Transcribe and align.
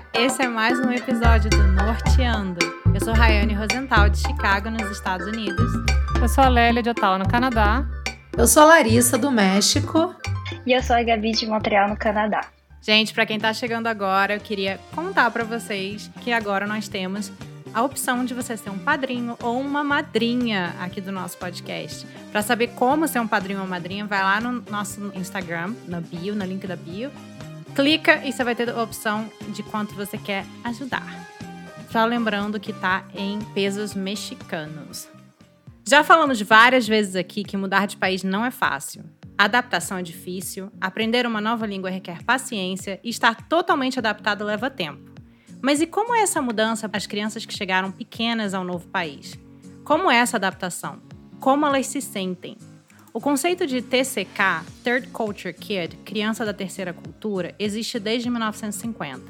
Olá, 0.00 0.04
esse 0.14 0.42
é 0.42 0.48
mais 0.48 0.80
um 0.80 0.90
episódio 0.90 1.50
do 1.50 1.62
Norteando. 1.72 2.58
Eu 2.94 3.04
sou 3.04 3.12
Rayane 3.12 3.52
Rosenthal, 3.52 4.08
de 4.08 4.18
Chicago, 4.18 4.70
nos 4.70 4.90
Estados 4.90 5.26
Unidos. 5.26 5.70
Eu 6.18 6.26
sou 6.26 6.42
a 6.44 6.48
Lélia, 6.48 6.82
de 6.82 6.88
Ottawa, 6.88 7.18
no 7.18 7.28
Canadá. 7.28 7.84
Eu 8.36 8.46
sou 8.46 8.62
a 8.62 8.66
Larissa, 8.66 9.18
do 9.18 9.30
México. 9.30 10.14
E 10.64 10.72
eu 10.72 10.82
sou 10.82 10.96
a 10.96 11.02
Gabi, 11.02 11.32
de 11.32 11.46
Montreal, 11.46 11.88
no 11.88 11.98
Canadá. 11.98 12.46
Gente, 12.80 13.12
para 13.12 13.26
quem 13.26 13.38
tá 13.38 13.52
chegando 13.52 13.88
agora, 13.88 14.34
eu 14.34 14.40
queria 14.40 14.80
contar 14.94 15.30
para 15.30 15.44
vocês 15.44 16.10
que 16.22 16.32
agora 16.32 16.66
nós 16.66 16.88
temos 16.88 17.30
a 17.74 17.82
opção 17.82 18.24
de 18.24 18.32
você 18.32 18.56
ser 18.56 18.70
um 18.70 18.78
padrinho 18.78 19.36
ou 19.42 19.60
uma 19.60 19.84
madrinha 19.84 20.74
aqui 20.80 21.00
do 21.00 21.12
nosso 21.12 21.36
podcast. 21.36 22.06
Para 22.32 22.40
saber 22.40 22.68
como 22.68 23.06
ser 23.06 23.20
um 23.20 23.28
padrinho 23.28 23.60
ou 23.60 23.66
madrinha, 23.66 24.06
vai 24.06 24.22
lá 24.22 24.40
no 24.40 24.62
nosso 24.70 25.12
Instagram, 25.14 25.74
na 25.86 26.00
bio, 26.00 26.34
no 26.34 26.44
link 26.44 26.66
da 26.66 26.76
bio. 26.76 27.10
Clica 27.74 28.24
e 28.26 28.32
você 28.32 28.42
vai 28.42 28.54
ter 28.54 28.68
a 28.68 28.82
opção 28.82 29.30
de 29.48 29.62
quanto 29.62 29.94
você 29.94 30.18
quer 30.18 30.44
ajudar. 30.64 31.04
Só 31.90 32.04
lembrando 32.04 32.60
que 32.60 32.72
tá 32.72 33.04
em 33.14 33.38
pesos 33.54 33.94
mexicanos. 33.94 35.08
Já 35.88 36.04
falamos 36.04 36.40
várias 36.40 36.86
vezes 36.86 37.16
aqui 37.16 37.42
que 37.42 37.56
mudar 37.56 37.86
de 37.86 37.96
país 37.96 38.22
não 38.22 38.44
é 38.44 38.50
fácil. 38.50 39.04
A 39.36 39.44
adaptação 39.44 39.98
é 39.98 40.02
difícil, 40.02 40.70
aprender 40.80 41.26
uma 41.26 41.40
nova 41.40 41.66
língua 41.66 41.90
requer 41.90 42.22
paciência 42.24 43.00
e 43.02 43.08
estar 43.08 43.48
totalmente 43.48 43.98
adaptado 43.98 44.44
leva 44.44 44.68
tempo. 44.68 45.10
Mas 45.62 45.80
e 45.80 45.86
como 45.86 46.14
é 46.14 46.20
essa 46.22 46.42
mudança 46.42 46.88
para 46.88 46.98
as 46.98 47.06
crianças 47.06 47.44
que 47.44 47.56
chegaram 47.56 47.90
pequenas 47.90 48.54
ao 48.54 48.64
novo 48.64 48.86
país? 48.88 49.38
Como 49.84 50.10
é 50.10 50.16
essa 50.16 50.36
adaptação? 50.36 51.00
Como 51.40 51.66
elas 51.66 51.86
se 51.86 52.00
sentem? 52.00 52.56
O 53.12 53.20
conceito 53.20 53.66
de 53.66 53.82
TCK, 53.82 54.64
Third 54.84 55.08
Culture 55.08 55.52
Kid, 55.52 55.96
criança 56.04 56.44
da 56.44 56.52
terceira 56.52 56.92
cultura, 56.92 57.54
existe 57.58 57.98
desde 57.98 58.30
1950 58.30 59.20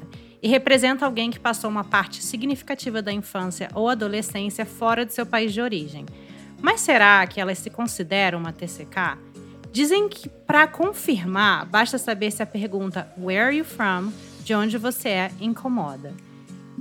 e 0.41 0.47
representa 0.47 1.05
alguém 1.05 1.31
que 1.31 1.39
passou 1.39 1.69
uma 1.69 1.83
parte 1.83 2.23
significativa 2.23 3.01
da 3.01 3.11
infância 3.11 3.69
ou 3.73 3.89
adolescência 3.89 4.65
fora 4.65 5.05
de 5.05 5.13
seu 5.13 5.25
país 5.25 5.51
de 5.51 5.61
origem. 5.61 6.05
Mas 6.61 6.81
será 6.81 7.25
que 7.25 7.41
elas 7.41 7.57
se 7.57 7.71
consideram 7.71 8.37
uma 8.37 8.53
TCK? 8.53 9.17
Dizem 9.71 10.07
que 10.07 10.29
para 10.29 10.67
confirmar, 10.67 11.65
basta 11.65 11.97
saber 11.97 12.29
se 12.29 12.43
a 12.43 12.45
pergunta 12.45 13.11
Where 13.17 13.41
are 13.41 13.57
you 13.57 13.65
from? 13.65 14.11
de 14.43 14.53
onde 14.53 14.77
você 14.77 15.09
é 15.09 15.31
incomoda. 15.39 16.13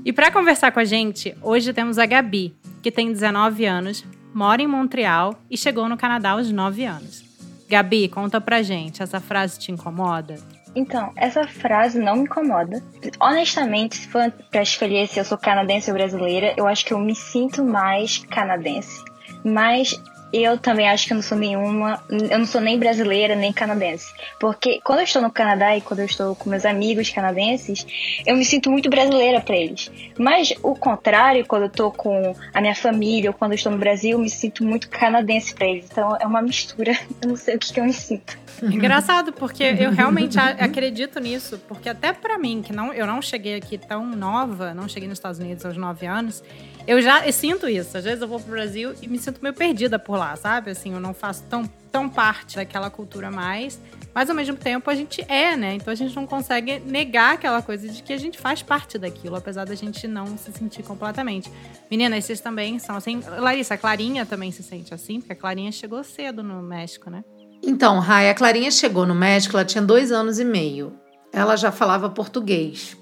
E 0.05 0.13
para 0.13 0.31
conversar 0.31 0.73
com 0.73 0.81
a 0.81 0.85
gente, 0.85 1.37
hoje 1.43 1.73
temos 1.73 1.99
a 1.99 2.07
Gabi, 2.07 2.55
que 2.83 2.91
tem 2.91 3.13
19 3.13 3.67
anos, 3.67 4.05
mora 4.35 4.63
em 4.63 4.67
Montreal 4.67 5.35
e 5.51 5.57
chegou 5.57 5.89
no 5.89 5.97
Canadá 5.97 6.31
aos 6.31 6.51
9 6.51 6.85
anos. 6.85 7.25
Gabi, 7.69 8.09
conta 8.09 8.41
pra 8.41 8.63
gente, 8.63 9.03
essa 9.03 9.21
frase 9.21 9.59
te 9.59 9.71
incomoda? 9.71 10.37
Então, 10.75 11.13
essa 11.17 11.47
frase 11.47 11.99
não 11.99 12.17
me 12.17 12.23
incomoda. 12.23 12.83
Honestamente, 13.19 13.97
se 13.97 14.09
for 14.09 14.33
pra 14.51 14.63
escolher 14.63 15.09
se 15.09 15.19
eu 15.19 15.25
sou 15.25 15.37
canadense 15.37 15.91
ou 15.91 15.97
brasileira, 15.97 16.55
eu 16.57 16.67
acho 16.67 16.85
que 16.85 16.93
eu 16.93 16.99
me 16.99 17.15
sinto 17.15 17.65
mais 17.65 18.19
canadense. 18.19 19.03
Mas 19.45 20.01
eu 20.33 20.59
também 20.59 20.89
acho 20.89 21.07
que 21.07 21.13
eu 21.13 21.17
não 21.17 21.23
sou 21.23 21.37
nenhuma, 21.37 22.03
eu 22.09 22.39
não 22.39 22.47
sou 22.47 22.61
nem 22.61 22.79
brasileira 22.79 23.35
nem 23.35 23.53
canadense. 23.53 24.13
Porque 24.39 24.81
quando 24.85 25.01
eu 25.01 25.05
estou 25.05 25.23
no 25.23 25.31
Canadá 25.31 25.77
e 25.77 25.81
quando 25.81 26.01
eu 26.01 26.07
estou 26.07 26.35
com 26.37 26.49
meus 26.51 26.65
amigos 26.65 27.11
canadenses, 27.11 27.87
eu 28.25 28.37
me 28.37 28.45
sinto 28.45 28.71
muito 28.71 28.89
brasileira 28.89 29.41
para 29.41 29.57
eles. 29.57 29.91
Mas 30.19 30.53
o 30.63 30.75
contrário, 30.75 31.45
quando 31.47 31.63
eu 31.63 31.69
estou 31.69 31.91
com 31.91 32.35
a 32.53 32.61
minha 32.61 32.75
família 32.75 33.31
ou 33.31 33.35
quando 33.35 33.53
eu 33.53 33.57
estou 33.57 33.73
no 33.73 33.79
Brasil, 33.79 34.13
eu 34.13 34.19
me 34.19 34.31
sinto 34.31 34.65
muito 34.65 34.89
canadense 34.89 35.55
para 35.55 35.67
eles. 35.67 35.87
Então 35.91 36.17
é 36.21 36.27
uma 36.27 36.43
mistura, 36.43 36.93
eu 37.23 37.29
não 37.29 37.37
sei 37.37 37.57
o 37.57 37.59
que, 37.59 37.73
que 37.73 37.81
eu 37.81 37.85
me 37.85 37.93
sinto. 37.93 38.39
Engraçado, 38.63 39.33
porque 39.33 39.63
eu 39.63 39.91
realmente 39.91 40.39
acredito 40.39 41.19
nisso, 41.19 41.59
porque 41.67 41.89
até 41.89 42.13
para 42.13 42.39
mim, 42.39 42.63
que 42.63 42.73
não, 42.73 42.93
eu 42.93 43.07
não 43.07 43.23
cheguei 43.23 43.55
aqui 43.55 43.79
tão 43.79 44.05
nova, 44.07 44.75
não 44.75 44.89
cheguei 44.89 45.09
nos 45.09 45.19
Estados 45.19 45.39
Unidos 45.39 45.65
aos 45.65 45.77
9 45.77 46.07
anos, 46.07 46.43
eu 46.87 47.01
já 47.01 47.27
eu 47.27 47.33
sinto 47.33 47.69
isso. 47.69 47.97
Às 47.97 48.05
vezes 48.05 48.21
eu 48.21 48.29
vou 48.29 48.41
pro 48.41 48.51
Brasil 48.51 48.95
e 49.01 49.09
me 49.09 49.19
sinto 49.19 49.41
meio 49.43 49.55
perdida 49.55 49.99
por 49.99 50.17
lá, 50.17 50.35
sabe? 50.37 50.71
Assim, 50.71 50.93
eu 50.93 51.01
não 51.01 51.15
faço 51.15 51.45
tão, 51.49 51.65
tão 51.91 52.09
parte 52.09 52.57
daquela 52.57 52.91
cultura 52.91 53.31
mais. 53.31 53.81
Mas 54.15 54.29
ao 54.29 54.35
mesmo 54.35 54.57
tempo 54.57 54.91
a 54.91 54.95
gente 54.95 55.25
é, 55.29 55.57
né? 55.57 55.75
Então 55.75 55.93
a 55.93 55.95
gente 55.95 56.15
não 56.17 56.27
consegue 56.27 56.81
negar 56.81 57.35
aquela 57.35 57.63
coisa 57.63 57.89
de 57.89 58.03
que 58.03 58.13
a 58.13 58.17
gente 58.17 58.39
faz 58.39 58.63
parte 58.63 58.99
daquilo, 58.99 59.37
apesar 59.37 59.65
da 59.65 59.75
gente 59.75 60.09
não 60.09 60.37
se 60.37 60.51
sentir 60.53 60.83
completamente. 60.83 61.51
Meninas, 61.91 62.25
vocês 62.25 62.41
também 62.41 62.79
são 62.79 62.97
assim. 62.97 63.21
Larissa, 63.39 63.75
a 63.75 63.79
Clarinha 63.79 64.27
também 64.27 64.51
se 64.51 64.63
sente 64.63 64.93
assim, 64.93 65.21
porque 65.21 65.33
a 65.33 65.37
Clarinha 65.37 65.71
chegou 65.71 66.03
cedo 66.03 66.43
no 66.43 66.61
México, 66.63 67.09
né? 67.09 67.23
Então, 67.63 67.99
Rai, 67.99 68.31
a 68.31 68.35
Clarinha 68.35 68.71
chegou 68.71 69.07
no 69.07 69.15
México, 69.15 69.57
ela 69.57 69.65
tinha 69.65 69.83
dois 69.83 70.11
anos 70.11 70.39
e 70.39 70.45
meio. 70.45 70.99
Ela 71.33 71.57
já 71.57 71.71
falava 71.71 72.09
português. 72.09 72.97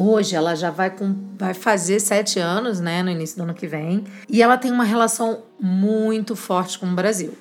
Hoje 0.00 0.36
ela 0.36 0.54
já 0.54 0.70
vai, 0.70 0.90
com, 0.90 1.12
vai 1.36 1.52
fazer 1.52 1.98
sete 1.98 2.38
anos, 2.38 2.78
né, 2.78 3.02
no 3.02 3.10
início 3.10 3.36
do 3.36 3.42
ano 3.42 3.52
que 3.52 3.66
vem. 3.66 4.04
E 4.28 4.40
ela 4.40 4.56
tem 4.56 4.70
uma 4.70 4.84
relação 4.84 5.42
muito 5.58 6.36
forte 6.36 6.78
com 6.78 6.86
o 6.86 6.94
Brasil. 6.94 7.36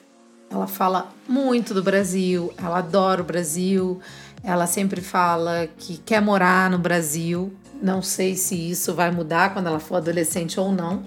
Ela 0.50 0.66
fala 0.66 1.08
muito 1.30 1.72
do 1.72 1.84
Brasil, 1.84 2.52
ela 2.58 2.80
adora 2.80 3.22
o 3.22 3.24
Brasil, 3.24 4.02
ela 4.44 4.66
sempre 4.66 5.02
fala 5.02 5.70
que 5.78 6.00
quer 6.00 6.20
morar 6.20 6.68
no 6.68 6.80
Brasil. 6.80 7.54
Não 7.80 8.02
sei 8.02 8.36
se 8.36 8.56
isso 8.56 8.96
vai 8.96 9.12
mudar 9.12 9.54
quando 9.54 9.68
ela 9.68 9.80
for 9.80 9.98
adolescente 9.98 10.60
ou 10.60 10.72
não, 10.72 11.04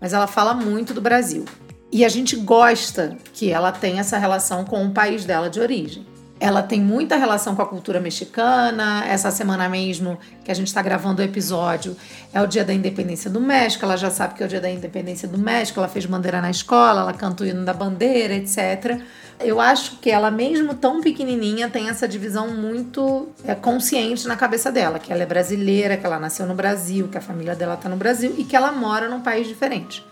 mas 0.00 0.12
ela 0.12 0.26
fala 0.26 0.52
muito 0.52 0.92
do 0.92 1.00
Brasil. 1.00 1.44
E 1.92 2.04
a 2.04 2.08
gente 2.08 2.34
gosta 2.34 3.16
que 3.32 3.52
ela 3.52 3.70
tenha 3.70 4.00
essa 4.00 4.18
relação 4.18 4.64
com 4.64 4.84
o 4.84 4.90
país 4.90 5.24
dela 5.24 5.48
de 5.48 5.60
origem. 5.60 6.04
Ela 6.40 6.62
tem 6.62 6.80
muita 6.80 7.16
relação 7.16 7.56
com 7.56 7.62
a 7.62 7.66
cultura 7.66 7.98
mexicana. 7.98 9.04
Essa 9.06 9.30
semana 9.30 9.68
mesmo 9.68 10.18
que 10.44 10.50
a 10.50 10.54
gente 10.54 10.68
está 10.68 10.80
gravando 10.80 11.20
o 11.20 11.24
episódio 11.24 11.96
é 12.32 12.40
o 12.40 12.46
dia 12.46 12.64
da 12.64 12.72
independência 12.72 13.28
do 13.28 13.40
México. 13.40 13.84
Ela 13.84 13.96
já 13.96 14.10
sabe 14.10 14.34
que 14.34 14.42
é 14.42 14.46
o 14.46 14.48
dia 14.48 14.60
da 14.60 14.70
independência 14.70 15.26
do 15.26 15.36
México. 15.36 15.80
Ela 15.80 15.88
fez 15.88 16.06
bandeira 16.06 16.40
na 16.40 16.50
escola, 16.50 17.00
ela 17.00 17.12
canta 17.12 17.42
o 17.42 17.46
hino 17.46 17.64
da 17.64 17.72
bandeira, 17.72 18.34
etc. 18.34 19.00
Eu 19.40 19.60
acho 19.60 19.98
que 19.98 20.10
ela, 20.10 20.30
mesmo 20.30 20.74
tão 20.74 21.00
pequenininha, 21.00 21.68
tem 21.68 21.88
essa 21.88 22.06
divisão 22.06 22.48
muito 22.48 23.28
é, 23.44 23.54
consciente 23.54 24.26
na 24.26 24.36
cabeça 24.36 24.70
dela: 24.70 24.98
que 24.98 25.12
ela 25.12 25.22
é 25.22 25.26
brasileira, 25.26 25.96
que 25.96 26.06
ela 26.06 26.18
nasceu 26.18 26.46
no 26.46 26.54
Brasil, 26.54 27.08
que 27.08 27.18
a 27.18 27.20
família 27.20 27.54
dela 27.54 27.74
está 27.74 27.88
no 27.88 27.96
Brasil 27.96 28.34
e 28.38 28.44
que 28.44 28.54
ela 28.54 28.70
mora 28.70 29.08
num 29.08 29.20
país 29.20 29.46
diferente. 29.46 30.04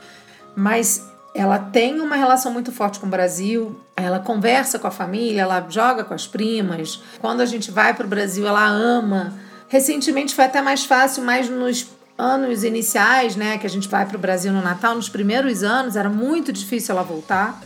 Mas 0.56 1.04
ela 1.36 1.58
tem 1.58 2.00
uma 2.00 2.16
relação 2.16 2.50
muito 2.52 2.72
forte 2.72 2.98
com 2.98 3.06
o 3.06 3.10
Brasil, 3.10 3.78
ela 3.94 4.18
conversa 4.18 4.78
com 4.78 4.86
a 4.86 4.90
família, 4.90 5.42
ela 5.42 5.66
joga 5.68 6.02
com 6.02 6.14
as 6.14 6.26
primas. 6.26 7.02
Quando 7.20 7.42
a 7.42 7.46
gente 7.46 7.70
vai 7.70 7.92
para 7.92 8.06
o 8.06 8.08
Brasil, 8.08 8.46
ela 8.46 8.66
ama. 8.66 9.34
Recentemente 9.68 10.34
foi 10.34 10.46
até 10.46 10.62
mais 10.62 10.84
fácil, 10.84 11.22
mas 11.22 11.48
nos 11.48 11.88
anos 12.16 12.64
iniciais, 12.64 13.36
né, 13.36 13.58
que 13.58 13.66
a 13.66 13.70
gente 13.70 13.86
vai 13.86 14.06
para 14.06 14.16
o 14.16 14.20
Brasil 14.20 14.50
no 14.52 14.62
Natal, 14.62 14.94
nos 14.94 15.08
primeiros 15.08 15.62
anos, 15.62 15.94
era 15.94 16.08
muito 16.08 16.52
difícil 16.52 16.94
ela 16.94 17.04
voltar. 17.04 17.60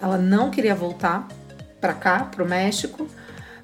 Ela 0.00 0.16
não 0.16 0.50
queria 0.50 0.74
voltar 0.74 1.26
para 1.80 1.94
cá, 1.94 2.28
para 2.30 2.44
o 2.44 2.48
México. 2.48 3.08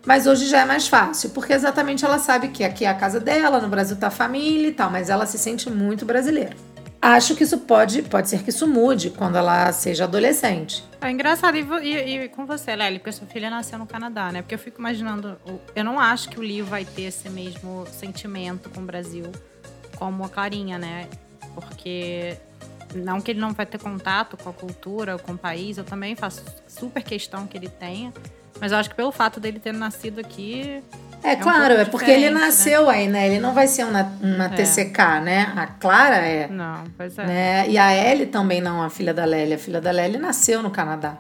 Mas 0.05 0.27
hoje 0.27 0.49
já 0.49 0.63
é 0.63 0.65
mais 0.65 0.89
fácil, 0.89 1.31
porque 1.31 1.53
exatamente 1.53 2.05
ela 2.05 2.19
sabe 2.19 2.49
que 2.49 2.65
aqui 2.65 2.85
é 2.85 2.89
a 2.89 2.95
casa 2.95 3.21
dela, 3.21 3.61
no 3.61 3.69
Brasil 3.69 3.97
tá 3.97 4.09
a 4.09 4.11
família 4.11 4.69
e 4.69 4.73
tal, 4.73 4.91
mas 4.91 5.09
ela 5.09 5.27
se 5.27 5.39
sente 5.39 5.71
muito 5.71 6.05
brasileira. 6.05 6.57
Acho 7.03 7.35
que 7.35 7.43
isso 7.43 7.59
pode, 7.59 8.01
pode 8.03 8.29
ser 8.29 8.45
que 8.45 8.51
isso 8.51 8.65
mude 8.65 9.11
quando 9.11 9.37
ela 9.37 9.73
seja 9.73 10.05
adolescente. 10.05 10.85
É 11.01 11.11
engraçado, 11.11 11.57
e, 11.57 11.63
e, 11.83 12.17
e 12.17 12.29
com 12.29 12.47
você, 12.47 12.77
Lely, 12.77 13.01
porque 13.01 13.11
sua 13.11 13.27
filha 13.27 13.51
nasceu 13.51 13.77
no 13.77 13.89
Canadá, 13.89 14.31
né? 14.31 14.41
Porque 14.41 14.55
eu 14.55 14.59
fico 14.59 14.79
imaginando, 14.79 15.37
eu 15.75 15.85
não 15.85 15.99
acho 15.99 16.29
que 16.29 16.39
o 16.39 16.43
Lio 16.45 16.65
vai 16.65 16.85
ter 16.85 17.03
esse 17.03 17.29
mesmo 17.29 17.85
sentimento 17.91 18.71
com 18.71 18.83
o 18.83 18.85
Brasil 18.85 19.25
como 19.97 20.25
a 20.25 20.29
Clarinha, 20.29 20.79
né? 20.79 21.09
Porque 21.57 22.39
não 22.95 23.21
que 23.21 23.33
ele 23.33 23.41
não 23.41 23.53
vai 23.53 23.67
ter 23.67 23.81
contato 23.81 24.37
com 24.37 24.51
a 24.51 24.53
cultura, 24.53 25.19
com 25.19 25.33
o 25.33 25.39
país, 25.39 25.79
eu 25.79 25.85
também 25.85 26.15
faço 26.15 26.45
super 26.69 27.03
questão 27.03 27.49
que 27.49 27.57
ele 27.57 27.69
tenha. 27.69 28.13
Mas 28.61 28.71
eu 28.71 28.79
acho 28.79 28.89
que 28.89 28.95
pelo 28.95 29.11
fato 29.11 29.41
dele 29.41 29.59
ter 29.59 29.73
nascido 29.73 30.21
aqui, 30.21 30.81
é, 31.23 31.33
é 31.33 31.37
claro, 31.37 31.75
um 31.75 31.79
é 31.79 31.85
porque 31.85 32.11
ele 32.11 32.31
né? 32.31 32.41
nasceu 32.41 32.87
né? 32.87 32.95
aí, 32.95 33.09
né? 33.09 33.27
Ele 33.29 33.41
não 33.41 33.55
vai 33.55 33.67
ser 33.67 33.85
uma, 33.85 34.13
uma 34.21 34.47
é. 34.47 34.49
TCK, 34.49 34.99
né? 35.23 35.53
A 35.57 35.67
Clara 35.67 36.17
é. 36.17 36.49
Não, 36.49 36.85
pois 36.97 37.17
é. 37.17 37.27
Né? 37.27 37.69
E 37.69 37.79
a 37.79 37.95
Ellie 37.95 38.27
também 38.27 38.61
não, 38.61 38.83
a 38.83 38.91
filha 38.91 39.15
da 39.15 39.25
Lélia. 39.25 39.57
A 39.57 39.59
filha 39.59 39.81
da 39.81 39.91
Lélia 39.91 40.19
nasceu 40.19 40.63
no 40.63 40.71
Canadá. 40.71 41.19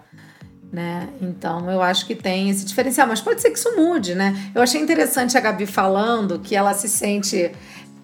Né? 0.72 1.08
Então 1.20 1.70
eu 1.70 1.82
acho 1.82 2.06
que 2.06 2.14
tem 2.14 2.48
esse 2.48 2.64
diferencial, 2.64 3.06
mas 3.06 3.20
pode 3.20 3.42
ser 3.42 3.50
que 3.50 3.58
isso 3.58 3.76
mude, 3.76 4.14
né? 4.14 4.34
Eu 4.54 4.62
achei 4.62 4.80
interessante 4.80 5.36
a 5.36 5.40
Gabi 5.40 5.66
falando 5.66 6.38
que 6.38 6.56
ela 6.56 6.72
se 6.72 6.88
sente 6.88 7.52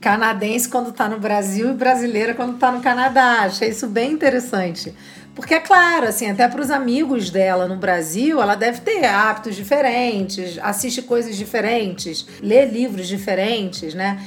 canadense 0.00 0.68
quando 0.68 0.92
tá 0.92 1.08
no 1.08 1.18
Brasil 1.18 1.70
e 1.70 1.74
brasileira 1.74 2.34
quando 2.34 2.58
tá 2.58 2.70
no 2.70 2.80
Canadá. 2.80 3.44
Achei 3.44 3.70
isso 3.70 3.86
bem 3.86 4.12
interessante. 4.12 4.94
Porque 5.38 5.54
é 5.54 5.60
claro, 5.60 6.08
assim, 6.08 6.28
até 6.28 6.48
para 6.48 6.60
os 6.60 6.68
amigos 6.68 7.30
dela 7.30 7.68
no 7.68 7.76
Brasil, 7.76 8.42
ela 8.42 8.56
deve 8.56 8.80
ter 8.80 9.04
hábitos 9.04 9.54
diferentes, 9.54 10.58
assiste 10.60 11.00
coisas 11.00 11.36
diferentes, 11.36 12.26
lê 12.42 12.64
livros 12.64 13.06
diferentes, 13.06 13.94
né? 13.94 14.20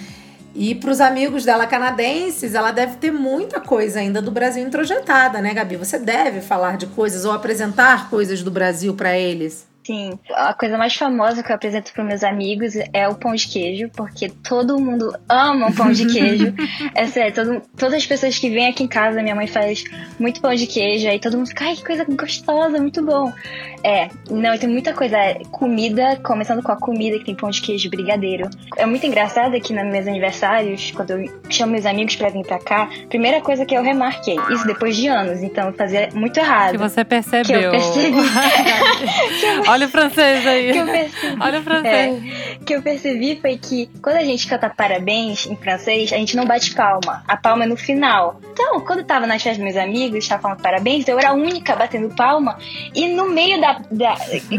E 0.55 0.73
para 0.73 0.89
os 0.89 1.01
amigos 1.01 1.43
dela 1.43 1.67
canadenses, 1.67 2.55
ela 2.55 2.71
deve 2.71 2.95
ter 2.95 3.11
muita 3.11 3.59
coisa 3.59 3.99
ainda 3.99 4.21
do 4.21 4.31
Brasil 4.31 4.65
introjetada, 4.65 5.41
né, 5.41 5.53
Gabi? 5.53 5.75
Você 5.75 5.99
deve 5.99 6.39
falar 6.39 6.77
de 6.77 6.87
coisas 6.87 7.25
ou 7.25 7.33
apresentar 7.33 8.09
coisas 8.09 8.41
do 8.41 8.49
Brasil 8.49 8.93
para 8.93 9.17
eles. 9.17 9.67
Sim, 9.83 10.19
a 10.29 10.53
coisa 10.53 10.77
mais 10.77 10.93
famosa 10.93 11.41
que 11.41 11.51
eu 11.51 11.55
apresento 11.55 11.91
para 11.91 12.03
meus 12.03 12.23
amigos 12.23 12.73
é 12.93 13.07
o 13.07 13.15
pão 13.15 13.33
de 13.33 13.47
queijo, 13.47 13.89
porque 13.95 14.29
todo 14.29 14.79
mundo 14.79 15.11
ama 15.27 15.69
o 15.69 15.73
pão 15.73 15.91
de 15.91 16.05
queijo. 16.05 16.53
é 16.93 17.07
sério, 17.07 17.33
todo, 17.33 17.61
todas 17.75 17.95
as 17.95 18.05
pessoas 18.05 18.37
que 18.37 18.49
vêm 18.49 18.67
aqui 18.67 18.83
em 18.83 18.87
casa, 18.87 19.21
minha 19.23 19.35
mãe 19.35 19.47
faz 19.47 19.83
muito 20.19 20.39
pão 20.39 20.53
de 20.53 20.67
queijo, 20.67 21.07
aí 21.07 21.19
todo 21.19 21.35
mundo 21.35 21.47
fica, 21.47 21.65
ai, 21.65 21.75
que 21.75 21.83
coisa 21.83 22.05
gostosa, 22.05 22.77
muito 22.77 23.03
bom. 23.03 23.33
É, 23.83 24.09
não, 24.29 24.55
tem 24.57 24.69
muita 24.69 24.93
coisa. 24.93 25.17
É, 25.17 25.41
comida, 25.51 26.19
começando 26.23 26.61
com 26.61 26.71
a 26.71 26.77
comida, 26.77 27.17
que 27.17 27.25
tem 27.25 27.35
pão 27.35 27.49
de 27.49 27.61
queijo 27.61 27.89
brigadeiro. 27.89 28.47
É 28.77 28.85
muito 28.85 29.05
engraçado 29.05 29.59
que 29.59 29.73
nos 29.73 29.91
meus 29.91 30.07
aniversários, 30.07 30.91
quando 30.91 31.11
eu 31.11 31.41
chamo 31.49 31.71
meus 31.71 31.85
amigos 31.85 32.15
para 32.15 32.29
vir 32.29 32.45
pra 32.45 32.59
cá, 32.59 32.89
primeira 33.09 33.41
coisa 33.41 33.65
que 33.65 33.75
eu 33.75 33.81
remarquei, 33.81 34.37
isso 34.51 34.65
depois 34.67 34.95
de 34.95 35.07
anos, 35.07 35.41
então 35.41 35.67
eu 35.67 35.73
fazia 35.73 36.09
muito 36.13 36.37
errado. 36.37 36.73
Que 36.73 36.77
você 36.77 37.03
percebeu. 37.03 37.43
Que 37.43 37.53
eu 37.53 37.71
percebi. 37.71 38.11
Olha 39.71 39.87
o 39.87 39.89
francês 39.89 40.45
aí. 40.45 40.73
Percebi, 40.73 41.41
Olha 41.41 41.59
o 41.59 41.63
francês. 41.63 42.23
É, 42.23 42.65
que 42.65 42.75
eu 42.75 42.81
percebi 42.81 43.39
foi 43.39 43.57
que 43.57 43.89
quando 44.01 44.17
a 44.17 44.23
gente 44.25 44.45
canta 44.45 44.69
parabéns 44.69 45.45
em 45.45 45.55
francês, 45.55 46.11
a 46.11 46.17
gente 46.17 46.35
não 46.35 46.43
bate 46.43 46.75
palma. 46.75 47.23
A 47.25 47.37
palma 47.37 47.63
é 47.63 47.67
no 47.67 47.77
final. 47.77 48.41
Então, 48.51 48.81
quando 48.81 48.99
eu 48.99 49.05
tava 49.05 49.25
nas 49.25 49.41
festas 49.41 49.63
dos 49.63 49.73
meus 49.73 49.77
amigos, 49.77 50.27
tava 50.27 50.41
falando 50.41 50.61
parabéns, 50.61 51.07
eu 51.07 51.17
era 51.17 51.29
a 51.29 51.33
única 51.33 51.73
batendo 51.73 52.13
palma. 52.13 52.57
E 52.93 53.07
no 53.07 53.29
meio 53.29 53.61
da, 53.61 53.81
da, 53.89 54.15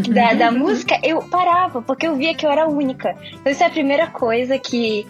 da, 0.08 0.32
da 0.32 0.50
música, 0.50 0.98
eu 1.02 1.20
parava, 1.24 1.82
porque 1.82 2.06
eu 2.06 2.16
via 2.16 2.34
que 2.34 2.46
eu 2.46 2.50
era 2.50 2.64
a 2.64 2.68
única. 2.68 3.14
Então, 3.34 3.52
isso 3.52 3.62
é 3.62 3.66
a 3.66 3.70
primeira 3.70 4.06
coisa 4.06 4.58
que 4.58 5.06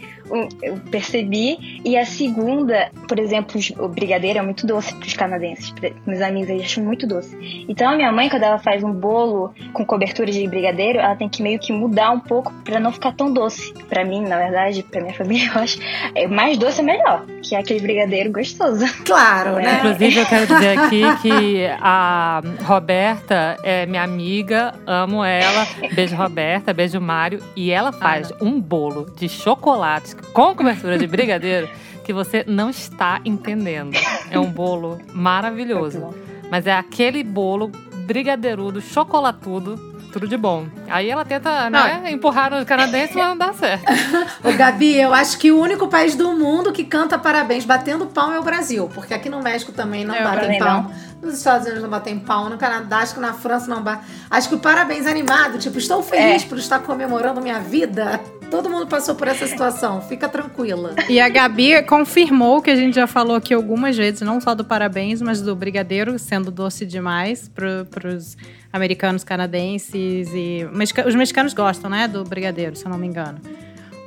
percebi. 0.91 1.81
E 1.85 1.97
a 1.97 2.05
segunda, 2.05 2.91
por 3.09 3.19
exemplo, 3.19 3.61
o 3.79 3.89
brigadeiro 3.89 4.39
é 4.39 4.43
muito 4.43 4.67
doce 4.67 4.95
para 4.95 5.07
os 5.07 5.15
canadenses. 5.15 5.73
Meus 6.07 6.21
amigos 6.21 6.49
eles 6.49 6.65
acham 6.65 6.85
muito 6.85 7.07
doce. 7.07 7.37
Então 7.69 7.91
a 7.91 7.97
minha 7.97 8.13
mãe, 8.13 8.29
quando 8.29 8.43
ela 8.45 8.59
faz 8.59 8.83
um 8.83 8.93
bolo 8.93 9.53
com 9.73 9.85
cobertura 9.85 10.31
de 10.31 10.47
brigadeiro, 10.47 10.99
ela 10.99 11.17
tem 11.17 11.29
que 11.29 11.43
meio 11.43 11.59
que 11.59 11.73
mudar 11.73 12.11
um 12.11 12.21
pouco 12.21 12.53
para 12.65 12.81
não 12.81 12.93
ficar 12.93 13.13
tão 13.13 13.33
doce. 13.33 13.73
Para 13.89 14.05
mim, 14.05 14.23
na 14.23 14.39
verdade, 14.39 14.83
para 14.83 15.01
minha 15.01 15.15
família, 15.15 15.51
eu 15.55 15.61
acho 15.61 15.79
é, 16.15 16.27
mais 16.27 16.57
doce 16.59 16.81
é 16.81 16.85
melhor, 16.85 17.25
que 17.43 17.55
é 17.55 17.59
aquele 17.59 17.81
brigadeiro 17.81 18.33
gostoso. 18.33 18.85
Claro, 19.05 19.57
né? 19.57 19.79
Inclusive, 19.79 20.21
eu 20.21 20.27
quero 20.27 20.47
dizer 20.47 20.79
aqui 20.79 21.03
que 21.23 21.67
a 21.81 22.41
Roberta 22.65 23.57
é 23.63 23.87
minha 23.87 24.03
amiga, 24.03 24.75
amo 24.87 25.25
ela. 25.25 25.67
Beijo, 25.95 26.17
Roberta, 26.17 26.73
beijo, 26.73 27.01
Mário. 27.01 27.43
E 27.57 27.71
ela 27.71 27.93
faz 27.93 28.33
um 28.41 28.61
bolo 28.61 29.07
de 29.17 29.29
chocolate 29.29 30.17
com 30.33 30.55
cobertura 30.55 30.99
de 30.99 31.07
brigadeiro 31.07 31.69
que 32.05 32.13
você 32.13 32.45
não 32.47 32.71
está 32.71 33.21
entendendo. 33.25 33.97
É 34.31 34.39
um 34.39 34.51
bolo 34.51 35.01
maravilhoso. 35.13 36.15
Mas 36.51 36.67
é 36.67 36.73
aquele 36.73 37.23
bolo 37.23 37.69
brigadeirudo, 38.07 38.81
chocolatudo, 38.81 39.77
tudo 40.13 40.29
de 40.29 40.37
bom. 40.37 40.67
Aí 40.89 41.09
ela 41.11 41.25
tenta, 41.25 41.71
né, 41.71 42.11
empurrar 42.13 42.51
no 42.51 42.65
canadense, 42.67 43.15
mas 43.17 43.29
não 43.29 43.37
dá 43.37 43.53
certo. 43.55 43.85
Ô, 44.45 44.53
Gabi, 44.53 45.01
eu 45.01 45.15
acho 45.15 45.39
que 45.39 45.51
o 45.51 45.59
único 45.59 45.89
país 45.89 46.15
do 46.15 46.33
mundo 46.33 46.73
que 46.73 46.85
canta 46.85 47.19
parabéns 47.19 47.65
batendo 47.65 48.07
palma 48.07 48.37
é 48.37 48.39
o 48.39 48.43
Brasil. 48.43 48.91
Porque 48.93 49.15
aqui 49.15 49.31
no 49.31 49.41
México 49.41 49.73
também 49.73 50.05
não 50.05 50.15
Eu 50.15 50.25
batem 50.25 50.43
também 50.43 50.59
palma. 50.59 50.91
Nos 51.23 51.35
Estados 51.39 51.65
Unidos 51.67 51.83
não 51.85 51.89
batem 51.91 52.19
palma. 52.19 52.51
No 52.51 52.59
Canadá, 52.59 52.99
acho 52.99 53.15
que 53.15 53.21
na 53.21 53.33
França 53.33 53.69
não 53.69 53.81
batem. 53.81 54.05
Acho 54.29 54.49
que 54.49 54.55
o 54.57 54.59
parabéns 54.59 55.07
animado, 55.07 55.57
tipo, 55.59 55.79
estou 55.79 56.03
feliz 56.03 56.43
É. 56.43 56.47
por 56.47 56.59
estar 56.59 56.81
comemorando 56.81 57.41
minha 57.41 57.61
vida. 57.61 58.19
Todo 58.51 58.69
mundo 58.69 58.87
passou 58.89 59.15
por 59.15 59.29
essa 59.29 59.47
situação. 59.47 60.03
Fica 60.03 60.29
tranquila. 60.29 60.95
E 61.09 61.21
a 61.21 61.29
Gabi 61.29 61.81
confirmou 61.85 62.61
que 62.61 62.71
a 62.71 62.77
gente 62.77 62.95
já 62.97 63.07
falou 63.07 63.37
aqui 63.37 63.55
algumas 63.55 63.97
vezes, 63.97 64.21
não 64.23 64.41
só 64.41 64.55
do 64.55 64.65
parabéns, 64.65 65.23
mas 65.23 65.41
do 65.41 65.55
brigadeiro 65.55 66.19
sendo 66.19 66.51
doce 66.51 66.85
demais 66.85 67.49
para 67.49 68.09
os 68.15 68.37
americanos, 68.73 69.23
canadenses 69.25 70.29
e 70.35 70.67
os 71.07 71.15
mexicanos 71.15 71.55
gostam, 71.55 71.89
né, 71.89 72.09
do 72.09 72.25
brigadeiro, 72.25 72.75
se 72.77 72.85
eu 72.85 72.91
não 72.91 72.99
me 72.99 73.07
engano. 73.07 73.39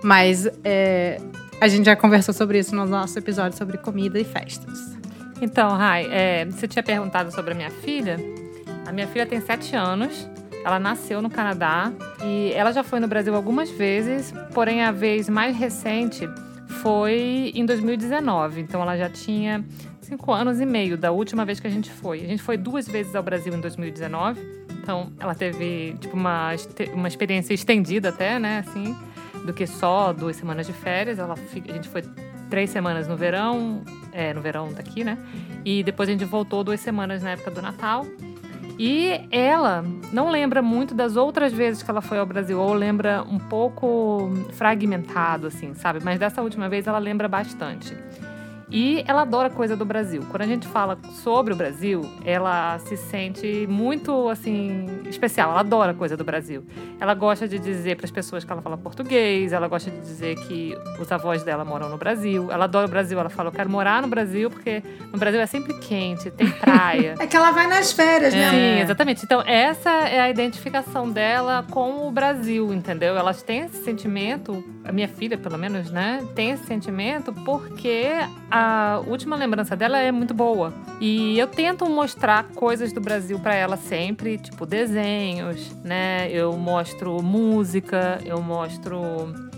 Mas 0.03 0.47
é, 0.63 1.19
a 1.59 1.67
gente 1.67 1.85
já 1.85 1.95
conversou 1.95 2.33
sobre 2.33 2.59
isso 2.59 2.75
no 2.75 2.85
nosso 2.85 3.17
episódio 3.17 3.57
sobre 3.57 3.77
comida 3.77 4.19
e 4.19 4.23
festas. 4.23 4.95
Então, 5.45 5.69
Rai, 5.69 6.07
é, 6.11 6.43
você 6.45 6.67
tinha 6.67 6.81
perguntado 6.81 7.31
sobre 7.31 7.51
a 7.51 7.55
minha 7.55 7.69
filha. 7.69 8.17
A 8.87 8.91
minha 8.91 9.05
filha 9.05 9.27
tem 9.27 9.39
sete 9.39 9.75
anos. 9.75 10.27
Ela 10.65 10.79
nasceu 10.79 11.21
no 11.21 11.29
Canadá 11.29 11.93
e 12.23 12.51
ela 12.53 12.73
já 12.73 12.83
foi 12.83 12.99
no 12.99 13.07
Brasil 13.07 13.35
algumas 13.35 13.69
vezes, 13.69 14.33
porém 14.55 14.81
a 14.81 14.91
vez 14.91 15.29
mais 15.29 15.55
recente 15.55 16.27
foi 16.81 17.51
em 17.53 17.63
2019. 17.63 18.61
Então 18.61 18.81
ela 18.81 18.97
já 18.97 19.07
tinha 19.07 19.63
cinco 20.01 20.33
anos 20.33 20.59
e 20.59 20.65
meio 20.65 20.97
da 20.97 21.11
última 21.11 21.45
vez 21.45 21.59
que 21.59 21.67
a 21.67 21.69
gente 21.69 21.91
foi. 21.91 22.21
A 22.21 22.27
gente 22.27 22.41
foi 22.41 22.57
duas 22.57 22.87
vezes 22.87 23.15
ao 23.15 23.21
Brasil 23.21 23.53
em 23.53 23.61
2019. 23.61 24.41
Então 24.81 25.11
ela 25.19 25.35
teve 25.35 25.95
tipo 26.01 26.17
uma, 26.17 26.55
uma 26.91 27.07
experiência 27.07 27.53
estendida 27.53 28.09
até, 28.09 28.39
né, 28.39 28.63
assim, 28.65 28.97
do 29.45 29.53
que 29.53 29.67
só 29.67 30.11
duas 30.11 30.37
semanas 30.37 30.65
de 30.65 30.73
férias. 30.73 31.19
Ela, 31.19 31.35
a 31.35 31.71
gente 31.71 31.87
foi 31.87 32.01
três 32.55 32.69
semanas 32.69 33.05
no 33.05 33.17
verão, 33.17 33.81
é, 34.13 34.33
no 34.33 34.39
verão 34.39 34.71
daqui, 34.71 35.03
né? 35.03 35.17
E 35.65 35.83
depois 35.83 36.07
a 36.07 36.13
gente 36.13 36.23
voltou 36.23 36.63
duas 36.63 36.79
semanas 36.79 37.21
na 37.21 37.31
época 37.31 37.51
do 37.51 37.61
Natal. 37.61 38.05
E 38.79 39.27
ela 39.29 39.83
não 40.13 40.29
lembra 40.29 40.61
muito 40.61 40.95
das 40.95 41.17
outras 41.17 41.51
vezes 41.51 41.83
que 41.83 41.91
ela 41.91 42.01
foi 42.01 42.17
ao 42.17 42.25
Brasil, 42.25 42.57
ou 42.57 42.73
lembra 42.73 43.25
um 43.29 43.37
pouco 43.37 44.31
fragmentado, 44.53 45.47
assim, 45.47 45.73
sabe? 45.73 45.99
Mas 46.01 46.17
dessa 46.17 46.41
última 46.41 46.69
vez 46.69 46.87
ela 46.87 46.97
lembra 46.97 47.27
bastante. 47.27 47.93
E 48.69 49.03
ela 49.07 49.21
adora 49.21 49.49
coisa 49.49 49.75
do 49.75 49.85
Brasil. 49.85 50.23
Quando 50.29 50.41
a 50.41 50.47
gente 50.47 50.67
fala 50.67 50.97
sobre 51.23 51.53
o 51.53 51.55
Brasil, 51.55 52.01
ela 52.23 52.79
se 52.79 52.97
sente 52.97 53.67
muito, 53.67 54.27
assim, 54.29 54.87
especial. 55.07 55.51
Ela 55.51 55.59
adora 55.59 55.93
coisa 55.93 56.17
do 56.17 56.23
Brasil. 56.23 56.63
Ela 56.99 57.13
gosta 57.13 57.47
de 57.47 57.59
dizer 57.59 57.95
para 57.95 58.05
as 58.05 58.11
pessoas 58.11 58.43
que 58.43 58.51
ela 58.51 58.61
fala 58.61 58.77
português, 58.77 59.53
ela 59.53 59.67
gosta 59.67 59.91
de 59.91 59.99
dizer 59.99 60.35
que 60.47 60.75
os 60.99 61.11
avós 61.11 61.43
dela 61.43 61.63
moram 61.63 61.89
no 61.89 61.97
Brasil. 61.97 62.51
Ela 62.51 62.65
adora 62.65 62.87
o 62.87 62.89
Brasil, 62.89 63.19
ela 63.19 63.29
fala: 63.29 63.49
Eu 63.49 63.53
quero 63.53 63.69
morar 63.69 64.01
no 64.01 64.07
Brasil 64.07 64.49
porque 64.49 64.81
no 65.11 65.19
Brasil 65.19 65.39
é 65.39 65.45
sempre 65.45 65.73
quente, 65.79 66.31
tem 66.31 66.49
praia. 66.59 67.15
É 67.19 67.27
que 67.27 67.37
ela 67.37 67.51
vai 67.51 67.67
nas 67.67 67.91
férias, 67.91 68.33
né? 68.33 68.49
Sim, 68.49 68.81
exatamente. 68.81 69.23
Então, 69.23 69.41
essa 69.41 69.89
é 69.89 70.19
a 70.19 70.29
identificação 70.29 71.09
dela 71.09 71.65
com 71.69 72.07
o 72.07 72.11
Brasil, 72.11 72.73
entendeu? 72.73 73.15
Elas 73.15 73.43
têm 73.43 73.61
esse 73.61 73.83
sentimento, 73.83 74.63
a 74.83 74.91
minha 74.91 75.07
filha, 75.07 75.37
pelo 75.37 75.57
menos, 75.57 75.91
né? 75.91 76.23
Tem 76.33 76.51
esse 76.51 76.65
sentimento 76.65 77.31
porque 77.45 78.09
a 78.57 79.01
última 79.05 79.35
lembrança 79.35 79.75
dela 79.75 79.97
é 79.99 80.13
muito 80.13 80.33
boa. 80.33 80.73
E 81.01 81.37
eu 81.37 81.45
tento 81.45 81.85
mostrar 81.89 82.45
coisas 82.55 82.93
do 82.93 83.01
Brasil 83.01 83.37
pra 83.37 83.53
ela 83.53 83.75
sempre, 83.75 84.37
tipo 84.37 84.65
desenhos, 84.65 85.75
né? 85.83 86.29
Eu 86.31 86.53
mostro 86.53 87.21
música, 87.21 88.17
eu 88.25 88.41
mostro 88.41 89.01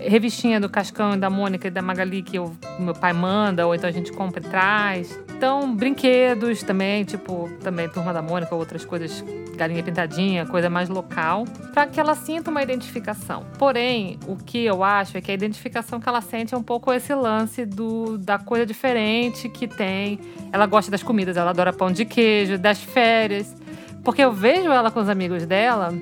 revistinha 0.00 0.60
do 0.60 0.68
Cascão 0.68 1.16
da 1.16 1.30
Mônica 1.30 1.68
e 1.68 1.70
da 1.70 1.80
Magali 1.80 2.22
que 2.22 2.36
eu- 2.38 2.52
meu 2.80 2.92
pai 2.92 3.12
manda, 3.12 3.64
ou 3.68 3.72
então 3.72 3.88
a 3.88 3.92
gente 3.92 4.10
compra 4.12 4.40
e 4.44 4.48
traz. 4.50 5.16
Então, 5.36 5.72
brinquedos 5.72 6.64
também, 6.64 7.04
tipo, 7.04 7.48
também 7.62 7.88
Turma 7.88 8.12
da 8.12 8.20
Mônica, 8.20 8.52
outras 8.52 8.84
coisas, 8.84 9.24
galinha 9.58 9.82
pintadinha, 9.82 10.46
coisa 10.46 10.70
mais 10.70 10.88
local, 10.88 11.44
para 11.74 11.86
que 11.86 12.00
ela 12.00 12.14
sinta 12.14 12.50
uma 12.50 12.62
identificação. 12.62 13.44
Porém, 13.58 14.18
o 14.26 14.36
que 14.36 14.64
eu 14.64 14.82
acho 14.82 15.18
é 15.18 15.20
que 15.20 15.30
a 15.30 15.34
identificação 15.34 16.00
que 16.00 16.08
ela 16.08 16.20
sente 16.20 16.54
é 16.54 16.56
um 16.56 16.62
pouco 16.62 16.92
esse 16.92 17.14
lance 17.14 17.66
do, 17.66 18.16
da 18.16 18.38
coisa 18.38 18.64
diferente 18.64 19.48
que 19.48 19.66
tem. 19.66 20.18
Ela 20.52 20.64
gosta 20.66 20.90
das 20.90 21.02
comidas, 21.02 21.36
ela 21.36 21.50
adora 21.50 21.72
pão 21.72 21.92
de 21.92 22.04
queijo, 22.04 22.56
das 22.56 22.82
férias. 22.82 23.54
Porque 24.02 24.22
eu 24.22 24.32
vejo 24.32 24.70
ela 24.70 24.90
com 24.90 25.00
os 25.00 25.08
amigos 25.08 25.44
dela 25.44 25.92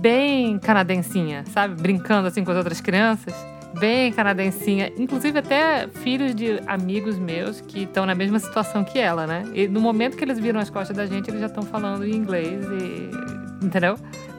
bem 0.00 0.58
canadensinha, 0.58 1.44
sabe? 1.46 1.80
Brincando 1.80 2.28
assim 2.28 2.44
com 2.44 2.50
as 2.50 2.56
outras 2.56 2.80
crianças. 2.80 3.34
Bem 3.78 4.12
canadensinha. 4.12 4.92
Inclusive 4.96 5.38
até 5.38 5.88
filhos 5.88 6.34
de 6.34 6.60
amigos 6.66 7.18
meus 7.18 7.60
que 7.60 7.82
estão 7.84 8.06
na 8.06 8.14
mesma 8.14 8.38
situação 8.38 8.82
que 8.82 8.98
ela, 8.98 9.26
né? 9.26 9.44
E 9.54 9.68
no 9.68 9.80
momento 9.80 10.16
que 10.16 10.24
eles 10.24 10.38
viram 10.38 10.58
as 10.58 10.70
costas 10.70 10.96
da 10.96 11.06
gente, 11.06 11.28
eles 11.28 11.40
já 11.40 11.46
estão 11.46 11.62
falando 11.62 12.04
em 12.04 12.14
inglês 12.14 12.64
e... 12.64 13.64
Entendeu? 13.64 13.96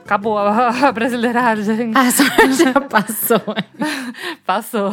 Acabou 0.10 0.40
a, 0.40 0.70
a 0.90 0.92
brasileirada, 0.92 1.62
gente. 1.62 1.96
Ah, 1.96 2.10
só 2.10 2.24
já 2.52 2.82
passou. 2.82 3.40
Passou. 4.44 4.92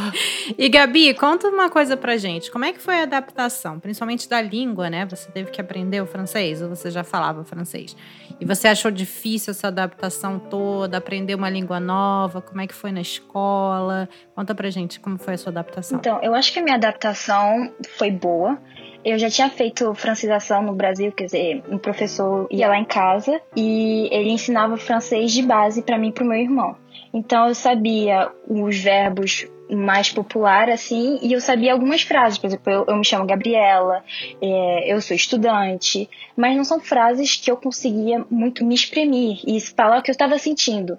E 0.58 0.68
Gabi, 0.68 1.14
conta 1.14 1.48
uma 1.48 1.70
coisa 1.70 1.96
pra 1.96 2.18
gente. 2.18 2.50
Como 2.50 2.66
é 2.66 2.72
que 2.74 2.78
foi 2.78 3.00
a 3.00 3.04
adaptação? 3.04 3.80
Principalmente 3.80 4.28
da 4.28 4.42
língua, 4.42 4.90
né? 4.90 5.06
Você 5.06 5.30
teve 5.30 5.50
que 5.50 5.58
aprender 5.58 6.02
o 6.02 6.06
francês 6.06 6.60
ou 6.60 6.68
você 6.68 6.90
já 6.90 7.02
falava 7.02 7.42
francês? 7.44 7.96
E 8.38 8.44
você 8.44 8.68
achou 8.68 8.90
difícil 8.90 9.52
essa 9.52 9.68
adaptação 9.68 10.38
toda, 10.38 10.98
aprender 10.98 11.34
uma 11.34 11.48
língua 11.48 11.80
nova? 11.80 12.42
Como 12.42 12.60
é 12.60 12.66
que 12.66 12.74
foi 12.74 12.92
na 12.92 13.00
escola? 13.00 14.10
Conta 14.34 14.54
pra 14.54 14.68
gente 14.68 15.00
como 15.00 15.16
foi 15.16 15.32
a 15.34 15.38
sua 15.38 15.50
adaptação. 15.50 15.98
Então, 15.98 16.20
eu 16.22 16.34
acho 16.34 16.52
que 16.52 16.58
a 16.58 16.62
minha 16.62 16.76
adaptação 16.76 17.72
foi 17.96 18.10
boa. 18.10 18.58
Eu 19.06 19.20
já 19.20 19.30
tinha 19.30 19.48
feito 19.48 19.94
francização 19.94 20.64
no 20.64 20.72
Brasil, 20.72 21.12
quer 21.12 21.26
dizer, 21.26 21.62
um 21.70 21.78
professor 21.78 22.48
ia 22.50 22.66
lá 22.66 22.76
em 22.76 22.84
casa 22.84 23.40
e 23.54 24.08
ele 24.10 24.30
ensinava 24.30 24.76
francês 24.76 25.30
de 25.30 25.42
base 25.42 25.80
para 25.80 25.96
mim 25.96 26.08
e 26.08 26.12
pro 26.12 26.24
meu 26.24 26.36
irmão. 26.36 26.76
Então 27.14 27.46
eu 27.46 27.54
sabia 27.54 28.28
os 28.48 28.76
verbos 28.76 29.46
mais 29.70 30.10
popular, 30.10 30.68
assim, 30.68 31.20
e 31.22 31.32
eu 31.32 31.40
sabia 31.40 31.72
algumas 31.72 32.02
frases. 32.02 32.36
Por 32.36 32.48
exemplo, 32.48 32.72
eu, 32.72 32.84
eu 32.88 32.96
me 32.96 33.04
chamo 33.04 33.24
Gabriela, 33.24 34.02
é, 34.42 34.92
eu 34.92 35.00
sou 35.00 35.14
estudante, 35.14 36.10
mas 36.36 36.56
não 36.56 36.64
são 36.64 36.80
frases 36.80 37.36
que 37.36 37.48
eu 37.48 37.56
conseguia 37.56 38.24
muito 38.28 38.64
me 38.64 38.74
exprimir 38.74 39.38
e 39.46 39.60
falar 39.60 40.00
o 40.00 40.02
que 40.02 40.10
eu 40.10 40.14
estava 40.14 40.36
sentindo. 40.36 40.98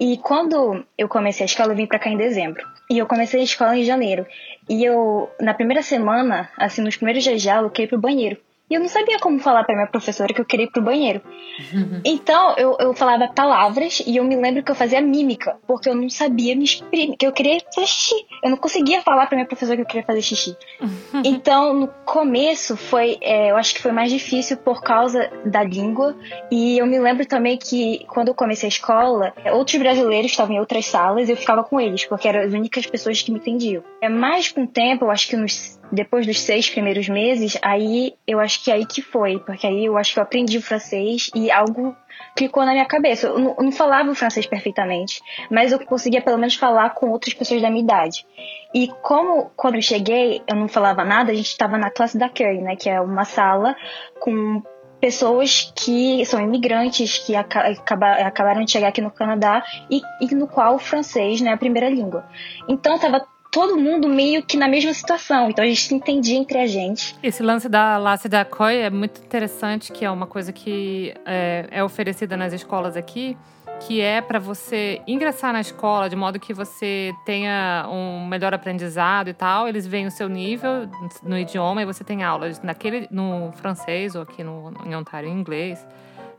E 0.00 0.16
quando 0.16 0.82
eu 0.96 1.06
comecei 1.06 1.44
a 1.44 1.46
escola, 1.46 1.72
eu 1.72 1.76
vim 1.76 1.84
para 1.84 1.98
cá 1.98 2.08
em 2.08 2.16
dezembro. 2.16 2.66
E 2.90 2.96
eu 2.96 3.06
comecei 3.06 3.40
a 3.40 3.44
escola 3.44 3.76
em 3.76 3.84
janeiro. 3.84 4.26
E 4.66 4.82
eu, 4.82 5.30
na 5.38 5.52
primeira 5.52 5.82
semana, 5.82 6.48
assim, 6.56 6.80
nos 6.80 6.96
primeiros 6.96 7.22
dias 7.22 7.42
de 7.42 7.50
aula, 7.50 7.66
eu 7.66 7.70
queria 7.70 7.84
ir 7.84 7.88
pro 7.90 7.98
banheiro. 7.98 8.38
E 8.70 8.74
eu 8.74 8.80
não 8.80 8.88
sabia 8.88 9.18
como 9.18 9.40
falar 9.40 9.64
para 9.64 9.74
minha 9.74 9.88
professora 9.88 10.32
que 10.32 10.40
eu 10.40 10.44
queria 10.44 10.66
ir 10.66 10.70
pro 10.70 10.82
banheiro. 10.82 11.20
Então, 12.04 12.54
eu, 12.56 12.76
eu 12.80 12.94
falava 12.94 13.28
palavras 13.28 14.02
e 14.06 14.16
eu 14.16 14.24
me 14.24 14.36
lembro 14.36 14.62
que 14.62 14.70
eu 14.70 14.74
fazia 14.74 15.00
mímica, 15.00 15.56
porque 15.66 15.88
eu 15.88 15.94
não 15.94 16.08
sabia 16.08 16.54
me 16.54 16.64
exprimir, 16.64 17.16
que 17.16 17.26
eu 17.26 17.32
queria 17.32 17.58
fazer 17.74 17.86
xixi. 17.86 18.14
Eu 18.42 18.50
não 18.50 18.56
conseguia 18.56 19.02
falar 19.02 19.26
para 19.26 19.36
minha 19.36 19.46
professora 19.46 19.76
que 19.76 19.82
eu 19.82 19.86
queria 19.86 20.04
fazer 20.04 20.22
xixi. 20.22 20.56
então, 21.24 21.74
no 21.74 21.88
começo, 22.04 22.76
foi, 22.76 23.18
é, 23.20 23.50
eu 23.50 23.56
acho 23.56 23.74
que 23.74 23.82
foi 23.82 23.92
mais 23.92 24.10
difícil 24.10 24.56
por 24.56 24.82
causa 24.82 25.30
da 25.44 25.62
língua. 25.62 26.16
E 26.50 26.78
eu 26.78 26.86
me 26.86 26.98
lembro 26.98 27.26
também 27.26 27.58
que, 27.58 28.04
quando 28.08 28.28
eu 28.28 28.34
comecei 28.34 28.66
a 28.66 28.68
escola, 28.68 29.34
outros 29.52 29.78
brasileiros 29.78 30.30
estavam 30.30 30.56
em 30.56 30.60
outras 30.60 30.86
salas 30.86 31.28
e 31.28 31.32
eu 31.32 31.36
ficava 31.36 31.64
com 31.64 31.80
eles, 31.80 32.04
porque 32.04 32.28
eram 32.28 32.40
as 32.40 32.52
únicas 32.52 32.86
pessoas 32.86 33.20
que 33.20 33.32
me 33.32 33.38
entendiam. 33.38 33.82
É 34.00 34.08
mais 34.08 34.50
com 34.50 34.62
o 34.62 34.66
tempo, 34.66 35.04
eu 35.04 35.10
acho 35.10 35.28
que 35.28 35.36
nos 35.36 35.79
depois 35.92 36.26
dos 36.26 36.40
seis 36.40 36.70
primeiros 36.70 37.08
meses, 37.08 37.58
aí 37.62 38.14
eu 38.26 38.40
acho 38.40 38.62
que 38.62 38.70
aí 38.70 38.86
que 38.86 39.02
foi, 39.02 39.38
porque 39.38 39.66
aí 39.66 39.84
eu 39.84 39.96
acho 39.96 40.12
que 40.12 40.18
eu 40.18 40.22
aprendi 40.22 40.58
o 40.58 40.62
francês 40.62 41.30
e 41.34 41.50
algo 41.50 41.96
clicou 42.36 42.64
na 42.64 42.72
minha 42.72 42.86
cabeça. 42.86 43.26
Eu 43.26 43.38
não, 43.38 43.54
eu 43.58 43.64
não 43.64 43.72
falava 43.72 44.10
o 44.10 44.14
francês 44.14 44.46
perfeitamente, 44.46 45.20
mas 45.50 45.72
eu 45.72 45.78
conseguia 45.84 46.22
pelo 46.22 46.38
menos 46.38 46.54
falar 46.54 46.90
com 46.90 47.10
outras 47.10 47.34
pessoas 47.34 47.60
da 47.60 47.70
minha 47.70 47.82
idade. 47.82 48.26
E 48.74 48.88
como 49.02 49.50
quando 49.56 49.76
eu 49.76 49.82
cheguei 49.82 50.42
eu 50.46 50.56
não 50.56 50.68
falava 50.68 51.04
nada, 51.04 51.32
a 51.32 51.34
gente 51.34 51.48
estava 51.48 51.76
na 51.76 51.90
classe 51.90 52.16
da 52.16 52.28
Curry, 52.28 52.60
né, 52.60 52.76
que 52.76 52.88
é 52.88 53.00
uma 53.00 53.24
sala 53.24 53.76
com 54.20 54.62
pessoas 55.00 55.72
que 55.74 56.24
são 56.26 56.40
imigrantes 56.40 57.18
que 57.18 57.34
acabaram 57.34 58.62
de 58.64 58.70
chegar 58.70 58.88
aqui 58.88 59.00
no 59.00 59.10
Canadá 59.10 59.64
e, 59.90 60.02
e 60.20 60.34
no 60.34 60.46
qual 60.46 60.74
o 60.74 60.78
francês 60.78 61.40
não 61.40 61.50
é 61.50 61.54
a 61.54 61.58
primeira 61.58 61.88
língua. 61.88 62.28
Então 62.68 62.94
estava 62.94 63.26
todo 63.50 63.76
mundo 63.76 64.08
meio 64.08 64.42
que 64.42 64.56
na 64.56 64.68
mesma 64.68 64.94
situação. 64.94 65.50
Então 65.50 65.64
a 65.64 65.68
gente 65.68 65.82
se 65.82 65.94
entendia 65.94 66.38
entre 66.38 66.58
a 66.58 66.66
gente. 66.66 67.16
Esse 67.22 67.42
lance 67.42 67.68
da 67.68 67.98
Lace 67.98 68.28
da 68.28 68.44
COI 68.44 68.82
é 68.82 68.90
muito 68.90 69.20
interessante, 69.20 69.92
que 69.92 70.04
é 70.04 70.10
uma 70.10 70.26
coisa 70.26 70.52
que 70.52 71.12
é, 71.26 71.66
é 71.70 71.84
oferecida 71.84 72.36
nas 72.36 72.52
escolas 72.52 72.96
aqui, 72.96 73.36
que 73.80 74.00
é 74.00 74.20
para 74.20 74.38
você 74.38 75.00
ingressar 75.06 75.52
na 75.52 75.60
escola 75.60 76.08
de 76.08 76.14
modo 76.14 76.38
que 76.38 76.54
você 76.54 77.12
tenha 77.24 77.86
um 77.90 78.26
melhor 78.26 78.54
aprendizado 78.54 79.28
e 79.28 79.34
tal. 79.34 79.66
Eles 79.66 79.86
veem 79.86 80.06
o 80.06 80.10
seu 80.10 80.28
nível 80.28 80.88
no 81.22 81.36
idioma 81.36 81.82
e 81.82 81.84
você 81.84 82.04
tem 82.04 82.22
aulas 82.22 82.62
naquele, 82.62 83.08
no 83.10 83.50
francês 83.52 84.14
ou 84.14 84.22
aqui 84.22 84.44
no, 84.44 84.72
em 84.86 84.94
Ontário 84.94 85.28
em 85.28 85.32
inglês. 85.32 85.84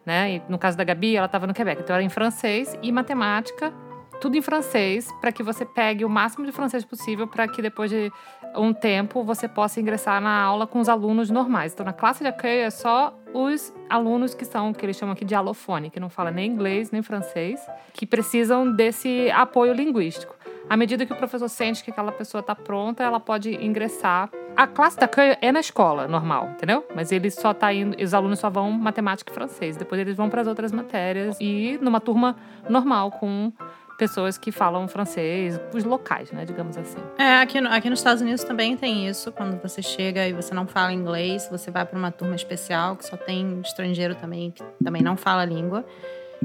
Né? 0.06 0.36
E 0.36 0.42
no 0.50 0.58
caso 0.58 0.78
da 0.78 0.84
Gabi, 0.84 1.16
ela 1.16 1.26
estava 1.28 1.46
no 1.46 1.54
Quebec, 1.54 1.82
então 1.82 1.96
era 1.96 2.04
em 2.04 2.10
francês 2.10 2.76
e 2.82 2.92
matemática 2.92 3.72
tudo 4.22 4.38
em 4.38 4.42
francês, 4.42 5.12
para 5.20 5.32
que 5.32 5.42
você 5.42 5.66
pegue 5.66 6.06
o 6.06 6.10
máximo 6.10 6.46
de 6.46 6.52
francês 6.52 6.86
possível, 6.86 7.28
para 7.28 7.48
que 7.48 7.60
depois 7.60 7.90
de 7.90 8.12
um 8.56 8.72
tempo 8.72 9.24
você 9.24 9.48
possa 9.48 9.82
ingressar 9.82 10.22
na 10.22 10.42
aula 10.42 10.68
com 10.68 10.80
os 10.80 10.88
alunos 10.88 11.32
normais. 11.32 11.74
Então, 11.74 11.84
na 11.84 11.92
classe 11.92 12.24
de 12.24 12.30
accueil 12.30 12.62
é 12.62 12.70
só 12.70 13.18
os 13.34 13.74
alunos 13.90 14.36
que 14.36 14.46
são, 14.46 14.72
que 14.74 14.86
eles 14.86 14.96
chamam 14.96 15.14
aqui 15.14 15.26
de 15.26 15.34
alofone, 15.34 15.90
que 15.90 16.00
não 16.00 16.10
falam 16.10 16.32
nem 16.32 16.52
inglês 16.52 16.92
nem 16.92 17.02
francês, 17.02 17.60
que 17.94 18.06
precisam 18.06 18.72
desse 18.72 19.32
apoio 19.32 19.74
linguístico. 19.74 20.36
À 20.70 20.78
medida 20.78 21.06
que 21.06 21.12
o 21.12 21.16
professor 21.16 21.50
sente 21.50 21.84
que 21.84 21.90
aquela 21.90 22.12
pessoa 22.12 22.42
está 22.42 22.54
pronta, 22.54 23.04
ela 23.04 23.20
pode 23.20 23.54
ingressar. 23.66 24.30
A 24.56 24.68
classe 24.68 24.98
da 24.98 25.08
CAN 25.08 25.36
é 25.42 25.52
na 25.52 25.60
escola, 25.60 26.08
normal, 26.08 26.50
entendeu? 26.52 26.86
Mas 26.96 27.12
ele 27.12 27.32
só 27.32 27.54
tá 27.54 27.74
indo, 27.74 28.02
os 28.02 28.14
alunos 28.14 28.40
só 28.40 28.50
vão 28.50 28.72
matemática 28.72 29.32
e 29.32 29.34
francês. 29.34 29.76
Depois 29.76 30.00
eles 30.00 30.16
vão 30.16 30.30
para 30.30 30.42
as 30.42 30.48
outras 30.48 30.72
matérias 30.72 31.38
e 31.42 31.80
numa 31.82 32.00
turma 32.00 32.36
normal 32.70 33.12
com 33.12 33.52
pessoas 33.98 34.38
que 34.38 34.52
falam 34.52 34.88
francês, 34.88 35.60
os 35.74 35.84
locais, 35.84 36.32
né, 36.32 36.46
digamos 36.46 36.78
assim. 36.78 36.98
É, 37.18 37.38
aqui, 37.38 37.58
aqui 37.60 37.90
nos 37.90 38.00
Estados 38.00 38.22
Unidos 38.22 38.44
também 38.44 38.76
tem 38.76 39.08
isso. 39.08 39.32
Quando 39.32 39.62
você 39.62 39.82
chega 39.82 40.28
e 40.28 40.34
você 40.34 40.54
não 40.54 40.68
fala 40.68 40.92
inglês, 40.92 41.48
você 41.50 41.70
vai 41.70 41.86
para 41.86 41.98
uma 41.98 42.12
turma 42.12 42.36
especial 42.36 42.96
que 42.96 43.06
só 43.06 43.18
tem 43.18 43.62
estrangeiro 43.62 44.16
também, 44.16 44.52
que 44.52 44.64
também 44.84 45.02
não 45.02 45.16
fala 45.16 45.44
a 45.44 45.46
língua. 45.46 45.86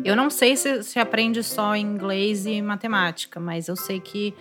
Eu 0.04 0.14
não 0.14 0.28
sei 0.28 0.56
se 0.56 0.82
se 0.82 0.98
aprende 0.98 1.42
só 1.42 1.74
inglês 1.74 2.44
e 2.44 2.60
matemática, 2.60 3.40
mas 3.40 3.68
eu 3.68 3.76
sei 3.76 3.98
que 3.98 4.34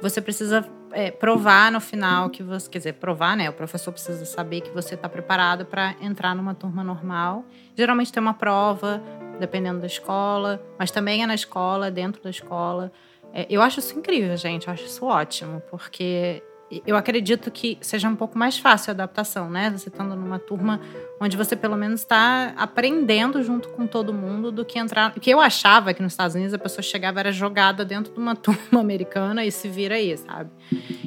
você 0.00 0.20
precisa 0.20 0.64
é, 0.92 1.10
provar 1.10 1.70
no 1.70 1.80
final 1.80 2.30
que 2.30 2.42
você. 2.42 2.68
Quer 2.68 2.78
dizer, 2.78 2.92
provar, 2.94 3.36
né? 3.36 3.48
O 3.48 3.52
professor 3.52 3.92
precisa 3.92 4.24
saber 4.24 4.60
que 4.60 4.70
você 4.70 4.94
está 4.94 5.08
preparado 5.08 5.64
para 5.64 5.94
entrar 6.00 6.34
numa 6.34 6.54
turma 6.54 6.82
normal. 6.82 7.44
Geralmente 7.76 8.12
tem 8.12 8.20
uma 8.20 8.34
prova, 8.34 9.02
dependendo 9.40 9.80
da 9.80 9.86
escola, 9.86 10.62
mas 10.78 10.90
também 10.90 11.22
é 11.22 11.26
na 11.26 11.34
escola, 11.34 11.90
dentro 11.90 12.22
da 12.22 12.30
escola. 12.30 12.92
É, 13.32 13.46
eu 13.50 13.62
acho 13.62 13.80
isso 13.80 13.98
incrível, 13.98 14.36
gente. 14.36 14.66
Eu 14.66 14.72
acho 14.72 14.84
isso 14.84 15.04
ótimo, 15.06 15.62
porque 15.70 16.42
eu 16.86 16.96
acredito 16.96 17.50
que 17.50 17.78
seja 17.80 18.08
um 18.08 18.14
pouco 18.14 18.38
mais 18.38 18.58
fácil 18.58 18.90
a 18.90 18.94
adaptação, 18.94 19.50
né? 19.50 19.70
Você 19.70 19.88
estando 19.88 20.14
numa 20.14 20.38
turma 20.38 20.80
onde 21.20 21.36
você 21.36 21.54
pelo 21.54 21.76
menos 21.76 22.00
está 22.00 22.54
aprendendo 22.56 23.42
junto 23.42 23.68
com 23.68 23.86
todo 23.86 24.12
mundo 24.12 24.50
do 24.50 24.64
que 24.64 24.78
entrar. 24.78 25.12
O 25.14 25.20
que 25.20 25.30
eu 25.30 25.40
achava 25.40 25.92
que 25.92 26.02
nos 26.02 26.14
Estados 26.14 26.34
Unidos 26.34 26.54
a 26.54 26.58
pessoa 26.58 26.82
chegava 26.82 27.20
era 27.20 27.30
jogada 27.30 27.84
dentro 27.84 28.12
de 28.12 28.18
uma 28.18 28.34
turma 28.36 28.80
americana 28.80 29.44
e 29.44 29.52
se 29.52 29.68
vira 29.68 29.96
aí, 29.96 30.16
sabe? 30.16 30.50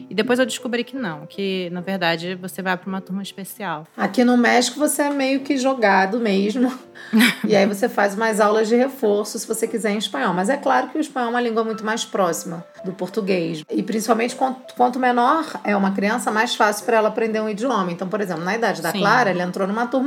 E 0.09 0.13
depois 0.13 0.37
eu 0.37 0.45
descobri 0.45 0.83
que 0.83 0.95
não, 0.95 1.25
que 1.25 1.69
na 1.71 1.81
verdade 1.81 2.35
você 2.35 2.61
vai 2.61 2.77
para 2.77 2.87
uma 2.87 3.01
turma 3.01 3.23
especial. 3.23 3.87
Aqui 3.97 4.23
no 4.23 4.37
México 4.37 4.77
você 4.77 5.01
é 5.03 5.09
meio 5.09 5.39
que 5.39 5.57
jogado 5.57 6.19
mesmo. 6.19 6.71
e 7.47 7.55
aí 7.55 7.65
você 7.65 7.89
faz 7.89 8.15
mais 8.15 8.39
aulas 8.39 8.67
de 8.67 8.75
reforço 8.75 9.39
se 9.39 9.47
você 9.47 9.67
quiser 9.67 9.91
em 9.91 9.97
espanhol. 9.97 10.33
Mas 10.33 10.49
é 10.49 10.57
claro 10.57 10.89
que 10.89 10.97
o 10.97 11.01
espanhol 11.01 11.29
é 11.29 11.31
uma 11.31 11.41
língua 11.41 11.63
muito 11.63 11.83
mais 11.83 12.05
próxima 12.05 12.63
do 12.83 12.91
português. 12.91 13.63
E 13.69 13.81
principalmente 13.81 14.35
quanto, 14.35 14.99
menor 14.99 15.45
é 15.63 15.75
uma 15.75 15.91
criança, 15.91 16.31
mais 16.31 16.55
fácil 16.55 16.85
para 16.85 16.97
ela 16.97 17.09
aprender 17.09 17.39
um 17.39 17.49
idioma. 17.49 17.91
Então, 17.91 18.07
por 18.07 18.21
exemplo, 18.21 18.43
na 18.43 18.55
idade 18.55 18.81
da 18.81 18.91
Sim. 18.91 18.99
Clara, 18.99 19.31
ele 19.31 19.41
entrou 19.41 19.67
numa 19.67 19.87
turma 19.87 20.02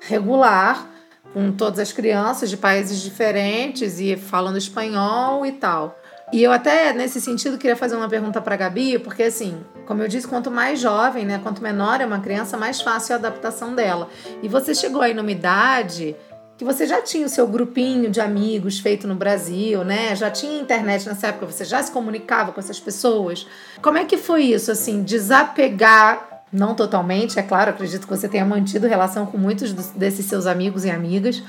regular 0.00 0.86
com 1.32 1.52
todas 1.52 1.78
as 1.78 1.92
crianças 1.92 2.48
de 2.50 2.56
países 2.56 3.00
diferentes 3.00 4.00
e 4.00 4.16
falando 4.16 4.56
espanhol 4.56 5.44
e 5.44 5.52
tal. 5.52 5.98
E 6.32 6.42
eu 6.42 6.52
até, 6.52 6.92
nesse 6.92 7.20
sentido, 7.20 7.56
queria 7.56 7.76
fazer 7.76 7.96
uma 7.96 8.08
pergunta 8.08 8.40
para 8.40 8.56
Gabi, 8.56 8.98
porque 8.98 9.22
assim, 9.22 9.58
como 9.86 10.02
eu 10.02 10.08
disse, 10.08 10.28
quanto 10.28 10.50
mais 10.50 10.78
jovem, 10.78 11.24
né, 11.24 11.40
quanto 11.42 11.62
menor 11.62 12.00
é 12.00 12.06
uma 12.06 12.20
criança, 12.20 12.56
mais 12.56 12.80
fácil 12.80 13.12
é 13.12 13.16
a 13.16 13.18
adaptação 13.18 13.74
dela. 13.74 14.08
E 14.42 14.48
você 14.48 14.74
chegou 14.74 15.00
aí 15.00 15.14
numa 15.14 15.30
idade 15.30 16.14
que 16.58 16.64
você 16.64 16.86
já 16.86 17.00
tinha 17.00 17.24
o 17.24 17.28
seu 17.28 17.46
grupinho 17.46 18.10
de 18.10 18.20
amigos 18.20 18.80
feito 18.80 19.06
no 19.06 19.14
Brasil, 19.14 19.84
né? 19.84 20.14
Já 20.16 20.28
tinha 20.28 20.60
internet 20.60 21.08
nessa 21.08 21.28
época, 21.28 21.46
você 21.46 21.64
já 21.64 21.80
se 21.80 21.92
comunicava 21.92 22.50
com 22.50 22.58
essas 22.58 22.80
pessoas. 22.80 23.46
Como 23.80 23.96
é 23.96 24.04
que 24.04 24.16
foi 24.16 24.42
isso, 24.42 24.72
assim, 24.72 25.04
desapegar, 25.04 26.27
não 26.52 26.74
totalmente, 26.74 27.38
é 27.38 27.42
claro, 27.42 27.70
acredito 27.70 28.06
que 28.06 28.16
você 28.16 28.28
tenha 28.28 28.44
mantido 28.44 28.86
relação 28.86 29.26
com 29.26 29.36
muitos 29.38 29.72
desses 29.72 30.26
seus 30.26 30.46
amigos 30.46 30.84
e 30.84 30.90
amigas, 30.90 31.42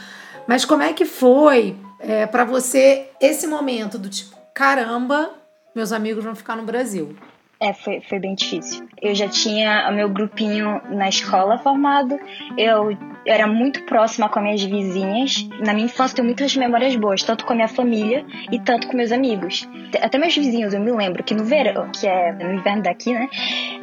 mas 0.48 0.65
como 0.65 0.84
é 0.84 0.94
que 0.94 1.06
foi 1.06 1.77
é, 2.00 2.25
para 2.25 2.44
você 2.44 3.10
esse 3.22 3.48
momento 3.48 3.98
do 3.98 4.10
tipo, 4.10 4.36
caramba, 4.53 5.32
meus 5.75 5.91
amigos 5.91 6.24
vão 6.24 6.36
ficar 6.36 6.56
no 6.56 6.63
Brasil? 6.63 7.15
É, 7.62 7.74
foi, 7.74 8.00
foi 8.00 8.20
bem 8.20 8.36
difícil. 8.36 8.88
Eu 9.01 9.13
já 9.13 9.28
tinha 9.28 9.89
o 9.89 9.94
meu 9.94 10.08
grupinho 10.08 10.82
na 10.92 11.10
escola 11.10 11.58
formado, 11.58 12.18
eu 12.58 12.98
era 13.25 13.46
muito 13.46 13.84
próxima 13.84 14.30
com 14.30 14.39
as 14.39 14.46
minhas 14.46 14.63
vizinhas. 14.63 15.50
Na 15.60 15.74
minha 15.74 15.88
infância 15.88 16.16
tenho 16.16 16.25
muitas 16.25 16.56
memórias 16.56 16.96
boas, 16.96 17.22
tanto 17.22 17.46
com 17.46 17.51
a 17.51 17.56
minha 17.58 17.68
família 17.68 18.25
e 18.50 18.60
tanto 18.60 18.88
com 18.88 18.96
meus 18.96 19.12
amigos. 19.12 19.68
Até 20.01 20.18
meus 20.18 20.34
vizinhos, 20.34 20.74
eu 20.74 20.80
me 20.80 20.92
lembro 20.92 21.22
que 21.22 21.34
no 21.34 21.44
verão, 21.44 21.92
que 21.92 22.08
é 22.08 22.32
no 22.32 22.54
inverno 22.54 22.84
daqui, 22.84 23.13
né? 23.13 23.28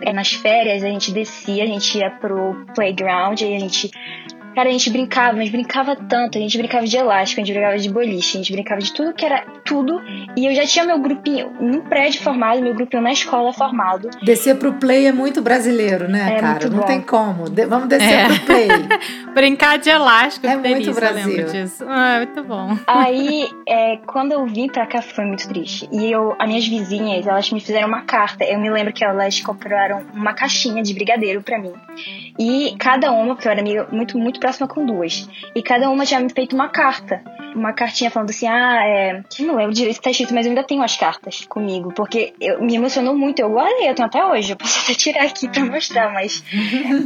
É, 0.00 0.10
nas 0.10 0.32
férias 0.32 0.82
a 0.82 0.88
gente 0.88 1.12
descia, 1.12 1.62
a 1.62 1.66
gente 1.66 1.98
ia 1.98 2.10
pro 2.10 2.66
playground 2.74 3.38
e 3.42 3.54
a 3.54 3.58
gente 3.58 3.90
Cara, 4.56 4.70
a 4.70 4.72
gente 4.72 4.88
brincava, 4.88 5.36
mas 5.36 5.50
brincava 5.50 5.94
tanto. 5.94 6.38
A 6.38 6.40
gente 6.40 6.56
brincava 6.56 6.86
de 6.86 6.96
elástico, 6.96 7.42
a 7.42 7.44
gente 7.44 7.52
brincava 7.52 7.78
de 7.78 7.90
boliche, 7.90 8.38
a 8.38 8.40
gente 8.40 8.52
brincava 8.52 8.80
de 8.80 8.90
tudo 8.90 9.12
que 9.12 9.22
era 9.22 9.44
tudo. 9.62 10.00
E 10.34 10.46
eu 10.46 10.54
já 10.54 10.64
tinha 10.64 10.82
meu 10.82 10.98
grupinho 10.98 11.52
no 11.60 11.82
prédio 11.82 12.22
formado, 12.22 12.62
meu 12.62 12.74
grupinho 12.74 13.02
na 13.02 13.12
escola 13.12 13.52
formado. 13.52 14.08
Descer 14.22 14.56
pro 14.56 14.72
play 14.72 15.08
é 15.08 15.12
muito 15.12 15.42
brasileiro, 15.42 16.08
né, 16.08 16.36
é, 16.36 16.40
cara? 16.40 16.70
Não 16.70 16.78
bom. 16.78 16.86
tem 16.86 17.02
como. 17.02 17.50
De 17.50 17.66
vamos 17.66 17.86
descer 17.86 18.14
é. 18.14 18.26
pro 18.28 18.40
play. 18.46 18.68
Brincar 19.34 19.76
de 19.76 19.90
elástico, 19.90 20.46
é 20.46 20.56
delícia, 20.56 20.86
muito 20.86 20.94
Brasil. 20.94 21.26
lembro 21.26 21.52
disso. 21.52 21.84
Ah, 21.86 22.14
é 22.14 22.16
muito 22.24 22.42
bom. 22.44 22.78
Aí, 22.86 23.50
é, 23.68 23.98
quando 24.06 24.32
eu 24.32 24.46
vim 24.46 24.68
pra 24.68 24.86
cá, 24.86 25.02
foi 25.02 25.26
muito 25.26 25.46
triste. 25.46 25.86
E 25.92 26.10
eu, 26.10 26.34
as 26.38 26.48
minhas 26.48 26.66
vizinhas, 26.66 27.26
elas 27.26 27.52
me 27.52 27.60
fizeram 27.60 27.88
uma 27.88 28.06
carta. 28.06 28.42
Eu 28.42 28.58
me 28.58 28.70
lembro 28.70 28.90
que 28.94 29.04
elas 29.04 29.38
compraram 29.40 30.06
uma 30.14 30.32
caixinha 30.32 30.82
de 30.82 30.94
brigadeiro 30.94 31.42
pra 31.42 31.58
mim. 31.58 31.74
E 32.38 32.74
cada 32.78 33.12
uma, 33.12 33.34
porque 33.34 33.48
eu 33.48 33.52
era 33.52 33.60
amiga 33.60 33.86
muito, 33.92 34.18
muito 34.18 34.40
próxima 34.46 34.68
com 34.68 34.86
duas. 34.86 35.28
E 35.54 35.62
cada 35.62 35.90
uma 35.90 36.06
tinha 36.06 36.20
me 36.20 36.30
feito 36.30 36.54
uma 36.54 36.68
carta. 36.68 37.20
Uma 37.54 37.72
cartinha 37.72 38.10
falando 38.10 38.30
assim, 38.30 38.46
ah, 38.46 38.86
é. 38.86 39.24
Não 39.40 39.56
lembro 39.56 39.72
direito 39.72 39.96
o 39.96 39.98
que 39.98 40.04
tá 40.04 40.10
escrito, 40.10 40.32
mas 40.32 40.46
eu 40.46 40.50
ainda 40.50 40.62
tenho 40.62 40.82
as 40.82 40.94
cartas 40.94 41.44
comigo. 41.48 41.92
Porque 41.92 42.32
eu, 42.40 42.62
me 42.62 42.76
emocionou 42.76 43.16
muito. 43.16 43.40
Eu 43.40 43.50
guardei, 43.50 43.90
eu 43.90 43.94
tenho 43.94 44.06
até 44.06 44.24
hoje. 44.24 44.52
Eu 44.52 44.56
posso 44.56 44.78
até 44.84 44.94
tirar 44.94 45.24
aqui 45.24 45.48
pra 45.48 45.64
mostrar, 45.64 46.12
mas. 46.12 46.44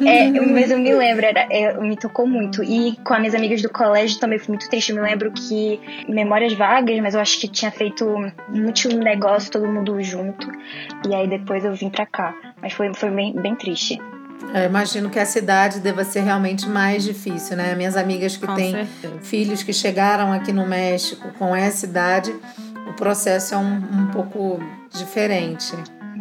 é, 0.07 0.29
mas 0.29 0.71
eu 0.71 0.79
me 0.79 0.93
lembro, 0.93 1.25
era, 1.25 1.47
é, 1.51 1.73
me 1.81 1.97
tocou 1.97 2.27
muito. 2.27 2.63
E 2.63 2.97
com 3.05 3.15
as 3.15 3.21
minhas 3.21 3.35
amigas 3.35 3.63
do 3.63 3.71
colégio 3.71 4.21
também 4.21 4.39
fui 4.39 4.49
muito 4.49 4.69
triste. 4.69 4.91
Eu 4.91 4.97
me 4.97 5.03
lembro 5.03 5.33
que 5.33 5.81
memórias 6.09 6.53
vagas, 6.53 6.99
mas 7.01 7.15
eu 7.15 7.21
acho 7.21 7.41
que 7.41 7.49
tinha 7.49 7.71
feito 7.71 8.05
muito 8.49 8.89
negócio, 8.99 9.51
todo 9.51 9.67
mundo 9.67 10.03
junto. 10.03 10.47
E 11.09 11.15
aí 11.15 11.27
depois 11.27 11.65
eu 11.65 11.73
vim 11.73 11.89
pra 11.89 12.05
cá. 12.05 12.35
Mas 12.61 12.75
foi, 12.75 12.93
foi 12.93 13.11
bem, 13.11 13.33
bem 13.33 13.55
triste. 13.55 13.99
Eu 14.55 14.65
imagino 14.65 15.11
que 15.11 15.19
a 15.19 15.27
cidade 15.27 15.81
deva 15.81 16.05
ser 16.05 16.21
realmente 16.21 16.69
mais 16.69 17.05
difícil, 17.05 17.57
né? 17.57 17.75
Minhas 17.75 17.97
amigas 17.97 18.37
que 18.37 18.47
Com 18.47 18.55
têm 18.55 18.73
certeza. 18.73 19.21
filhos 19.23 19.63
que 19.63 19.73
chegaram 19.73 20.33
aqui 20.33 20.53
no 20.53 20.67
México 20.67 21.29
com 21.39 21.55
essa 21.55 21.87
idade, 21.87 22.35
o 22.89 22.93
processo 22.95 23.55
é 23.55 23.59
um, 23.59 23.77
um 23.77 24.07
pouco 24.13 24.61
diferente. 24.91 25.75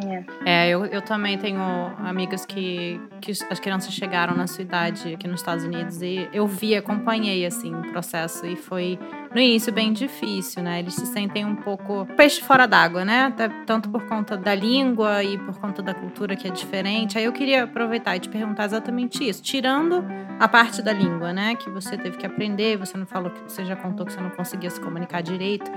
É. 0.05 0.23
É, 0.45 0.69
eu, 0.69 0.85
eu 0.85 1.01
também 1.01 1.37
tenho 1.37 1.59
amigas 1.97 2.45
que, 2.45 2.99
que 3.19 3.31
as 3.49 3.59
crianças 3.59 3.93
chegaram 3.93 4.35
na 4.35 4.47
sua 4.47 4.61
idade 4.61 5.13
aqui 5.13 5.27
nos 5.27 5.41
Estados 5.41 5.63
Unidos 5.65 6.01
e 6.01 6.29
eu 6.31 6.47
vi, 6.47 6.75
acompanhei 6.75 7.45
assim 7.45 7.75
o 7.75 7.81
processo 7.91 8.45
e 8.45 8.55
foi 8.55 8.97
no 9.33 9.39
início 9.39 9.71
bem 9.71 9.93
difícil, 9.93 10.63
né? 10.63 10.79
Eles 10.79 10.95
se 10.95 11.05
sentem 11.05 11.45
um 11.45 11.55
pouco 11.55 12.05
peixe 12.17 12.41
fora 12.41 12.65
d'água, 12.67 13.05
né? 13.05 13.25
Até 13.25 13.47
tanto 13.65 13.89
por 13.89 14.05
conta 14.07 14.35
da 14.35 14.55
língua 14.55 15.23
e 15.23 15.37
por 15.37 15.59
conta 15.59 15.81
da 15.81 15.93
cultura 15.93 16.35
que 16.35 16.47
é 16.47 16.51
diferente. 16.51 17.17
Aí 17.17 17.25
eu 17.25 17.31
queria 17.31 17.63
aproveitar 17.63 18.15
e 18.15 18.19
te 18.19 18.29
perguntar 18.29 18.65
exatamente 18.65 19.27
isso, 19.27 19.41
tirando 19.41 20.03
a 20.39 20.47
parte 20.47 20.81
da 20.81 20.91
língua, 20.91 21.31
né? 21.31 21.55
Que 21.55 21.69
você 21.69 21.97
teve 21.97 22.17
que 22.17 22.25
aprender, 22.25 22.77
você 22.77 22.97
não 22.97 23.05
falou 23.05 23.29
que 23.29 23.41
você 23.41 23.63
já 23.65 23.75
contou 23.75 24.05
que 24.05 24.13
você 24.13 24.21
não 24.21 24.31
conseguia 24.31 24.69
se 24.69 24.79
comunicar 24.79 25.21
direito. 25.21 25.69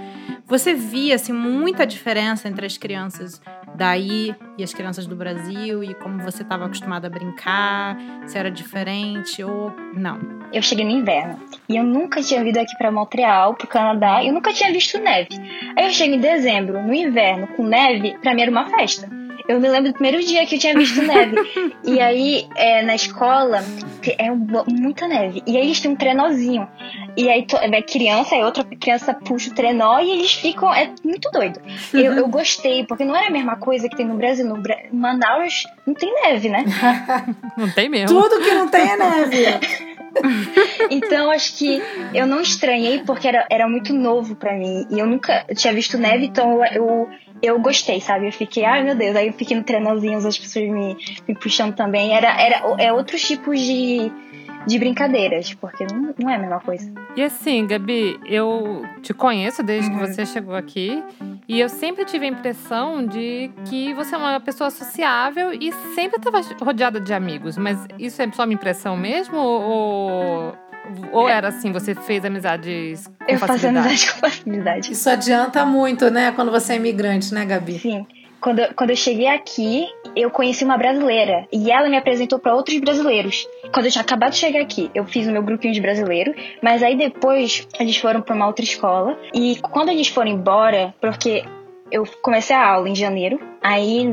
Você 0.47 0.73
via 0.75 1.16
assim 1.16 1.32
muita 1.32 1.87
diferença 1.87 2.49
entre 2.49 2.64
as 2.64 2.78
crianças 2.78 3.40
daí 3.75 4.35
e 4.56 4.62
as 4.62 4.73
crianças 4.73 5.06
do 5.06 5.16
Brasil 5.16 5.82
e 5.82 5.94
como 5.94 6.23
você 6.23 6.42
estava 6.42 6.66
acostumada 6.66 7.06
a 7.06 7.11
brincar, 7.11 7.97
se 8.26 8.38
era 8.38 8.50
diferente 8.50 9.42
ou 9.42 9.73
não? 9.94 10.18
Eu 10.52 10.62
cheguei 10.62 10.85
no 10.85 10.90
inverno 10.90 11.40
e 11.68 11.76
eu 11.76 11.85
nunca 11.85 12.23
tinha 12.23 12.42
vindo 12.42 12.59
aqui 12.59 12.76
para 12.76 12.90
Montreal, 12.90 13.54
pro 13.54 13.66
Canadá, 13.66 14.23
e 14.23 14.28
eu 14.28 14.35
nunca 14.35 14.52
tinha 14.52 14.73
visto 14.73 14.99
neve. 14.99 15.28
Aí 15.76 15.87
eu 15.87 15.90
cheguei 15.90 16.16
em 16.16 16.21
dezembro, 16.21 16.82
no 16.82 16.92
inverno, 16.92 17.47
com 17.49 17.66
neve, 17.66 18.16
pra 18.18 18.35
mim 18.35 18.42
era 18.42 18.50
uma 18.50 18.68
festa. 18.68 19.22
Eu 19.49 19.61
me 19.61 19.68
lembro 19.68 19.90
do 19.90 19.94
primeiro 19.94 20.25
dia 20.25 20.46
que 20.46 20.54
eu 20.54 20.58
tinha 20.58 20.75
visto 20.75 21.02
neve. 21.02 21.37
e 21.84 22.00
aí, 22.00 22.46
é, 22.56 22.82
na 22.82 22.94
escola, 22.94 23.62
é 24.18 24.30
um- 24.30 24.46
muita 24.68 25.06
neve. 25.08 25.42
E 25.46 25.56
aí 25.56 25.64
eles 25.64 25.80
têm 25.80 25.90
um 25.90 25.96
trenozinho. 25.96 26.66
E 27.16 27.28
aí 27.28 27.44
to- 27.46 27.56
é 27.58 27.82
criança, 27.82 28.34
aí 28.34 28.42
outra 28.42 28.64
criança 28.64 29.12
puxa 29.14 29.50
o 29.50 29.54
trenó 29.54 29.99
e 30.00 30.11
eles 30.11 30.32
ficam. 30.34 30.72
É 30.72 30.90
muito 31.04 31.30
doido. 31.30 31.61
Eu, 31.92 32.12
eu 32.14 32.28
gostei, 32.28 32.84
porque 32.87 33.04
não 33.04 33.14
era 33.16 33.28
a 33.28 33.30
mesma 33.30 33.56
coisa 33.56 33.88
que 33.88 33.96
tem 33.96 34.06
no 34.06 34.14
Brasil. 34.16 34.46
No 34.46 34.61
Bra- 34.61 34.78
em 34.92 34.96
Manaus 34.96 35.64
não 35.87 35.94
tem 35.94 36.12
neve, 36.22 36.49
né? 36.49 36.64
Não 37.56 37.68
tem 37.70 37.88
mesmo. 37.88 38.20
Tudo 38.20 38.40
que 38.42 38.50
não 38.52 38.68
tem 38.68 38.80
é 38.90 38.96
neve. 38.96 39.44
Então 40.90 41.30
acho 41.30 41.56
que 41.56 41.82
eu 42.12 42.26
não 42.26 42.40
estranhei 42.40 43.02
porque 43.04 43.26
era, 43.26 43.46
era 43.50 43.66
muito 43.68 43.94
novo 43.94 44.37
pra 44.37 44.52
mim. 44.54 44.87
E 44.90 44.99
eu 44.99 45.06
nunca 45.06 45.44
tinha 45.56 45.72
visto 45.72 45.96
neve, 45.96 46.26
então 46.26 46.62
eu, 46.66 46.72
eu, 46.75 47.08
eu 47.42 47.58
gostei, 47.58 48.00
sabe? 48.00 48.28
Eu 48.28 48.32
fiquei, 48.32 48.64
ai 48.64 48.84
meu 48.84 48.94
Deus, 48.94 49.16
aí 49.16 49.26
eu 49.26 49.32
fiquei 49.32 49.56
no 49.56 49.64
trenozinho, 49.64 50.16
as 50.16 50.38
pessoas 50.38 50.68
me, 50.68 50.96
me 51.26 51.34
puxando 51.34 51.75
também. 51.75 52.14
Era, 52.14 52.40
era 52.40 52.62
é 52.78 52.92
outros 52.92 53.20
tipos 53.22 53.58
de, 53.61 54.11
de 54.66 54.78
brincadeiras, 54.78 55.52
porque 55.54 55.84
não, 55.84 56.14
não 56.16 56.30
é 56.30 56.37
a 56.37 56.38
mesma 56.38 56.61
coisa. 56.61 56.90
E 57.16 57.22
assim, 57.22 57.66
Gabi, 57.66 58.18
eu 58.26 58.87
te 59.02 59.12
conheço 59.12 59.62
desde 59.62 59.90
que 59.90 59.96
você 59.96 60.25
chegou 60.25 60.54
aqui 60.54 61.02
e 61.49 61.58
eu 61.58 61.68
sempre 61.68 62.04
tive 62.04 62.26
a 62.26 62.28
impressão 62.28 63.04
de 63.04 63.50
que 63.68 63.92
você 63.94 64.14
é 64.14 64.18
uma 64.18 64.40
pessoa 64.40 64.70
sociável 64.70 65.52
e 65.52 65.72
sempre 65.94 66.18
estava 66.18 66.40
rodeada 66.64 67.00
de 67.00 67.12
amigos. 67.12 67.58
Mas 67.58 67.76
isso 67.99 68.22
é 68.22 68.30
só 68.30 68.44
uma 68.44 68.54
impressão 68.54 68.96
mesmo? 68.96 69.37
Ou, 69.37 70.54
ou 71.12 71.28
era 71.28 71.49
assim, 71.49 71.72
você 71.72 71.94
fez 71.94 72.25
amizades 72.25 73.06
com 73.06 73.14
Eu 73.28 73.38
faço 73.38 73.52
facilidade? 73.54 73.87
amizade 73.88 74.12
com 74.12 74.18
facilidade. 74.20 74.92
Isso 74.92 75.08
adianta 75.11 75.64
muito, 75.64 76.11
né? 76.11 76.32
Quando 76.32 76.50
você 76.50 76.75
é 76.75 76.76
imigrante, 76.76 77.32
né, 77.34 77.44
Gabi? 77.44 77.78
Sim. 77.78 78.06
Quando, 78.40 78.58
eu- 78.58 78.75
quando 78.75 78.90
eu 78.90 78.97
cheguei 78.97 79.28
aqui, 79.28 79.86
eu 80.17 80.28
conheci 80.28 80.64
uma 80.64 80.76
brasileira 80.76 81.47
e 81.52 81.71
ela 81.71 81.88
me 81.88 81.97
apresentou 81.97 82.38
para 82.40 82.52
outros 82.54 82.76
brasileiros. 82.80 83.47
Quando 83.73 83.86
eu 83.86 83.93
tinha 83.93 84.02
acabado 84.02 84.32
de 84.32 84.38
chegar 84.38 84.60
aqui, 84.60 84.90
eu 84.95 85.04
fiz 85.04 85.28
o 85.28 85.30
meu 85.30 85.43
grupinho 85.45 85.73
de 85.73 85.80
brasileiro, 85.80 86.34
mas 86.60 86.82
aí 86.82 86.97
depois 86.97 87.69
eles 87.78 87.97
foram 87.97 88.21
para 88.21 88.34
uma 88.34 88.47
outra 88.49 88.64
escola 88.64 89.17
e 89.32 89.56
quando 89.62 89.90
eles 89.90 90.08
foram 90.08 90.30
embora, 90.32 90.93
porque 91.00 91.45
eu 91.90 92.04
comecei 92.21 92.56
a 92.56 92.67
aula 92.67 92.88
em 92.88 92.95
janeiro, 92.97 93.38
aí 93.62 94.12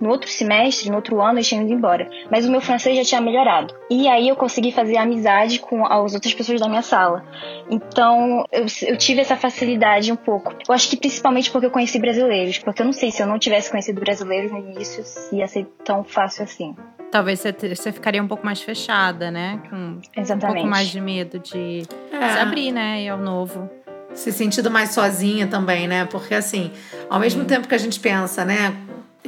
no, 0.00 0.08
outro 0.10 0.28
semestre, 0.28 0.90
no 0.90 0.96
outro 0.96 1.20
ano, 1.20 1.34
eles 1.38 1.48
tinham 1.48 1.62
ido 1.64 1.72
embora. 1.72 2.08
Mas 2.30 2.46
o 2.46 2.50
meu 2.50 2.60
francês 2.60 2.96
já 2.96 3.04
tinha 3.04 3.20
melhorado. 3.20 3.74
E 3.90 4.08
aí 4.08 4.28
eu 4.28 4.36
consegui 4.36 4.72
fazer 4.72 4.96
amizade 4.96 5.58
com 5.58 5.84
as 5.86 6.14
outras 6.14 6.34
pessoas 6.34 6.60
da 6.60 6.68
minha 6.68 6.82
sala. 6.82 7.24
Então 7.70 8.44
eu, 8.52 8.66
eu 8.86 8.96
tive 8.96 9.20
essa 9.20 9.36
facilidade 9.36 10.12
um 10.12 10.16
pouco. 10.16 10.52
Eu 10.68 10.74
acho 10.74 10.88
que 10.88 10.96
principalmente 10.96 11.50
porque 11.50 11.66
eu 11.66 11.70
conheci 11.70 11.98
brasileiros. 11.98 12.58
Porque 12.58 12.82
eu 12.82 12.86
não 12.86 12.92
sei 12.92 13.10
se 13.10 13.22
eu 13.22 13.26
não 13.26 13.38
tivesse 13.38 13.70
conhecido 13.70 14.00
brasileiros 14.00 14.50
no 14.52 14.58
início, 14.58 15.04
se 15.04 15.36
ia 15.36 15.46
ser 15.46 15.66
tão 15.84 16.04
fácil 16.04 16.44
assim. 16.44 16.74
Talvez 17.10 17.40
você, 17.40 17.92
ficaria 17.92 18.22
um 18.22 18.26
pouco 18.28 18.44
mais 18.44 18.60
fechada, 18.60 19.30
né? 19.30 19.60
Com 19.70 19.76
um 19.76 20.00
Exatamente. 20.16 20.56
pouco 20.56 20.68
mais 20.68 20.88
de 20.88 21.00
medo 21.00 21.38
de 21.38 21.84
se 21.84 21.88
É. 22.12 22.40
abrir, 22.40 22.72
né? 22.72 23.02
E 23.02 23.08
ao 23.08 23.16
novo. 23.18 23.70
se 24.12 24.32
sentindo 24.32 24.70
mais 24.70 24.90
sozinha 24.90 25.46
também, 25.46 25.86
né? 25.86 26.06
Porque 26.06 26.34
assim, 26.34 26.72
ao 27.10 27.20
mesmo 27.20 27.44
tempo 27.44 27.68
que 27.68 27.74
a 27.74 27.78
gente 27.78 28.00
pensa, 28.00 28.46
né? 28.46 28.74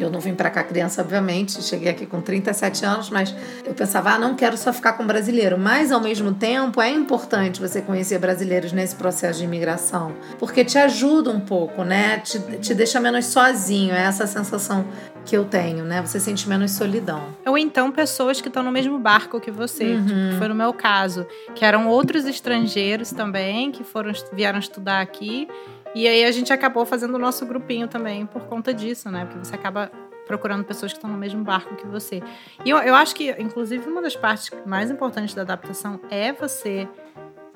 Eu 0.01 0.11
não 0.11 0.21
vim 0.21 0.35
pra 0.35 0.51
cá 0.51 0.63
criança, 0.63 1.03
obviamente, 1.03 1.63
cheguei 1.63 1.91
aqui 1.91 2.07
com 2.07 2.21
37 2.21 2.85
anos, 2.85 3.11
mas 3.11 3.35
eu 3.65 3.75
pensava, 3.75 4.11
ah, 4.11 4.19
não 4.19 4.35
quero 4.35 4.57
só 4.57 4.73
ficar 4.73 4.95
com 4.95 5.07
brasileiro. 5.07 5.59
Mas 5.59 5.91
ao 5.93 6.01
mesmo 6.01 6.33
tempo 6.33 6.81
é 6.81 6.91
importante 6.91 7.61
você 7.61 7.81
conhecer 7.81 8.19
brasileiros 8.19 8.73
nesse 8.73 8.95
processo 8.95 9.39
de 9.39 9.45
imigração, 9.45 10.15
porque 10.39 10.65
te 10.65 10.79
ajuda 10.79 11.31
um 11.31 11.41
pouco, 11.41 11.83
né? 11.83 12.19
Te, 12.19 12.39
te 12.59 12.75
deixa 12.75 13.01
menos 13.01 13.27
sozinho, 13.27 13.95
é 13.95 14.03
essa 14.03 14.27
sensação 14.27 14.85
que 15.29 15.37
eu 15.37 15.45
tenho, 15.45 15.85
né? 15.85 16.01
Você 16.01 16.19
sente 16.19 16.49
menos 16.49 16.71
solidão. 16.71 17.37
Ou 17.47 17.59
então 17.59 17.93
pessoas 17.93 18.41
que 18.41 18.49
estão 18.49 18.63
no 18.63 18.73
mesmo 18.73 18.99
barco 18.99 19.39
que 19.39 19.51
você. 19.51 19.85
Uhum. 19.85 20.07
Tipo, 20.07 20.39
foi 20.39 20.49
no 20.49 20.55
meu 20.55 20.73
caso. 20.73 21.27
Que 21.55 21.67
eram 21.67 21.87
outros 21.87 22.25
estrangeiros 22.25 23.11
também, 23.11 23.71
que 23.71 23.85
foram 23.85 24.11
vieram 24.33 24.59
estudar 24.59 25.03
aqui. 25.03 25.47
E 25.95 26.09
aí 26.09 26.25
a 26.25 26.31
gente 26.31 26.51
acabou 26.51 26.87
fazendo 26.87 27.15
o 27.15 27.19
nosso 27.19 27.45
grupinho 27.45 27.87
também 27.87 28.25
por 28.25 28.47
conta 28.47 28.73
disso, 28.73 29.11
né? 29.11 29.27
Porque 29.27 29.45
você 29.45 29.55
acaba 29.55 29.93
procurando 30.27 30.65
pessoas 30.65 30.93
que 30.93 30.99
estão 30.99 31.11
no 31.11 31.19
mesmo 31.19 31.45
barco 31.45 31.77
que 31.77 31.87
você. 31.87 32.23
E 32.65 32.71
eu, 32.71 32.79
eu 32.79 32.95
acho 32.95 33.15
que, 33.15 33.31
inclusive, 33.39 33.87
uma 33.87 34.01
das 34.01 34.17
partes 34.17 34.51
mais 34.65 34.91
importantes 34.91 35.35
da 35.35 35.43
adaptação 35.43 36.01
é 36.11 36.33
você 36.33 36.89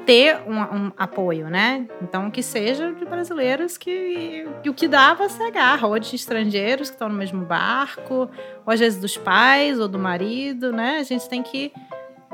ter 0.04 0.38
um, 0.46 0.58
um 0.60 0.92
apoio, 0.96 1.48
né? 1.48 1.86
Então, 2.02 2.30
que 2.30 2.42
seja 2.42 2.92
de 2.92 3.04
brasileiros 3.04 3.76
que, 3.76 4.46
que 4.62 4.68
o 4.70 4.74
que 4.74 4.88
dá 4.88 5.14
você 5.14 5.42
agarra, 5.44 5.86
ou 5.86 5.98
de 5.98 6.14
estrangeiros 6.14 6.88
que 6.90 6.94
estão 6.96 7.08
no 7.08 7.14
mesmo 7.14 7.44
barco, 7.44 8.28
ou 8.66 8.72
às 8.72 8.80
vezes 8.80 9.00
dos 9.00 9.16
pais 9.16 9.78
ou 9.78 9.88
do 9.88 9.98
marido, 9.98 10.72
né? 10.72 10.98
A 10.98 11.02
gente 11.02 11.28
tem 11.28 11.42
que 11.42 11.72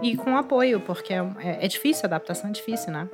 ir 0.03 0.17
com 0.17 0.37
apoio, 0.37 0.81
porque 0.81 1.13
é, 1.13 1.19
é- 1.41 1.65
é 1.65 1.69
difícil, 1.69 2.05
a 2.05 2.07
adaptação 2.07 2.49
é 2.51 2.53
difícil, 2.53 2.93
né? 2.93 3.09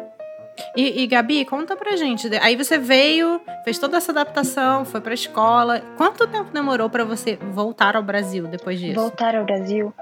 E, 0.76 1.02
e, 1.02 1.06
Gabi, 1.08 1.44
conta 1.44 1.74
pra 1.76 1.96
gente. 1.96 2.28
Aí 2.36 2.54
você 2.54 2.78
veio, 2.78 3.40
fez 3.64 3.76
toda 3.76 3.96
essa 3.96 4.12
adaptação, 4.12 4.84
foi 4.84 5.00
pra 5.00 5.12
escola. 5.12 5.80
Quanto 5.96 6.28
tempo 6.28 6.50
demorou 6.52 6.88
pra 6.88 7.02
você 7.04 7.36
voltar 7.50 7.96
ao 7.96 8.02
Brasil 8.04 8.46
depois 8.46 8.78
disso? 8.78 8.94
Voltar 9.00 9.34
ao 9.34 9.44
Brasil 9.44 9.92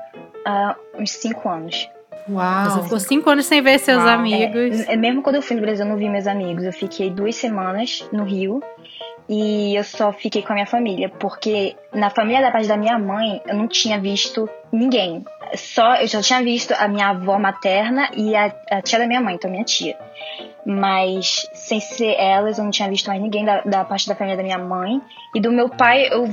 há 0.47 0.77
uns 0.99 1.11
cinco 1.13 1.49
anos. 1.49 1.89
Uau! 2.29 2.71
Você 2.71 2.83
ficou 2.83 3.01
cinco 3.01 3.31
anos 3.31 3.47
sem 3.47 3.61
ver 3.61 3.79
seus 3.79 4.03
Uau. 4.03 4.09
amigos. 4.09 4.89
É, 4.89 4.97
mesmo 4.97 5.23
quando 5.23 5.37
eu 5.37 5.43
fui 5.43 5.57
no 5.57 5.63
Brasil, 5.63 5.85
eu 5.85 5.91
não 5.91 5.97
vi 5.97 6.09
meus 6.09 6.27
amigos. 6.27 6.65
Eu 6.65 6.73
fiquei 6.73 7.11
duas 7.11 7.37
semanas 7.37 8.07
no 8.13 8.25
Rio 8.25 8.63
e 9.29 9.75
eu 9.77 9.85
só 9.85 10.13
fiquei 10.13 10.43
com 10.43 10.53
a 10.53 10.55
minha 10.55 10.67
família, 10.67 11.09
porque 11.09 11.77
na 11.93 12.11
família 12.11 12.43
da 12.43 12.51
parte 12.51 12.69
da 12.69 12.77
minha 12.77 12.99
mãe 12.99 13.41
eu 13.47 13.55
não 13.55 13.69
tinha 13.69 13.99
visto 14.01 14.49
ninguém. 14.73 15.25
Só 15.55 15.97
eu 15.97 16.07
já 16.07 16.21
tinha 16.23 16.43
visto 16.43 16.73
a 16.73 16.89
minha 16.89 17.09
avó 17.09 17.39
materna 17.39 18.11
e 18.17 18.35
a, 18.35 18.53
a 18.71 18.83
tia 18.83 18.99
da 18.99 19.07
minha 19.07 19.21
mãe, 19.21 19.35
então 19.35 19.51
minha 19.51 19.65
tia. 19.65 19.97
Mas 20.65 21.49
sem 21.53 21.81
ser 21.81 22.15
elas, 22.19 22.59
eu 22.59 22.65
não 22.65 22.71
tinha 22.71 22.89
visto 22.89 23.07
mais 23.09 23.21
ninguém 23.21 23.45
da, 23.45 23.61
da 23.63 23.85
parte 23.85 24.09
da 24.09 24.15
família 24.15 24.37
da 24.37 24.43
minha 24.43 24.59
mãe. 24.59 25.01
E 25.35 25.41
do 25.41 25.51
meu 25.51 25.69
pai, 25.69 26.09
eu, 26.11 26.29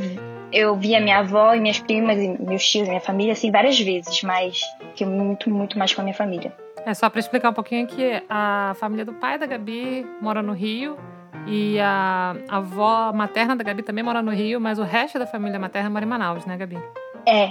eu 0.51 0.75
via 0.75 0.99
minha 0.99 1.19
avó 1.19 1.53
e 1.53 1.59
minhas 1.59 1.79
primas 1.79 2.17
e 2.17 2.37
meus 2.41 2.67
tios, 2.67 2.87
minha 2.87 3.01
família, 3.01 3.33
assim, 3.33 3.51
várias 3.51 3.79
vezes, 3.79 4.21
mas 4.23 4.61
fiquei 4.89 5.07
muito, 5.07 5.49
muito 5.49 5.77
mais 5.77 5.93
com 5.93 6.01
a 6.01 6.03
minha 6.03 6.15
família. 6.15 6.53
É 6.85 6.93
só 6.93 7.09
pra 7.09 7.19
explicar 7.19 7.49
um 7.49 7.53
pouquinho 7.53 7.85
que 7.87 8.23
a 8.29 8.73
família 8.79 9.05
do 9.05 9.13
pai 9.13 9.37
da 9.37 9.45
Gabi 9.45 10.05
mora 10.21 10.41
no 10.41 10.53
Rio 10.53 10.97
e 11.45 11.79
a 11.79 12.35
avó 12.47 13.11
materna 13.13 13.55
da 13.55 13.63
Gabi 13.63 13.83
também 13.83 14.03
mora 14.03 14.21
no 14.21 14.31
Rio, 14.31 14.59
mas 14.59 14.79
o 14.79 14.83
resto 14.83 15.19
da 15.19 15.27
família 15.27 15.59
materna 15.59 15.89
mora 15.89 16.05
em 16.05 16.07
Manaus, 16.07 16.45
né, 16.45 16.57
Gabi? 16.57 16.77
É, 17.25 17.49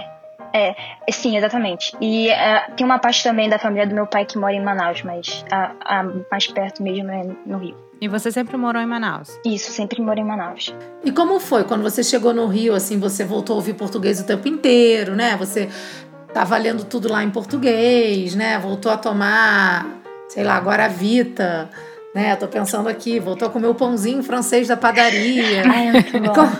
É, 0.52 0.74
sim, 1.10 1.36
exatamente. 1.36 1.94
E 2.00 2.30
uh, 2.30 2.74
tem 2.74 2.84
uma 2.84 2.98
parte 2.98 3.22
também 3.22 3.48
da 3.48 3.58
família 3.58 3.86
do 3.86 3.94
meu 3.94 4.06
pai 4.06 4.24
que 4.24 4.38
mora 4.38 4.54
em 4.54 4.64
Manaus, 4.64 5.02
mas 5.02 5.44
a, 5.50 5.72
a 5.80 6.04
mais 6.30 6.46
perto 6.46 6.82
mesmo 6.82 7.10
é 7.10 7.22
no 7.44 7.58
Rio. 7.58 7.76
E 8.00 8.06
você 8.06 8.30
sempre 8.30 8.56
morou 8.56 8.80
em 8.80 8.86
Manaus? 8.86 9.38
Isso, 9.44 9.72
sempre 9.72 10.00
morei 10.00 10.22
em 10.22 10.26
Manaus. 10.26 10.72
E 11.04 11.10
como 11.10 11.40
foi 11.40 11.64
quando 11.64 11.82
você 11.82 12.02
chegou 12.04 12.32
no 12.32 12.46
Rio, 12.46 12.74
assim, 12.74 12.98
você 12.98 13.24
voltou 13.24 13.54
a 13.54 13.56
ouvir 13.56 13.74
português 13.74 14.20
o 14.20 14.24
tempo 14.24 14.46
inteiro, 14.46 15.16
né? 15.16 15.36
Você 15.36 15.68
tava 16.32 16.56
lendo 16.56 16.84
tudo 16.84 17.08
lá 17.10 17.24
em 17.24 17.30
português, 17.30 18.34
né? 18.36 18.58
Voltou 18.58 18.92
a 18.92 18.96
tomar, 18.96 19.86
sei 20.28 20.44
lá, 20.44 20.58
Guaravita, 20.58 21.68
né? 22.14 22.36
Tô 22.36 22.46
pensando 22.46 22.88
aqui, 22.88 23.18
voltou 23.18 23.48
a 23.48 23.50
comer 23.50 23.66
o 23.66 23.74
pãozinho 23.74 24.22
francês 24.22 24.68
da 24.68 24.76
padaria. 24.76 25.64
Ai, 25.66 25.88
é 25.88 25.92
muito 25.92 26.20
bom. 26.20 26.32
Como, 26.34 26.58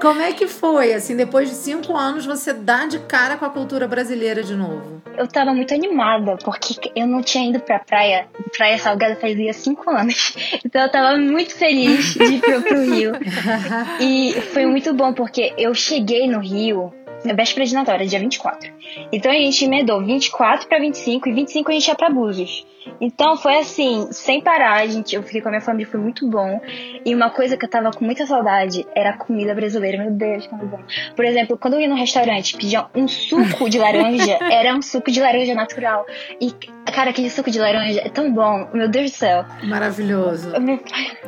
como 0.00 0.20
é 0.20 0.32
que 0.32 0.46
foi, 0.46 0.92
assim, 0.92 1.16
depois 1.16 1.48
de 1.48 1.54
cinco 1.54 1.96
anos, 1.96 2.26
você 2.26 2.52
dá 2.52 2.86
de 2.86 2.98
cara 3.00 3.36
com 3.36 3.44
a 3.44 3.50
cultura 3.50 3.88
brasileira 3.88 4.42
de 4.42 4.54
novo? 4.54 5.02
Eu 5.16 5.26
tava 5.26 5.54
muito 5.54 5.72
animada, 5.72 6.36
porque 6.44 6.92
eu 6.94 7.06
não 7.06 7.22
tinha 7.22 7.48
ido 7.50 7.60
pra 7.60 7.78
praia, 7.78 8.26
praia 8.56 8.78
salgada 8.78 9.16
fazia 9.16 9.52
cinco 9.52 9.90
anos. 9.90 10.34
Então 10.64 10.82
eu 10.82 10.90
tava 10.90 11.16
muito 11.16 11.54
feliz 11.54 12.14
de 12.14 12.22
ir 12.24 12.40
pro, 12.40 12.62
pro 12.62 12.82
Rio. 12.82 13.12
E 14.00 14.32
foi 14.52 14.66
muito 14.66 14.92
bom, 14.92 15.12
porque 15.12 15.54
eu 15.56 15.74
cheguei 15.74 16.26
no 16.28 16.40
Rio 16.40 16.92
véspera 17.34 17.66
de 17.66 17.74
Natal, 17.74 17.94
era 17.94 18.06
dia 18.06 18.18
24. 18.18 18.70
Então 19.12 19.30
a 19.30 19.34
gente 19.34 19.64
emendou 19.64 20.04
24 20.04 20.68
para 20.68 20.78
25 20.78 21.28
e 21.28 21.32
25 21.32 21.70
a 21.70 21.74
gente 21.74 21.88
ia 21.88 21.94
para 21.94 22.10
Búzios. 22.10 22.66
Então 23.00 23.36
foi 23.36 23.58
assim, 23.58 24.08
sem 24.10 24.40
parar, 24.40 24.86
gente. 24.86 25.14
Eu 25.14 25.22
fiquei 25.22 25.40
com 25.40 25.48
a 25.48 25.50
minha 25.50 25.60
família, 25.60 25.90
foi 25.90 26.00
muito 26.00 26.26
bom. 26.28 26.60
E 27.04 27.14
uma 27.14 27.30
coisa 27.30 27.56
que 27.56 27.64
eu 27.64 27.68
tava 27.68 27.90
com 27.90 28.04
muita 28.04 28.26
saudade 28.26 28.86
era 28.94 29.10
a 29.10 29.16
comida 29.16 29.54
brasileira. 29.54 29.98
Meu 29.98 30.10
Deus, 30.10 30.46
como 30.46 30.66
bom. 30.66 30.80
Por 31.14 31.24
exemplo, 31.24 31.58
quando 31.58 31.74
eu 31.74 31.80
ia 31.80 31.88
no 31.88 31.94
restaurante 31.94 32.56
pedia 32.56 32.86
um 32.94 33.08
suco 33.08 33.68
de 33.68 33.78
laranja, 33.78 34.38
era 34.50 34.74
um 34.74 34.82
suco 34.82 35.10
de 35.10 35.20
laranja 35.20 35.54
natural. 35.54 36.06
E, 36.40 36.52
cara, 36.92 37.10
aquele 37.10 37.30
suco 37.30 37.50
de 37.50 37.58
laranja 37.58 38.00
é 38.00 38.08
tão 38.08 38.32
bom. 38.32 38.68
Meu 38.72 38.88
Deus 38.88 39.10
do 39.10 39.16
céu. 39.16 39.44
Maravilhoso. 39.64 40.52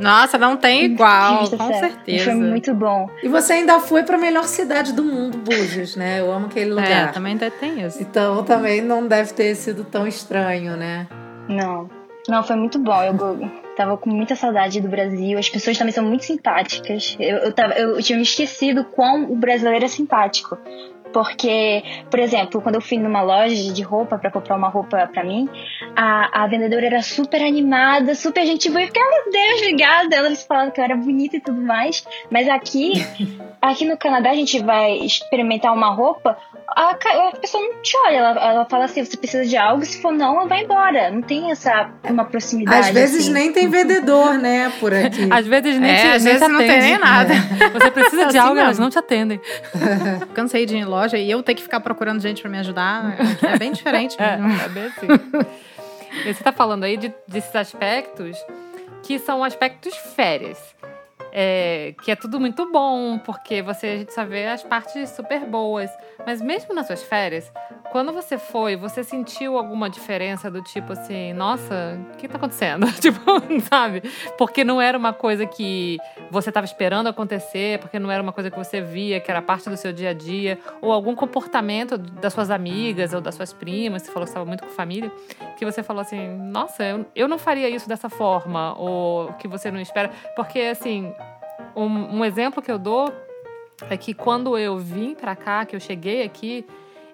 Nossa, 0.01 0.39
não 0.39 0.57
tem 0.57 0.85
igual, 0.85 1.49
com 1.51 1.73
certeza. 1.75 2.25
Foi 2.25 2.35
muito 2.35 2.75
bom. 2.75 3.09
E 3.23 3.29
você 3.29 3.55
ainda 3.55 3.81
foi 3.81 4.03
para 4.03 4.17
a 4.17 4.21
melhor 4.21 4.45
cidade 4.45 4.93
do 4.93 5.03
mundo, 5.03 5.39
Búzios, 5.39 5.88
né? 5.97 6.21
Eu 6.21 6.33
amo 6.33 6.47
aquele 6.47 6.71
lugar. 6.71 6.91
É, 6.91 7.07
também 7.09 7.37
tem 7.39 7.83
isso. 7.85 8.03
Então 8.03 8.45
também 8.45 8.81
não 8.81 9.07
deve 9.07 9.33
ter 9.33 9.55
sido 9.55 9.85
tão 9.85 10.07
estranho, 10.07 10.77
né? 10.77 11.07
Não. 11.49 11.89
Não, 12.29 12.43
foi 12.43 12.57
muito 12.57 12.79
bom. 12.79 13.03
Eu 13.03 13.51
tava 13.75 13.97
com 13.97 14.11
muita 14.11 14.37
saudade 14.37 14.81
do 14.81 14.89
Brasil. 14.89 15.39
As 15.39 15.49
pessoas 15.49 15.79
também 15.79 15.93
são 15.93 16.05
muito 16.05 16.25
simpáticas. 16.25 17.17
Eu, 17.19 17.39
eu, 17.39 17.53
tava, 17.53 17.73
eu 17.73 18.03
tinha 18.03 18.17
me 18.17 18.23
esquecido 18.23 18.85
quão 18.85 19.33
o 19.33 19.35
brasileiro 19.35 19.87
é 19.87 19.89
simpático. 19.89 20.59
Porque, 21.13 21.83
por 22.11 22.19
exemplo, 22.21 22.61
quando 22.61 22.77
eu 22.77 22.81
fui 22.81 22.99
numa 22.99 23.23
loja 23.23 23.73
de 23.73 23.83
roupa 23.83 24.19
para 24.19 24.31
comprar 24.31 24.57
uma 24.57 24.69
roupa 24.69 25.07
para 25.13 25.25
mim, 25.25 25.49
a, 25.97 26.45
a 26.45 26.47
vendedora 26.47 26.87
era 26.87 27.03
super 27.03 27.43
animada, 27.43 28.15
super 28.15 28.45
gente 28.47 28.69
boa. 28.69 28.83
Eu 28.83 28.87
fiquei, 28.89 29.03
meu 29.03 29.33
Deus, 29.33 29.61
obrigada. 29.63 30.17
Elas 30.17 30.45
falaram 30.45 30.71
que 30.71 30.81
eu 30.81 30.85
era 30.85 30.97
bonita 30.97 31.37
e 31.37 31.41
tudo 31.41 31.61
mais. 31.61 32.05
Mas 32.31 32.49
aqui, 32.49 32.93
aqui 33.61 33.85
no 33.85 33.97
Canadá, 33.97 34.31
a 34.31 34.35
gente 34.35 34.59
vai 34.63 34.99
experimentar 34.99 35.73
uma 35.75 35.91
roupa, 35.95 36.37
a, 36.69 36.91
a 36.91 37.33
pessoa 37.41 37.63
não 37.63 37.81
te 37.83 37.97
olha. 38.07 38.17
Ela, 38.17 38.31
ela 38.51 38.65
fala 38.67 38.85
assim: 38.85 39.05
você 39.05 39.17
precisa 39.17 39.45
de 39.47 39.57
algo, 39.57 39.85
se 39.85 40.01
for 40.03 40.13
não, 40.13 40.37
ela 40.39 40.47
vai 40.47 40.65
embora. 40.65 41.11
Não 41.11 41.23
tem 41.23 41.51
essa 41.51 41.91
uma 42.09 42.25
proximidade. 42.25 42.89
Às 42.89 42.91
vezes 42.91 43.23
assim. 43.25 43.33
nem 43.33 43.53
tem 43.53 43.69
vendedor, 43.69 44.35
né, 44.35 44.71
por 44.79 44.93
aqui. 44.93 45.29
Às 45.31 45.47
vezes 45.47 45.79
nem, 45.79 45.91
É, 45.91 45.97
te, 45.97 46.07
às 46.09 46.25
nem 46.25 46.33
vezes 46.35 46.47
te 46.47 46.53
não 46.53 46.59
tem 46.59 46.71
atende. 46.71 46.85
nem 46.87 46.99
nada. 46.99 47.35
Você 47.73 47.91
precisa 47.91 48.23
É 48.23 48.27
de 48.29 48.37
assim 48.37 48.47
algo, 48.49 48.59
elas 48.61 48.69
mesmo. 48.79 48.83
não 48.85 48.91
te 48.91 48.99
atendem. 48.99 49.41
Cansei 50.35 50.67
de 50.67 50.75
ir 50.77 50.81
em 50.81 50.85
loja 50.85 50.98
e 51.07 51.31
eu 51.31 51.43
ter 51.43 51.55
que 51.55 51.63
ficar 51.63 51.81
procurando 51.81 52.21
gente 52.21 52.41
pra 52.43 52.51
me 52.51 52.59
ajudar. 52.59 53.17
É 53.43 53.59
bem 53.59 53.73
diferente 53.73 54.17
É, 54.21 54.65
é 54.65 54.69
bem 54.69 54.85
assim. 54.85 55.07
Você 56.27 56.43
tá 56.43 56.53
falando 56.53 56.85
aí 56.85 56.97
de, 56.97 57.13
desses 57.27 57.55
aspectos 57.55 58.37
que 59.03 59.19
são 59.19 59.45
aspectos 59.45 59.95
férias. 60.15 60.59
É, 61.33 61.95
que 62.03 62.11
é 62.11 62.17
tudo 62.17 62.41
muito 62.41 62.71
bom, 62.71 63.19
porque 63.19 63.63
você 63.63 63.87
a 63.87 63.97
gente 63.99 64.13
só 64.13 64.25
vê 64.25 64.47
as 64.47 64.63
partes 64.63 65.11
super 65.11 65.45
boas. 65.45 65.91
Mas 66.27 66.41
mesmo 66.41 66.75
nas 66.75 66.87
suas 66.87 67.03
férias, 67.03 67.51
quando 67.91 68.13
você 68.13 68.39
foi, 68.39 68.77
você 68.77 69.03
sentiu 69.03 69.57
alguma 69.57 69.89
diferença 69.89 70.51
do 70.51 70.63
tipo 70.63 70.93
assim, 70.93 71.33
nossa, 71.33 71.99
o 72.13 72.17
que 72.17 72.29
tá 72.29 72.37
acontecendo? 72.37 72.87
tipo, 73.01 73.21
sabe? 73.69 74.03
Porque 74.37 74.65
não 74.65 74.81
era 74.81 74.97
uma 74.97 75.13
coisa 75.13 75.47
que 75.47 75.99
você 76.31 76.51
estava 76.51 76.65
esperando 76.65 77.09
acontecer, 77.09 77.79
porque 77.79 77.99
não 77.99 78.11
era 78.11 78.23
uma 78.23 78.33
coisa 78.33 78.51
que 78.51 78.59
você 78.59 78.81
via, 78.81 79.21
que 79.21 79.31
era 79.31 79.41
parte 79.41 79.69
do 79.71 79.77
seu 79.77 79.93
dia 79.93 80.11
a 80.11 80.13
dia, 80.13 80.59
ou 80.81 80.93
algum 80.93 81.15
comportamento 81.15 81.97
das 81.97 82.33
suas 82.33 82.51
amigas 82.51 83.13
ou 83.13 83.21
das 83.21 83.35
suas 83.35 83.53
primas, 83.53 84.03
você 84.03 84.13
falou 84.13 84.25
que 84.25 84.31
estava 84.31 84.47
muito 84.47 84.65
com 84.65 84.71
família, 84.71 85.11
que 85.57 85.65
você 85.65 85.83
falou 85.83 86.03
assim, 86.03 86.29
nossa, 86.39 86.85
eu, 86.85 87.07
eu 87.15 87.29
não 87.29 87.39
faria 87.39 87.69
isso 87.69 87.89
dessa 87.89 88.09
forma, 88.09 88.79
ou 88.79 89.33
que 89.35 89.49
você 89.49 89.71
não 89.71 89.81
espera. 89.81 90.11
Porque, 90.37 90.61
assim, 90.61 91.13
um, 91.85 92.19
um 92.19 92.25
exemplo 92.25 92.63
que 92.63 92.71
eu 92.71 92.79
dou 92.79 93.13
é 93.89 93.97
que 93.97 94.13
quando 94.13 94.59
eu 94.59 94.79
vim 94.79 95.15
pra 95.15 95.37
cá, 95.37 95.65
que 95.65 95.77
eu 95.77 95.81
cheguei 95.81 96.23
aqui, 96.23 96.67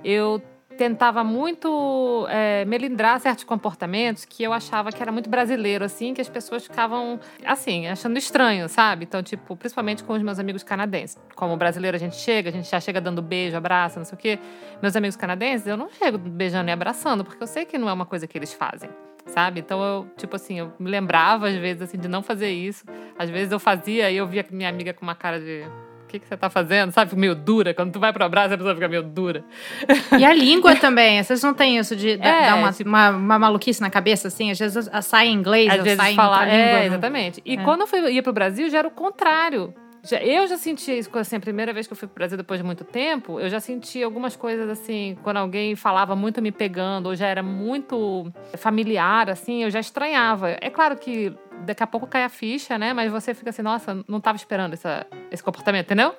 eu 0.03 0.41
tentava 0.77 1.25
muito 1.25 2.27
é, 2.29 2.65
melindrar 2.65 3.19
certos 3.21 3.45
comportamentos 3.45 4.25
que 4.25 4.43
eu 4.43 4.53
achava 4.53 4.91
que 4.93 5.03
era 5.03 5.11
muito 5.11 5.29
brasileiro, 5.31 5.85
assim, 5.85 6.15
que 6.15 6.21
as 6.21 6.29
pessoas 6.29 6.65
ficavam, 6.65 7.19
assim, 7.45 7.87
achando 7.87 8.19
estranho, 8.19 8.69
sabe? 8.69 9.05
Então, 9.05 9.23
tipo, 9.23 9.57
principalmente 9.57 10.05
com 10.05 10.13
os 10.13 10.23
meus 10.23 10.39
amigos 10.39 10.63
canadenses. 10.63 11.19
Como 11.35 11.57
brasileiro 11.57 11.97
a 11.97 12.01
gente 12.01 12.17
chega, 12.17 12.51
a 12.51 12.53
gente 12.53 12.71
já 12.71 12.81
chega 12.81 13.01
dando 13.01 13.23
beijo, 13.23 13.57
abraço, 13.57 13.99
não 13.99 14.05
sei 14.05 14.15
o 14.15 14.19
quê. 14.19 14.39
Meus 14.83 14.95
amigos 14.97 15.17
canadenses, 15.17 15.67
eu 15.67 15.77
não 15.77 15.89
chego 15.91 16.19
beijando 16.19 16.69
e 16.69 16.73
abraçando, 16.73 17.25
porque 17.25 17.43
eu 17.43 17.47
sei 17.47 17.65
que 17.65 17.79
não 17.79 17.89
é 17.89 17.93
uma 17.93 18.07
coisa 18.07 18.27
que 18.27 18.37
eles 18.37 18.53
fazem. 18.53 18.91
Sabe? 19.27 19.61
Então 19.61 19.83
eu, 19.83 20.07
tipo 20.19 20.37
assim, 20.37 20.59
eu 20.59 20.73
me 20.79 20.91
lembrava 20.91 21.49
às 21.49 21.55
vezes 21.55 21.83
assim 21.83 21.99
de 21.99 22.09
não 22.09 22.23
fazer 22.23 22.51
isso. 22.51 22.85
Às 23.19 23.31
vezes 23.31 23.53
eu 23.53 23.59
fazia 23.59 24.11
e 24.11 24.17
eu 24.17 24.27
via 24.27 24.45
minha 24.51 24.69
amiga 24.69 24.93
com 24.93 25.03
uma 25.03 25.15
cara 25.15 25.41
de 25.41 25.65
que, 26.15 26.21
que 26.21 26.29
você 26.29 26.37
tá 26.37 26.49
fazendo? 26.49 26.93
Sabe? 26.93 27.15
Meio 27.17 27.35
dura. 27.35 27.75
Quando 27.75 27.93
tu 27.93 27.99
vai 28.01 28.13
pro 28.13 28.25
abraço, 28.25 28.55
a 28.55 28.57
pessoa 28.57 28.75
fica 28.75 28.89
meio 28.89 29.03
dura. 29.03 29.45
E 30.19 30.25
a 30.25 30.33
língua 30.33 30.75
também. 30.77 31.23
Vocês 31.23 31.43
não 31.43 31.53
têm 31.55 31.79
isso 31.79 31.95
de 31.97 32.13
É, 32.13 32.17
dar 32.19 32.57
uma, 32.57 32.73
tipo- 32.73 32.89
uma, 32.89 33.11
uma 33.11 33.39
maluquice 33.39 33.81
na 33.81 33.91
cabeça, 33.91 34.29
assim? 34.29 34.51
Às 34.51 34.59
vezes 34.59 34.89
sai 35.03 35.29
em 35.29 35.33
inglês, 35.35 35.71
Às 35.73 35.83
vezes 35.83 35.97
sai 35.99 36.13
em 36.13 36.17
falar. 36.17 36.41
outra 36.43 36.57
língua. 36.57 36.79
É, 36.81 36.87
exatamente. 36.87 37.43
E 37.45 37.55
É. 37.55 37.57
quando 37.63 37.83
eu 37.83 37.87
fui, 37.87 38.01
ia 38.13 38.23
pro 38.23 38.33
Brasil, 38.33 38.69
já 38.71 38.79
era 38.79 38.89
o 38.89 38.91
contrário. 38.91 39.75
Já- 40.05 40.23
eu 40.23 40.47
já 40.47 40.59
senti 40.59 40.99
isso, 40.99 41.11
assim, 41.19 41.37
a 41.37 41.41
primeira 41.41 41.73
vez 41.73 41.87
que 41.87 41.93
eu 41.95 41.97
fui 41.97 42.07
pro 42.07 42.17
Brasil 42.17 42.37
depois 42.37 42.61
de 42.61 42.65
muito 42.65 42.85
tempo, 42.85 43.41
eu 43.41 43.49
já 43.49 43.59
senti 43.59 44.03
algumas 44.03 44.37
coisas 44.37 44.69
assim, 44.69 45.17
quando 45.23 45.39
alguém 45.39 45.75
falava 45.75 46.15
muito 46.15 46.43
me 46.43 46.53
pegando, 46.53 47.07
ou 47.07 47.15
já 47.17 47.27
era 47.27 47.43
muito 47.43 48.31
familiar, 48.59 49.31
assim, 49.31 49.65
eu 49.65 49.71
já 49.71 49.81
estranhava. 49.81 50.51
É 50.61 50.69
claro 50.69 50.97
que 50.97 51.33
daqui 51.65 51.83
a 51.83 51.87
pouco 51.87 52.07
cai 52.07 52.23
a 52.25 52.29
ficha, 52.29 52.77
né? 52.77 52.93
Mas 52.93 53.11
você 53.11 53.33
fica 53.33 53.49
assim, 53.49 53.63
nossa, 53.63 54.05
não 54.07 54.21
tava 54.21 54.37
esperando 54.37 54.75
essa, 54.75 55.07
esse 55.31 55.43
comportamento, 55.43 55.87
entendeu? 55.87 56.15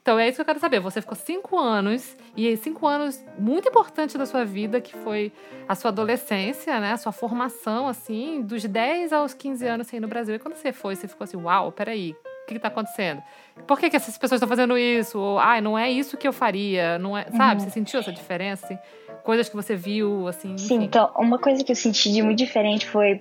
Então 0.00 0.16
é 0.20 0.28
isso 0.28 0.36
que 0.36 0.42
eu 0.42 0.46
quero 0.46 0.60
saber. 0.60 0.78
Você 0.78 1.00
ficou 1.00 1.16
cinco 1.16 1.58
anos, 1.58 2.16
e 2.36 2.56
cinco 2.58 2.86
anos 2.86 3.24
muito 3.36 3.68
importantes 3.68 4.14
da 4.14 4.24
sua 4.24 4.44
vida, 4.44 4.80
que 4.80 4.94
foi 4.98 5.32
a 5.68 5.74
sua 5.74 5.88
adolescência, 5.88 6.78
né? 6.78 6.92
A 6.92 6.96
sua 6.96 7.10
formação, 7.10 7.88
assim, 7.88 8.40
dos 8.40 8.64
10 8.64 9.12
aos 9.12 9.34
15 9.34 9.66
anos 9.66 9.88
assim, 9.88 9.98
no 9.98 10.06
Brasil. 10.06 10.36
E 10.36 10.38
quando 10.38 10.54
você 10.54 10.72
foi, 10.72 10.94
você 10.94 11.08
ficou 11.08 11.24
assim, 11.24 11.36
uau, 11.36 11.72
peraí, 11.72 12.14
que 12.46 12.54
está 12.54 12.68
acontecendo? 12.68 13.22
Por 13.66 13.78
que, 13.78 13.90
que 13.90 13.96
essas 13.96 14.16
pessoas 14.16 14.38
estão 14.38 14.48
fazendo 14.48 14.76
isso? 14.78 15.18
Ou, 15.18 15.38
ai, 15.38 15.60
não 15.60 15.78
é 15.78 15.90
isso 15.90 16.16
que 16.16 16.26
eu 16.26 16.32
faria, 16.32 16.98
não 16.98 17.16
é. 17.16 17.26
Sabe? 17.30 17.62
Você 17.62 17.70
sentiu 17.70 18.00
essa 18.00 18.12
diferença? 18.12 18.66
assim? 18.66 18.78
Coisas 19.22 19.48
que 19.48 19.56
você 19.56 19.74
viu, 19.74 20.28
assim. 20.28 20.56
Sim, 20.56 20.76
enfim. 20.76 20.84
então, 20.84 21.10
uma 21.16 21.38
coisa 21.38 21.64
que 21.64 21.72
eu 21.72 21.76
senti 21.76 22.12
de 22.12 22.22
muito 22.22 22.38
diferente 22.38 22.86
foi, 22.86 23.20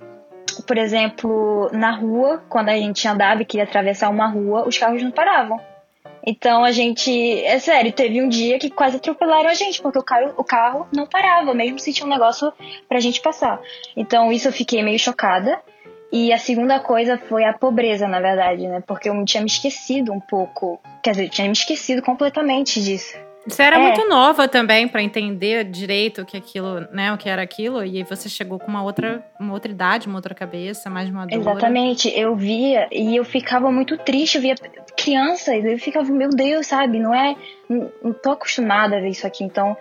por 0.67 0.77
exemplo, 0.77 1.69
na 1.73 1.95
rua, 1.95 2.43
quando 2.47 2.69
a 2.69 2.75
gente 2.75 3.07
andava 3.07 3.41
e 3.41 3.45
queria 3.45 3.63
atravessar 3.63 4.09
uma 4.09 4.27
rua, 4.27 4.67
os 4.67 4.77
carros 4.77 5.01
não 5.01 5.11
paravam. 5.11 5.59
Então 6.25 6.63
a 6.63 6.71
gente, 6.71 7.11
é 7.43 7.59
sério, 7.59 7.91
teve 7.91 8.19
um 8.21 8.27
dia 8.27 8.57
que 8.57 8.69
quase 8.69 8.97
atropelaram 8.97 9.47
a 9.47 9.53
gente, 9.53 9.79
porque 9.79 9.99
o 9.99 10.03
carro, 10.03 10.33
o 10.37 10.43
carro 10.43 10.87
não 10.91 11.05
parava, 11.05 11.53
mesmo 11.53 11.77
se 11.77 11.93
tinha 11.93 12.07
um 12.07 12.09
negócio 12.09 12.51
pra 12.89 12.99
gente 12.99 13.21
passar. 13.21 13.61
Então 13.95 14.31
isso 14.31 14.47
eu 14.47 14.51
fiquei 14.51 14.81
meio 14.81 14.97
chocada. 14.97 15.61
E 16.11 16.31
a 16.31 16.37
segunda 16.37 16.79
coisa 16.79 17.17
foi 17.17 17.43
a 17.43 17.53
pobreza, 17.53 18.07
na 18.07 18.19
verdade, 18.19 18.67
né? 18.67 18.81
Porque 18.85 19.09
eu 19.09 19.25
tinha 19.25 19.41
me 19.41 19.49
esquecido 19.49 20.13
um 20.13 20.19
pouco. 20.19 20.79
Quer 21.03 21.11
dizer, 21.11 21.23
eu 21.25 21.29
tinha 21.29 21.47
me 21.47 21.53
esquecido 21.53 22.01
completamente 22.01 22.81
disso. 22.81 23.17
Você 23.47 23.61
era 23.61 23.75
É. 23.75 23.79
muito 23.79 24.09
nova 24.09 24.47
também 24.47 24.87
pra 24.87 25.03
entender 25.03 25.63
direito 25.65 26.23
o 26.23 26.25
que 26.25 26.35
aquilo, 26.35 26.79
né, 26.91 27.13
o 27.13 27.17
que 27.17 27.29
era 27.29 27.43
aquilo, 27.43 27.85
e 27.85 27.97
aí 27.97 28.03
você 28.03 28.27
chegou 28.27 28.57
com 28.57 28.67
uma 28.67 28.81
outra, 28.81 29.23
uma 29.39 29.53
outra 29.53 29.71
idade, 29.71 30.07
uma 30.07 30.17
outra 30.17 30.33
cabeça, 30.33 30.89
mais 30.89 31.11
madura. 31.11 31.39
Exatamente, 31.39 32.11
eu 32.17 32.35
via 32.35 32.87
e 32.91 33.15
eu 33.15 33.23
ficava 33.23 33.71
muito 33.71 33.99
triste, 33.99 34.35
eu 34.37 34.41
via 34.41 34.55
crianças, 34.97 35.63
eu 35.63 35.77
ficava, 35.77 36.11
meu 36.11 36.29
Deus, 36.29 36.65
sabe, 36.65 36.97
não 36.97 37.13
é, 37.13 37.35
não, 37.69 37.91
não 38.03 38.13
tô 38.13 38.31
acostumada 38.31 38.97
a 38.97 38.99
ver 38.99 39.09
isso 39.09 39.27
aqui, 39.27 39.43
então 39.43 39.77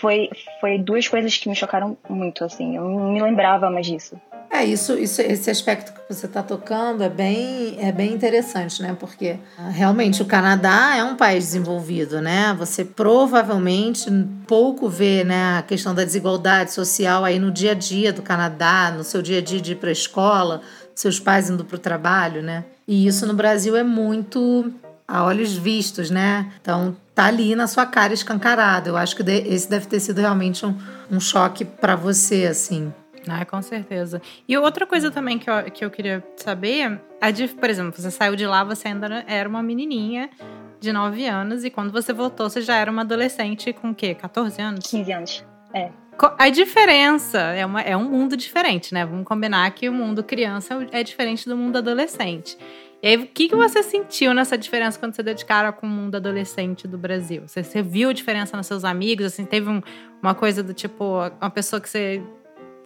foi, 0.00 0.28
foi 0.60 0.76
duas 0.76 1.06
coisas 1.06 1.36
que 1.36 1.48
me 1.48 1.54
chocaram 1.54 1.96
muito, 2.08 2.42
assim, 2.42 2.76
eu 2.76 2.82
não 2.82 3.12
me 3.12 3.22
lembrava 3.22 3.70
mais 3.70 3.86
disso. 3.86 4.20
É, 4.56 4.64
isso, 4.64 4.94
isso, 4.94 5.20
esse 5.20 5.50
aspecto 5.50 5.92
que 5.92 6.14
você 6.14 6.24
está 6.24 6.42
tocando 6.42 7.02
é 7.02 7.10
bem, 7.10 7.76
é 7.78 7.92
bem 7.92 8.14
interessante, 8.14 8.80
né? 8.80 8.96
Porque 8.98 9.38
ah, 9.58 9.68
realmente 9.68 10.22
o 10.22 10.24
Canadá 10.24 10.96
é 10.96 11.04
um 11.04 11.14
país 11.14 11.44
desenvolvido, 11.44 12.22
né? 12.22 12.56
Você 12.58 12.82
provavelmente 12.82 14.10
pouco 14.46 14.88
vê 14.88 15.24
né, 15.24 15.58
a 15.58 15.62
questão 15.62 15.94
da 15.94 16.04
desigualdade 16.04 16.72
social 16.72 17.22
aí 17.22 17.38
no 17.38 17.50
dia 17.50 17.72
a 17.72 17.74
dia 17.74 18.14
do 18.14 18.22
Canadá, 18.22 18.90
no 18.96 19.04
seu 19.04 19.20
dia 19.20 19.38
a 19.38 19.42
dia 19.42 19.60
de 19.60 19.72
ir 19.72 19.76
para 19.76 19.90
a 19.90 19.92
escola, 19.92 20.62
seus 20.94 21.20
pais 21.20 21.50
indo 21.50 21.62
para 21.62 21.76
o 21.76 21.78
trabalho, 21.78 22.42
né? 22.42 22.64
E 22.88 23.06
isso 23.06 23.26
no 23.26 23.34
Brasil 23.34 23.76
é 23.76 23.82
muito 23.82 24.72
a 25.06 25.22
olhos 25.22 25.52
vistos, 25.52 26.10
né? 26.10 26.50
Então 26.62 26.96
tá 27.14 27.26
ali 27.26 27.54
na 27.54 27.66
sua 27.66 27.84
cara 27.84 28.14
escancarado. 28.14 28.88
Eu 28.88 28.96
acho 28.96 29.14
que 29.14 29.22
esse 29.30 29.68
deve 29.68 29.86
ter 29.86 30.00
sido 30.00 30.18
realmente 30.18 30.64
um, 30.64 30.74
um 31.10 31.20
choque 31.20 31.62
para 31.62 31.94
você, 31.94 32.46
assim. 32.46 32.90
Ah, 33.28 33.44
com 33.44 33.60
certeza. 33.60 34.22
E 34.48 34.56
outra 34.56 34.86
coisa 34.86 35.10
também 35.10 35.38
que 35.38 35.50
eu, 35.50 35.64
que 35.64 35.84
eu 35.84 35.90
queria 35.90 36.24
saber, 36.36 37.00
a 37.20 37.30
de, 37.30 37.48
por 37.48 37.68
exemplo, 37.68 37.92
você 38.00 38.10
saiu 38.10 38.36
de 38.36 38.46
lá, 38.46 38.62
você 38.62 38.88
ainda 38.88 39.24
era 39.26 39.48
uma 39.48 39.62
menininha 39.62 40.30
de 40.78 40.92
9 40.92 41.26
anos, 41.26 41.64
e 41.64 41.70
quando 41.70 41.90
você 41.90 42.12
voltou, 42.12 42.48
você 42.48 42.60
já 42.60 42.76
era 42.76 42.90
uma 42.90 43.02
adolescente 43.02 43.72
com 43.72 43.90
o 43.90 43.94
quê? 43.94 44.14
14 44.14 44.60
anos? 44.60 44.86
15 44.86 45.12
anos, 45.12 45.44
é. 45.74 45.90
A 46.38 46.48
diferença 46.48 47.38
é, 47.38 47.66
uma, 47.66 47.80
é 47.82 47.94
um 47.94 48.08
mundo 48.08 48.36
diferente, 48.36 48.94
né? 48.94 49.04
Vamos 49.04 49.26
combinar 49.26 49.70
que 49.72 49.86
o 49.88 49.92
mundo 49.92 50.24
criança 50.24 50.86
é 50.90 51.02
diferente 51.02 51.46
do 51.46 51.56
mundo 51.56 51.76
adolescente. 51.76 52.56
E 53.02 53.08
aí, 53.08 53.16
o 53.16 53.26
que, 53.26 53.48
que 53.48 53.54
você 53.54 53.82
sentiu 53.82 54.32
nessa 54.32 54.56
diferença 54.56 54.98
quando 54.98 55.14
você 55.14 55.22
deu 55.22 55.34
de 55.34 55.44
cara 55.44 55.70
com 55.72 55.86
o 55.86 55.90
mundo 55.90 56.16
adolescente 56.16 56.88
do 56.88 56.96
Brasil? 56.96 57.42
Você, 57.46 57.62
você 57.62 57.82
viu 57.82 58.08
a 58.08 58.12
diferença 58.14 58.56
nos 58.56 58.66
seus 58.66 58.84
amigos? 58.84 59.26
Assim, 59.26 59.44
teve 59.44 59.68
um, 59.68 59.82
uma 60.22 60.34
coisa 60.34 60.62
do 60.62 60.72
tipo, 60.72 61.18
uma 61.38 61.50
pessoa 61.50 61.80
que 61.80 61.88
você 61.90 62.22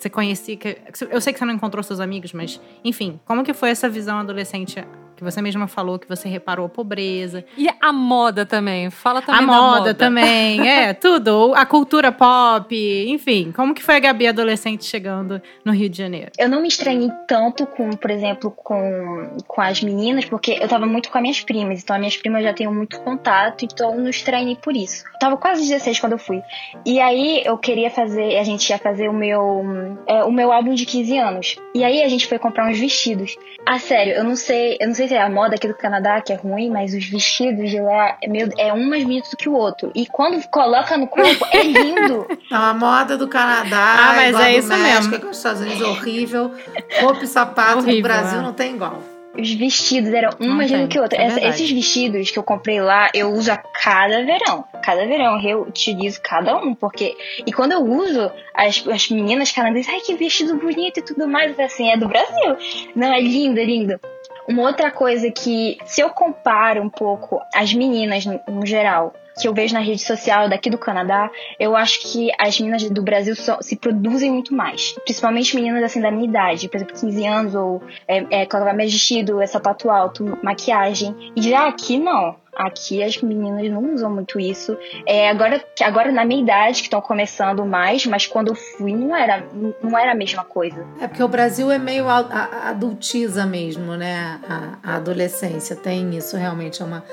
você 0.02 0.10
conhecia. 0.10 0.56
Que, 0.56 0.78
eu 1.10 1.20
sei 1.20 1.32
que 1.32 1.38
você 1.38 1.44
não 1.44 1.54
encontrou 1.54 1.82
seus 1.82 2.00
amigos, 2.00 2.32
mas, 2.32 2.60
enfim, 2.84 3.20
como 3.24 3.44
que 3.44 3.52
foi 3.52 3.70
essa 3.70 3.88
visão 3.88 4.18
adolescente 4.18 4.84
que 5.20 5.24
você 5.24 5.42
mesma 5.42 5.68
falou 5.68 5.98
que 5.98 6.08
você 6.08 6.28
reparou 6.30 6.64
a 6.64 6.68
pobreza. 6.68 7.44
E 7.58 7.68
a 7.78 7.92
moda 7.92 8.46
também. 8.46 8.88
Fala 8.88 9.20
também 9.20 9.42
a 9.42 9.46
da 9.46 9.46
moda. 9.46 9.78
moda 9.78 9.94
também, 9.94 10.64
é, 10.66 10.94
tudo. 10.94 11.52
A 11.54 11.66
cultura 11.66 12.10
pop, 12.10 12.74
enfim. 13.06 13.52
Como 13.52 13.74
que 13.74 13.82
foi 13.82 13.96
a 13.96 13.98
Gabi 14.00 14.26
adolescente 14.26 14.86
chegando 14.86 15.40
no 15.62 15.72
Rio 15.72 15.90
de 15.90 15.98
Janeiro? 15.98 16.32
Eu 16.38 16.48
não 16.48 16.62
me 16.62 16.68
estranhei 16.68 17.10
tanto 17.28 17.66
com, 17.66 17.90
por 17.90 18.10
exemplo, 18.10 18.50
com, 18.50 19.36
com 19.46 19.60
as 19.60 19.82
meninas, 19.82 20.24
porque 20.24 20.58
eu 20.58 20.66
tava 20.66 20.86
muito 20.86 21.10
com 21.10 21.18
as 21.18 21.22
minhas 21.22 21.40
primas. 21.42 21.82
Então, 21.82 21.94
as 21.94 22.00
minhas 22.00 22.16
primas 22.16 22.42
já 22.42 22.54
tenho 22.54 22.72
muito 22.72 22.98
contato, 23.00 23.66
então 23.66 23.92
eu 23.92 24.00
não 24.00 24.08
estranhei 24.08 24.56
por 24.56 24.74
isso. 24.74 25.04
Eu 25.12 25.18
tava 25.18 25.36
quase 25.36 25.68
16 25.68 26.00
quando 26.00 26.12
eu 26.12 26.18
fui. 26.18 26.42
E 26.86 26.98
aí, 26.98 27.42
eu 27.44 27.58
queria 27.58 27.90
fazer, 27.90 28.38
a 28.38 28.42
gente 28.42 28.70
ia 28.70 28.78
fazer 28.78 29.08
o 29.08 29.12
meu, 29.12 29.62
é, 30.06 30.24
o 30.24 30.32
meu 30.32 30.50
álbum 30.50 30.72
de 30.72 30.86
15 30.86 31.18
anos. 31.18 31.56
E 31.74 31.84
aí, 31.84 32.02
a 32.02 32.08
gente 32.08 32.26
foi 32.26 32.38
comprar 32.38 32.70
uns 32.70 32.78
vestidos. 32.78 33.36
Ah, 33.66 33.78
sério, 33.78 34.14
eu 34.14 34.24
não 34.24 34.34
sei, 34.34 34.78
eu 34.80 34.86
não 34.86 34.94
sei 34.94 35.09
é 35.10 35.20
a 35.20 35.28
moda 35.28 35.54
aqui 35.54 35.68
do 35.68 35.74
Canadá 35.74 36.20
que 36.20 36.32
é 36.32 36.36
ruim, 36.36 36.70
mas 36.70 36.94
os 36.94 37.04
vestidos 37.04 37.70
de 37.70 37.80
lá 37.80 38.16
meu, 38.26 38.48
é 38.58 38.72
um 38.72 38.88
mais 38.88 39.04
bonito 39.04 39.30
do 39.30 39.36
que 39.36 39.48
o 39.48 39.54
outro. 39.54 39.90
E 39.94 40.06
quando 40.06 40.42
coloca 40.48 40.96
no 40.96 41.06
corpo, 41.06 41.46
é 41.52 41.62
lindo. 41.62 42.26
Não, 42.50 42.62
a 42.62 42.74
moda 42.74 43.16
do 43.16 43.28
Canadá 43.28 43.96
ah, 43.98 44.12
mas 44.14 44.38
é, 44.38 44.52
é 44.52 44.58
isso 44.58 44.68
México, 44.68 45.10
mesmo. 45.10 45.26
É 45.26 45.30
os 45.30 45.36
Estados 45.36 45.60
Unidos 45.60 45.82
horrível. 45.82 46.54
Roupa 47.00 47.24
e 47.24 47.26
sapato 47.26 47.78
horrível, 47.78 47.96
no 47.96 48.02
Brasil 48.02 48.38
é. 48.38 48.42
não 48.42 48.52
tem 48.52 48.74
igual. 48.74 49.00
Os 49.38 49.52
vestidos 49.52 50.12
eram 50.12 50.30
um 50.40 50.48
mais 50.48 50.70
lindo 50.70 50.88
que 50.88 50.98
o 50.98 51.02
outro. 51.02 51.18
É 51.18 51.48
esses 51.48 51.70
vestidos 51.70 52.30
que 52.30 52.38
eu 52.38 52.42
comprei 52.42 52.80
lá, 52.80 53.08
eu 53.14 53.30
uso 53.32 53.52
a 53.52 53.56
cada 53.56 54.24
verão. 54.24 54.64
Cada 54.82 55.06
verão 55.06 55.40
eu 55.40 55.62
utilizo 55.62 56.20
cada 56.22 56.56
um, 56.56 56.74
porque. 56.74 57.16
E 57.46 57.52
quando 57.52 57.72
eu 57.72 57.80
uso, 57.80 58.30
as, 58.54 58.84
as 58.88 59.08
meninas 59.08 59.52
canadenses, 59.52 59.92
ai 59.92 60.00
que 60.00 60.16
vestido 60.16 60.56
bonito 60.56 60.98
e 60.98 61.02
tudo 61.02 61.28
mais, 61.28 61.48
eu 61.48 61.54
falei 61.54 61.66
assim, 61.66 61.88
é 61.90 61.96
do 61.96 62.08
Brasil. 62.08 62.56
Não, 62.96 63.12
é 63.12 63.20
lindo, 63.20 63.60
é 63.60 63.64
lindo. 63.64 64.00
Uma 64.50 64.62
outra 64.62 64.90
coisa 64.90 65.30
que, 65.30 65.78
se 65.84 66.00
eu 66.00 66.10
comparo 66.10 66.82
um 66.82 66.90
pouco 66.90 67.40
as 67.54 67.72
meninas 67.72 68.24
no, 68.26 68.66
geral, 68.66 69.14
que 69.40 69.48
eu 69.48 69.54
vejo 69.54 69.74
na 69.74 69.80
rede 69.80 70.02
social 70.02 70.48
daqui 70.48 70.70
do 70.70 70.78
Canadá, 70.78 71.30
eu 71.58 71.76
acho 71.76 72.00
que 72.00 72.30
as 72.38 72.58
meninas 72.58 72.88
do 72.90 73.02
Brasil 73.02 73.34
se 73.60 73.76
produzem 73.76 74.30
muito 74.30 74.54
mais. 74.54 74.94
Principalmente 75.04 75.54
meninas 75.56 75.82
assim 75.82 76.00
da 76.00 76.10
minha 76.10 76.28
idade, 76.28 76.68
por 76.68 76.76
exemplo, 76.76 76.94
15 76.94 77.26
anos, 77.26 77.54
ou 77.54 77.82
é, 78.06 78.42
é, 78.42 78.46
colocar 78.46 78.74
mais 78.74 78.92
vestido, 78.92 79.40
é 79.40 79.46
sapato 79.46 79.90
alto, 79.90 80.38
maquiagem. 80.42 81.32
E 81.34 81.42
já 81.42 81.66
aqui 81.66 81.98
não. 81.98 82.36
Aqui 82.54 83.02
as 83.02 83.16
meninas 83.22 83.70
não 83.70 83.94
usam 83.94 84.10
muito 84.10 84.38
isso. 84.38 84.76
É, 85.06 85.30
agora, 85.30 85.64
agora 85.82 86.10
na 86.10 86.24
minha 86.24 86.42
idade, 86.42 86.78
que 86.78 86.88
estão 86.88 87.00
começando 87.00 87.64
mais, 87.64 88.04
mas 88.06 88.26
quando 88.26 88.48
eu 88.48 88.54
fui 88.54 88.92
não 88.92 89.14
era, 89.16 89.46
não 89.82 89.96
era 89.96 90.12
a 90.12 90.14
mesma 90.14 90.44
coisa. 90.44 90.84
É 91.00 91.06
porque 91.06 91.22
o 91.22 91.28
Brasil 91.28 91.70
é 91.70 91.78
meio 91.78 92.06
adultiza 92.08 93.46
mesmo, 93.46 93.94
né? 93.96 94.40
A, 94.48 94.92
a 94.92 94.96
adolescência 94.96 95.76
tem 95.76 96.16
isso, 96.16 96.36
realmente 96.36 96.82
é 96.82 96.84
uma, 96.84 97.04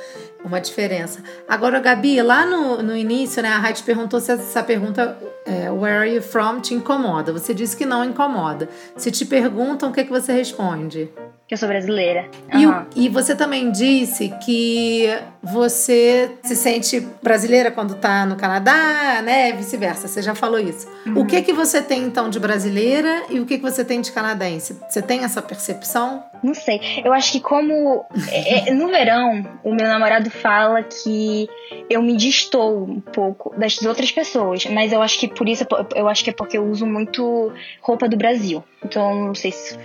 uma 0.44 0.60
diferença. 0.60 1.22
Agora, 1.48 1.80
Gabi, 1.80 2.22
lá 2.22 2.46
no, 2.46 2.82
no 2.82 2.96
início, 2.96 3.42
né, 3.42 3.50
a 3.50 3.58
Raid 3.58 3.84
perguntou 3.84 4.20
se 4.20 4.32
essa 4.32 4.64
pergunta 4.64 5.18
é, 5.46 5.70
Where 5.72 5.98
are 5.98 6.14
you 6.16 6.22
from 6.22 6.60
te 6.60 6.74
incomoda. 6.74 7.32
Você 7.32 7.54
disse 7.54 7.76
que 7.76 7.86
não 7.86 8.04
incomoda. 8.04 8.70
Se 8.96 9.12
te 9.12 9.26
perguntam, 9.26 9.90
o 9.90 9.94
que, 9.94 10.02
é 10.02 10.04
que 10.04 10.12
você 10.12 10.32
responde? 10.34 11.10
que 11.48 11.54
eu 11.54 11.58
sou 11.58 11.70
brasileira. 11.70 12.30
Uhum. 12.54 12.86
E, 12.94 13.06
e, 13.06 13.10
você 13.10 13.34
também 13.34 13.72
disse 13.72 14.34
que 14.44 15.08
você 15.52 16.32
se 16.44 16.56
sente 16.56 17.00
brasileira 17.22 17.72
quando 17.72 17.96
tá 17.96 18.26
no 18.26 18.36
Canadá, 18.36 19.22
né? 19.24 19.52
Vice-versa. 19.54 20.08
Você 20.08 20.22
já 20.22 20.36
falou 20.36 20.60
isso. 20.60 20.88
Uhum. 21.06 21.20
O 21.20 21.26
que 21.26 21.42
que 21.42 21.54
você 21.54 21.82
tem 21.82 22.04
então 22.04 22.30
de 22.30 22.40
brasileira 22.40 23.24
e 23.30 23.40
o 23.40 23.46
que 23.46 23.58
que 23.58 23.64
você 23.64 23.84
tem 23.84 24.02
de 24.02 24.12
canadense? 24.12 24.80
Você 24.90 25.02
tem 25.02 25.24
essa 25.24 25.42
percepção? 25.42 26.24
Não 26.44 26.54
sei. 26.54 26.80
Eu 27.04 27.14
acho 27.14 27.32
que 27.32 27.40
como 27.40 28.06
é, 28.32 28.70
é, 28.70 28.74
no 28.74 28.88
verão 28.88 29.46
o 29.64 29.74
meu 29.74 29.88
namorado 29.88 30.30
fala 30.30 30.84
que 30.84 31.50
eu 31.90 32.02
me 32.02 32.16
distou 32.16 32.84
um 32.84 33.00
pouco 33.00 33.58
das 33.58 33.82
outras 33.82 34.12
pessoas, 34.12 34.66
mas 34.66 34.92
eu 34.92 35.02
acho 35.02 35.20
que 35.20 35.28
por 35.28 35.48
isso 35.48 35.66
eu 35.96 36.08
acho 36.08 36.24
que 36.24 36.30
é 36.30 36.34
porque 36.34 36.58
eu 36.58 36.66
uso 36.66 36.86
muito 36.86 37.52
roupa 37.82 38.08
do 38.08 38.18
Brasil. 38.18 38.64
Então 38.84 39.28
não 39.28 39.36
sei 39.36 39.52
se 39.52 39.78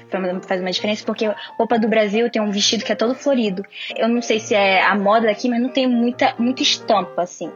faz 0.47 0.61
uma 0.61 0.71
diferença 0.71 1.05
porque 1.05 1.31
roupa 1.59 1.79
do 1.79 1.89
Brasil 1.89 2.31
tem 2.31 2.43
um 2.43 2.51
vestido 2.51 2.85
que 2.85 2.93
é 2.93 2.95
todo 2.95 3.15
florido. 3.15 3.65
Eu 3.97 4.09
não 4.09 4.21
sei 4.21 4.39
se 4.39 4.55
é 4.55 4.83
a 4.83 4.95
moda 4.95 5.27
daqui, 5.27 5.49
mas 5.53 5.61
não 5.61 5.69
tem 5.69 5.87
muita 5.87 6.35
muita 6.39 6.63
estampa 6.63 7.23
assim. 7.23 7.51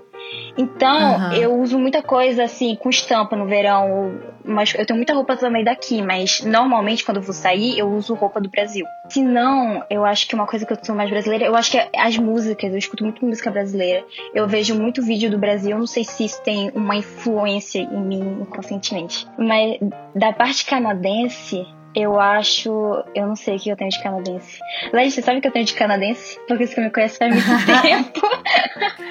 Então, 0.57 1.19
uhum. 1.19 1.33
eu 1.33 1.61
uso 1.61 1.79
muita 1.79 2.03
coisa 2.03 2.45
assim, 2.45 2.75
com 2.77 2.91
estampa 2.91 3.37
no 3.37 3.47
verão. 3.47 4.19
Mas 4.45 4.75
eu 4.75 4.87
tenho 4.87 4.97
muita 4.97 5.15
roupa 5.15 5.37
também 5.37 5.65
daqui, 5.65 6.01
mas 6.03 6.41
normalmente 6.41 7.05
quando 7.05 7.19
eu 7.19 7.23
vou 7.23 7.33
sair, 7.33 7.79
eu 7.79 7.89
uso 7.89 8.15
roupa 8.15 8.41
do 8.41 8.49
Brasil. 8.49 8.87
Se 9.09 9.23
não, 9.23 9.85
eu 9.91 10.05
acho 10.05 10.27
que 10.27 10.35
uma 10.35 10.47
coisa 10.47 10.65
que 10.65 10.73
eu 10.73 10.79
sou 10.83 10.95
mais 10.95 11.11
brasileira, 11.11 11.45
eu 11.45 11.55
acho 11.55 11.71
que 11.71 11.79
é 11.79 11.91
as 11.97 12.17
músicas, 12.17 12.73
eu 12.73 12.79
escuto 12.79 13.05
muito 13.05 13.25
música 13.25 13.51
brasileira. 13.51 14.05
Eu 14.35 14.47
vejo 14.47 14.75
muito 14.75 15.03
vídeo 15.03 15.31
do 15.31 15.39
Brasil, 15.39 15.73
eu 15.73 15.79
não 15.79 15.87
sei 15.87 16.05
se 16.05 16.25
isso 16.25 16.43
tem 16.43 16.71
uma 16.75 16.97
influência 16.97 17.81
em 17.81 18.01
mim 18.01 18.39
inconscientemente. 18.43 19.27
Mas 19.39 19.79
da 20.15 20.33
parte 20.33 20.65
canadense, 20.65 21.67
eu 21.97 22.21
acho. 22.21 22.71
Eu 23.15 23.27
não 23.27 23.35
sei 23.35 23.57
o 23.57 23.59
que 23.59 23.71
eu 23.71 23.77
tenho 23.77 23.91
de 23.91 24.03
canadense. 24.03 24.61
Leite, 24.93 25.15
você 25.15 25.23
sabe 25.23 25.39
o 25.39 25.41
que 25.41 25.49
eu 25.49 25.53
tenho 25.53 25.65
de 25.65 25.73
canadense? 25.75 26.39
Porque 26.47 26.67
você 26.67 26.79
me 26.79 26.91
conhece 26.91 27.19
faz 27.19 27.35
muito 27.35 27.47
tempo. 27.83 28.21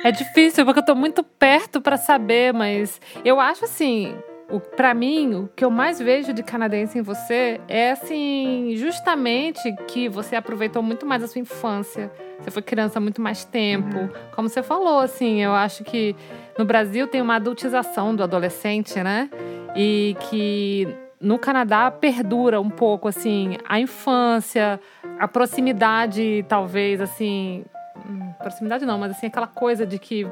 é 0.03 0.11
difícil, 0.11 0.63
porque 0.63 0.79
eu 0.81 0.85
tô 0.85 0.93
muito 0.93 1.23
perto 1.23 1.81
para 1.81 1.97
saber, 1.97 2.53
mas 2.53 3.01
eu 3.25 3.39
acho 3.39 3.65
assim. 3.65 4.15
O, 4.47 4.59
pra 4.59 4.93
mim, 4.93 5.33
o 5.33 5.49
que 5.55 5.65
eu 5.65 5.71
mais 5.71 5.97
vejo 5.97 6.31
de 6.31 6.43
canadense 6.43 6.99
em 6.99 7.01
você 7.01 7.59
é 7.67 7.89
assim, 7.89 8.73
justamente 8.75 9.73
que 9.87 10.07
você 10.07 10.35
aproveitou 10.35 10.83
muito 10.83 11.03
mais 11.03 11.23
a 11.23 11.27
sua 11.27 11.41
infância. 11.41 12.11
Você 12.39 12.51
foi 12.51 12.61
criança 12.61 12.99
há 12.99 13.01
muito 13.01 13.19
mais 13.19 13.43
tempo. 13.43 13.97
Uhum. 13.97 14.09
Como 14.35 14.47
você 14.47 14.61
falou, 14.61 14.99
assim, 14.99 15.41
eu 15.41 15.51
acho 15.51 15.83
que 15.83 16.15
no 16.59 16.63
Brasil 16.63 17.07
tem 17.07 17.23
uma 17.23 17.37
adultização 17.37 18.15
do 18.15 18.21
adolescente, 18.21 19.01
né? 19.01 19.31
E 19.75 20.15
que 20.29 20.95
no 21.25 21.39
Canadá 21.39 21.89
perdura 21.89 22.61
um 22.61 22.69
pouco 22.69 23.07
assim 23.07 23.57
a 23.67 23.79
infância, 23.79 24.79
a 25.17 25.27
proximidade, 25.27 26.45
talvez 26.47 27.01
assim, 27.01 27.65
hum, 28.07 28.31
proximidade 28.37 28.85
não, 28.85 28.99
mas 28.99 29.11
assim 29.11 29.25
aquela 29.25 29.47
coisa 29.47 29.87
de 29.87 29.97
que 29.97 30.27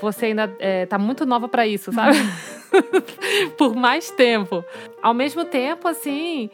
você 0.00 0.26
ainda 0.26 0.52
é, 0.58 0.84
tá 0.84 0.98
muito 0.98 1.24
nova 1.24 1.48
para 1.48 1.64
isso, 1.64 1.92
sabe? 1.92 2.16
Por 3.56 3.76
mais 3.76 4.10
tempo. 4.10 4.64
Ao 5.00 5.14
mesmo 5.14 5.44
tempo, 5.44 5.86
assim, 5.86 6.50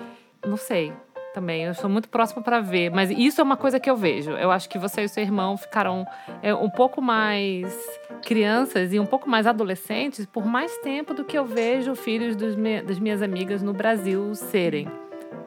não 0.46 0.58
sei 0.58 0.92
também. 1.32 1.64
Eu 1.64 1.74
sou 1.74 1.88
muito 1.88 2.10
próxima 2.10 2.42
para 2.42 2.60
ver, 2.60 2.90
mas 2.90 3.10
isso 3.10 3.40
é 3.40 3.44
uma 3.44 3.56
coisa 3.56 3.80
que 3.80 3.90
eu 3.90 3.96
vejo. 3.96 4.32
Eu 4.32 4.50
acho 4.50 4.68
que 4.68 4.78
você 4.78 5.02
e 5.02 5.08
seu 5.08 5.22
irmão 5.22 5.56
ficaram 5.56 6.06
é, 6.42 6.54
um 6.54 6.70
pouco 6.70 7.00
mais 7.00 7.74
crianças 8.22 8.92
e 8.92 8.98
um 8.98 9.06
pouco 9.06 9.28
mais 9.28 9.46
adolescentes 9.46 10.24
por 10.24 10.46
mais 10.46 10.76
tempo 10.78 11.12
do 11.12 11.24
que 11.24 11.36
eu 11.36 11.44
vejo 11.44 11.94
filhos 11.94 12.36
me, 12.56 12.80
das 12.80 12.98
minhas 12.98 13.20
amigas 13.20 13.62
no 13.62 13.72
Brasil 13.72 14.34
serem. 14.34 14.88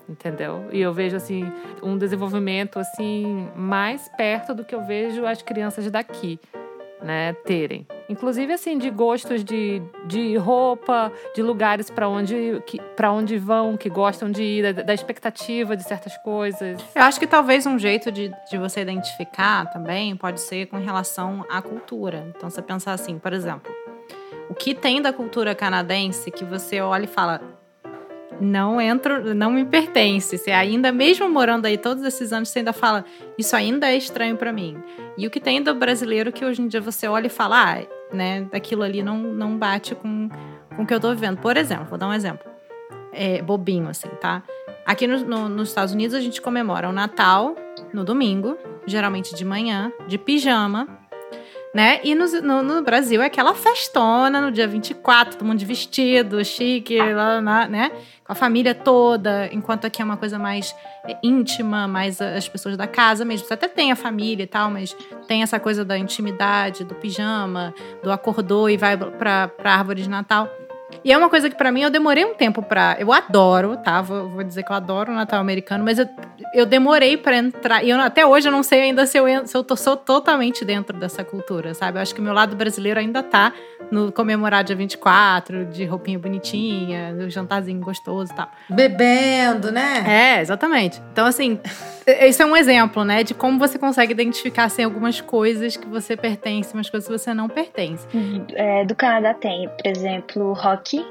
Entendeu? 0.07 0.67
E 0.71 0.79
eu 0.79 0.93
vejo 0.93 1.15
assim 1.15 1.51
um 1.81 1.97
desenvolvimento 1.97 2.77
assim 2.77 3.49
mais 3.55 4.07
perto 4.09 4.53
do 4.53 4.63
que 4.63 4.75
eu 4.75 4.83
vejo 4.83 5.25
as 5.25 5.41
crianças 5.41 5.89
daqui, 5.89 6.39
né, 7.01 7.33
terem. 7.45 7.85
Inclusive, 8.07 8.53
assim, 8.53 8.77
de 8.77 8.89
gostos 8.89 9.43
de, 9.43 9.81
de 10.05 10.37
roupa, 10.37 11.11
de 11.35 11.41
lugares 11.41 11.89
para 11.89 12.07
onde, 12.07 12.61
para 12.95 13.11
onde 13.11 13.37
vão, 13.37 13.75
que 13.75 13.89
gostam 13.89 14.29
de 14.29 14.43
ir, 14.43 14.73
da, 14.73 14.83
da, 14.83 14.93
expectativa 14.93 15.75
de 15.75 15.83
certas 15.83 16.15
coisas. 16.19 16.79
Eu 16.93 17.01
acho 17.01 17.19
que 17.19 17.27
talvez 17.27 17.65
um 17.65 17.79
jeito 17.79 18.11
de, 18.11 18.31
de 18.49 18.57
você 18.57 18.81
identificar 18.81 19.65
também 19.71 20.15
pode 20.15 20.39
ser 20.39 20.67
com 20.67 20.77
relação 20.77 21.45
à 21.49 21.61
cultura. 21.61 22.31
Então, 22.35 22.49
você 22.49 22.61
pensar 22.61 22.93
assim, 22.93 23.17
por 23.17 23.33
exemplo, 23.33 23.73
o 24.49 24.53
que 24.53 24.75
tem 24.75 25.01
da 25.01 25.11
cultura 25.11 25.55
canadense 25.55 26.29
que 26.29 26.45
você 26.45 26.79
olha 26.79 27.05
e 27.05 27.07
fala, 27.07 27.41
não 28.39 28.79
entro, 28.79 29.33
não 29.33 29.51
me 29.51 29.65
pertence. 29.65 30.37
Você 30.37 30.51
ainda, 30.51 30.91
mesmo 30.91 31.29
morando 31.29 31.65
aí 31.65 31.77
todos 31.77 32.03
esses 32.03 32.33
anos, 32.33 32.49
você 32.49 32.59
ainda 32.59 32.73
fala, 32.73 33.05
isso 33.37 33.55
ainda 33.55 33.91
é 33.91 33.95
estranho 33.95 34.37
para 34.37 34.51
mim. 34.51 34.77
E 35.17 35.25
o 35.25 35.29
que 35.29 35.39
tem 35.39 35.61
do 35.61 35.73
brasileiro 35.73 36.31
que 36.31 36.45
hoje 36.45 36.61
em 36.61 36.67
dia 36.67 36.81
você 36.81 37.07
olha 37.07 37.27
e 37.27 37.29
fala, 37.29 37.73
ah, 37.73 38.15
né, 38.15 38.47
aquilo 38.51 38.83
ali 38.83 39.01
não, 39.01 39.17
não 39.17 39.57
bate 39.57 39.95
com, 39.95 40.29
com 40.75 40.83
o 40.83 40.85
que 40.85 40.93
eu 40.93 40.99
tô 40.99 41.09
vivendo. 41.09 41.39
Por 41.39 41.57
exemplo, 41.57 41.85
vou 41.85 41.97
dar 41.97 42.07
um 42.07 42.13
exemplo. 42.13 42.49
É, 43.11 43.41
bobinho, 43.41 43.87
assim, 43.87 44.09
tá? 44.19 44.43
Aqui 44.85 45.07
no, 45.07 45.19
no, 45.19 45.49
nos 45.49 45.69
Estados 45.69 45.93
Unidos 45.93 46.13
a 46.13 46.19
gente 46.19 46.41
comemora 46.41 46.89
o 46.89 46.91
Natal 46.91 47.55
no 47.93 48.03
domingo, 48.03 48.57
geralmente 48.85 49.33
de 49.33 49.45
manhã, 49.45 49.91
de 50.07 50.17
pijama, 50.17 50.87
né? 51.75 51.99
E 52.05 52.15
no, 52.15 52.25
no, 52.41 52.63
no, 52.63 52.81
Brasil 52.81 53.21
é 53.21 53.25
aquela 53.25 53.53
festona 53.53 54.39
no 54.39 54.49
dia 54.49 54.65
24, 54.65 55.35
todo 55.35 55.45
mundo 55.45 55.59
de 55.59 55.65
vestido, 55.65 56.43
chique, 56.45 56.97
lá, 56.97 57.41
lá, 57.41 57.67
né? 57.67 57.91
Com 58.23 58.31
a 58.31 58.35
família 58.35 58.73
toda, 58.73 59.49
enquanto 59.51 59.83
aqui 59.83 60.01
é 60.01 60.05
uma 60.05 60.15
coisa 60.15 60.39
mais 60.39 60.73
é, 61.05 61.17
íntima, 61.21 61.85
mais 61.85 62.21
as 62.21 62.47
pessoas 62.47 62.77
da 62.77 62.87
casa 62.87 63.25
mesmo. 63.25 63.45
Você 63.45 63.55
até 63.55 63.67
tem 63.67 63.91
a 63.91 63.95
família 63.97 64.43
e 64.43 64.47
tal, 64.47 64.71
mas 64.71 64.95
tem 65.27 65.43
essa 65.43 65.59
coisa 65.59 65.83
da 65.83 65.97
intimidade, 65.97 66.85
do 66.85 66.95
pijama, 66.95 67.73
do 68.01 68.09
acordou 68.09 68.69
e 68.69 68.77
vai 68.77 68.95
pra, 68.95 69.49
pra 69.49 69.73
árvore 69.73 70.01
de 70.01 70.09
Natal. 70.09 70.49
E 71.03 71.11
é 71.11 71.17
uma 71.17 71.29
coisa 71.29 71.49
que 71.49 71.55
para 71.55 71.71
mim 71.71 71.81
eu 71.81 71.89
demorei 71.89 72.25
um 72.25 72.33
tempo 72.33 72.61
pra. 72.61 72.95
Eu 72.99 73.11
adoro, 73.11 73.77
tá? 73.77 74.01
Vou, 74.01 74.29
vou, 74.29 74.43
dizer 74.43 74.63
que 74.63 74.71
eu 74.71 74.75
adoro 74.75 75.11
o 75.11 75.15
Natal 75.15 75.39
americano, 75.39 75.83
mas 75.83 75.99
eu, 75.99 76.07
eu 76.53 76.65
demorei 76.65 77.17
para 77.17 77.37
entrar. 77.37 77.83
E 77.83 77.89
eu, 77.89 77.99
até 77.99 78.25
hoje 78.25 78.47
eu 78.47 78.51
não 78.51 78.63
sei 78.63 78.81
ainda 78.81 79.05
se 79.05 79.17
eu, 79.17 79.25
se 79.45 79.55
eu 79.55 79.63
tô, 79.63 79.75
sou 79.75 79.95
totalmente 79.95 80.63
dentro 80.63 80.97
dessa 80.97 81.23
cultura, 81.23 81.73
sabe? 81.73 81.97
Eu 81.97 82.01
acho 82.01 82.13
que 82.13 82.21
o 82.21 82.23
meu 82.23 82.33
lado 82.33 82.55
brasileiro 82.55 82.99
ainda 82.99 83.21
tá 83.21 83.53
no 83.91 84.11
comemorar 84.11 84.63
dia 84.63 84.75
24, 84.75 85.65
de 85.65 85.85
roupinha 85.85 86.17
bonitinha, 86.17 87.13
do 87.13 87.29
jantarzinho 87.29 87.79
gostoso 87.79 88.31
e 88.31 88.35
tal. 88.35 88.49
Bebendo, 88.69 89.71
né? 89.71 90.03
É, 90.07 90.41
exatamente. 90.41 91.01
Então, 91.11 91.25
assim, 91.25 91.59
esse 92.05 92.41
é 92.41 92.45
um 92.45 92.55
exemplo, 92.55 93.03
né, 93.03 93.23
de 93.23 93.33
como 93.33 93.57
você 93.57 93.79
consegue 93.79 94.13
identificar 94.13 94.65
assim, 94.65 94.83
algumas 94.83 95.21
coisas 95.21 95.75
que 95.75 95.87
você 95.87 96.15
pertence, 96.15 96.73
umas 96.73 96.89
coisas 96.89 97.07
que 97.07 97.17
você 97.17 97.33
não 97.33 97.49
pertence. 97.49 98.05
É, 98.53 98.85
do 98.85 98.95
Canadá 98.95 99.33
tem, 99.33 99.67
por 99.67 99.87
exemplo, 99.87 100.53
rock. 100.53 101.05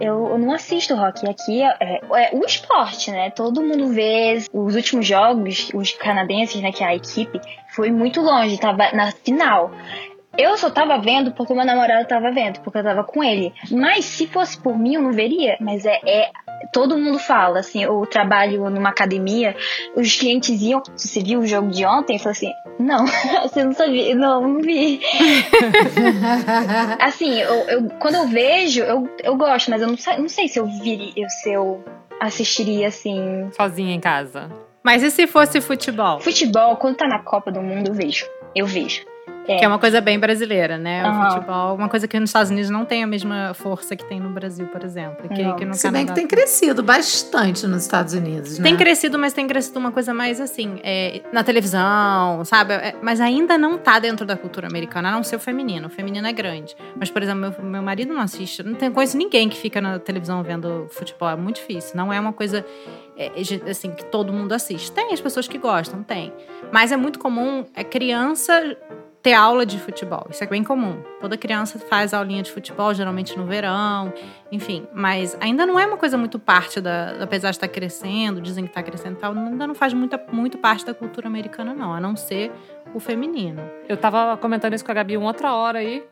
Eu, 0.00 0.26
eu 0.28 0.38
não 0.38 0.52
assisto 0.52 0.94
rock. 0.94 1.28
Aqui 1.28 1.62
é, 1.62 1.76
é, 1.80 2.00
é, 2.12 2.30
o 2.32 2.44
esporte, 2.44 3.10
né? 3.10 3.30
Todo 3.30 3.62
mundo 3.62 3.88
vê 3.88 4.42
os 4.52 4.74
últimos 4.74 5.06
jogos, 5.06 5.70
os 5.72 5.92
canadenses, 5.92 6.60
né? 6.60 6.72
Que 6.72 6.82
é 6.82 6.88
a 6.88 6.94
equipe, 6.94 7.40
foi 7.68 7.90
muito 7.90 8.20
longe, 8.20 8.58
tava 8.58 8.90
na 8.92 9.12
final. 9.12 9.70
Eu 10.38 10.56
só 10.58 10.70
tava 10.70 10.98
vendo 10.98 11.32
porque 11.32 11.54
meu 11.54 11.64
namorado 11.64 12.06
tava 12.06 12.30
vendo, 12.30 12.60
porque 12.60 12.78
eu 12.78 12.84
tava 12.84 13.04
com 13.04 13.22
ele. 13.22 13.52
Mas 13.70 14.04
se 14.04 14.26
fosse 14.26 14.58
por 14.58 14.78
mim, 14.78 14.94
eu 14.94 15.02
não 15.02 15.12
veria. 15.12 15.56
Mas 15.60 15.84
é, 15.84 15.98
é 16.04 16.30
todo 16.72 16.98
mundo 16.98 17.18
fala, 17.18 17.60
assim, 17.60 17.82
eu 17.82 18.06
trabalho 18.06 18.68
numa 18.70 18.90
academia, 18.90 19.56
os 19.94 20.16
clientes 20.16 20.60
iam, 20.62 20.82
você 20.96 21.22
viu 21.22 21.40
o 21.40 21.46
jogo 21.46 21.68
de 21.68 21.84
ontem? 21.84 22.16
Eu 22.16 22.20
falei 22.20 22.32
assim, 22.32 22.52
não, 22.78 23.06
você 23.42 23.64
não 23.64 23.72
sabia, 23.72 24.14
não, 24.14 24.46
não 24.46 24.60
vi. 24.60 25.00
assim, 27.00 27.40
eu, 27.40 27.54
eu, 27.68 27.88
quando 27.98 28.16
eu 28.16 28.26
vejo, 28.26 28.82
eu, 28.82 29.08
eu 29.22 29.36
gosto, 29.36 29.70
mas 29.70 29.80
eu 29.80 29.88
não, 29.88 29.96
não 30.18 30.28
sei 30.28 30.48
se 30.48 30.58
eu 30.58 30.66
viria, 30.66 31.28
se 31.28 31.52
eu 31.52 31.84
assistiria 32.20 32.88
assim. 32.88 33.48
Sozinha 33.52 33.94
em 33.94 34.00
casa. 34.00 34.50
Mas 34.82 35.02
e 35.02 35.10
se 35.10 35.26
fosse 35.26 35.60
futebol? 35.60 36.20
Futebol, 36.20 36.76
quando 36.76 36.96
tá 36.96 37.08
na 37.08 37.18
Copa 37.18 37.50
do 37.50 37.60
Mundo, 37.60 37.88
eu 37.88 37.94
vejo. 37.94 38.26
Eu 38.54 38.66
vejo. 38.66 39.02
É. 39.48 39.58
Que 39.58 39.64
é 39.64 39.68
uma 39.68 39.78
coisa 39.78 40.00
bem 40.00 40.18
brasileira, 40.18 40.76
né? 40.76 41.08
O 41.08 41.30
futebol, 41.30 41.74
uma 41.74 41.88
coisa 41.88 42.08
que 42.08 42.18
nos 42.18 42.30
Estados 42.30 42.50
Unidos 42.50 42.70
não 42.70 42.84
tem 42.84 43.04
a 43.04 43.06
mesma 43.06 43.54
força 43.54 43.94
que 43.94 44.04
tem 44.04 44.18
no 44.18 44.30
Brasil, 44.30 44.66
por 44.66 44.82
exemplo. 44.84 45.28
Que, 45.28 45.54
que 45.54 45.64
no 45.64 45.74
Se 45.74 45.90
bem 45.90 46.06
que 46.06 46.14
tem 46.14 46.26
crescido 46.26 46.82
bastante 46.82 47.66
nos 47.66 47.82
Estados 47.82 48.12
Unidos, 48.14 48.58
né? 48.58 48.64
Tem 48.64 48.76
crescido, 48.76 49.18
mas 49.18 49.32
tem 49.32 49.46
crescido 49.46 49.78
uma 49.78 49.92
coisa 49.92 50.12
mais 50.12 50.40
assim, 50.40 50.80
é, 50.82 51.20
na 51.32 51.44
televisão, 51.44 52.44
sabe? 52.44 52.74
É, 52.74 52.96
mas 53.00 53.20
ainda 53.20 53.56
não 53.56 53.78
tá 53.78 53.98
dentro 53.98 54.26
da 54.26 54.36
cultura 54.36 54.66
americana, 54.66 55.08
a 55.08 55.12
não 55.12 55.22
ser 55.22 55.36
o 55.36 55.40
feminino. 55.40 55.86
O 55.86 55.90
feminino 55.90 56.26
é 56.26 56.32
grande. 56.32 56.76
Mas, 56.96 57.10
por 57.10 57.22
exemplo, 57.22 57.40
meu, 57.40 57.70
meu 57.70 57.82
marido 57.82 58.12
não 58.12 58.20
assiste. 58.20 58.62
Não 58.62 58.74
tem, 58.74 58.90
conheço 58.90 59.16
ninguém 59.16 59.48
que 59.48 59.56
fica 59.56 59.80
na 59.80 59.98
televisão 59.98 60.42
vendo 60.42 60.86
futebol. 60.90 61.28
É 61.28 61.36
muito 61.36 61.56
difícil. 61.56 61.96
Não 61.96 62.12
é 62.12 62.18
uma 62.18 62.32
coisa 62.32 62.64
é, 63.16 63.30
assim, 63.70 63.90
que 63.90 64.04
todo 64.06 64.32
mundo 64.32 64.52
assiste. 64.52 64.90
Tem 64.92 65.12
as 65.12 65.20
pessoas 65.20 65.46
que 65.46 65.56
gostam, 65.58 66.02
tem. 66.02 66.32
Mas 66.72 66.92
é 66.92 66.96
muito 66.96 67.18
comum, 67.18 67.64
é 67.74 67.84
criança 67.84 68.76
ter 69.26 69.32
aula 69.32 69.66
de 69.66 69.76
futebol. 69.76 70.24
Isso 70.30 70.44
é 70.44 70.46
bem 70.46 70.62
comum. 70.62 71.02
Toda 71.20 71.36
criança 71.36 71.80
faz 71.80 72.14
aulinha 72.14 72.44
de 72.44 72.52
futebol, 72.52 72.94
geralmente 72.94 73.36
no 73.36 73.44
verão, 73.44 74.14
enfim. 74.52 74.86
Mas 74.94 75.36
ainda 75.40 75.66
não 75.66 75.80
é 75.80 75.84
uma 75.84 75.96
coisa 75.96 76.16
muito 76.16 76.38
parte 76.38 76.80
da. 76.80 77.16
Apesar 77.20 77.50
de 77.50 77.56
estar 77.56 77.66
crescendo, 77.66 78.40
dizem 78.40 78.62
que 78.62 78.70
está 78.70 78.84
crescendo 78.84 79.16
e 79.16 79.18
tal, 79.18 79.32
ainda 79.32 79.66
não 79.66 79.74
faz 79.74 79.92
muita, 79.92 80.16
muito 80.30 80.58
parte 80.58 80.86
da 80.86 80.94
cultura 80.94 81.26
americana, 81.26 81.74
não, 81.74 81.92
a 81.92 81.98
não 81.98 82.14
ser 82.14 82.52
o 82.94 83.00
feminino. 83.00 83.68
Eu 83.88 83.96
tava 83.96 84.36
comentando 84.36 84.74
isso 84.74 84.84
com 84.84 84.92
a 84.92 84.94
Gabi 84.94 85.16
uma 85.16 85.26
outra 85.26 85.52
hora 85.54 85.80
aí. 85.80 86.04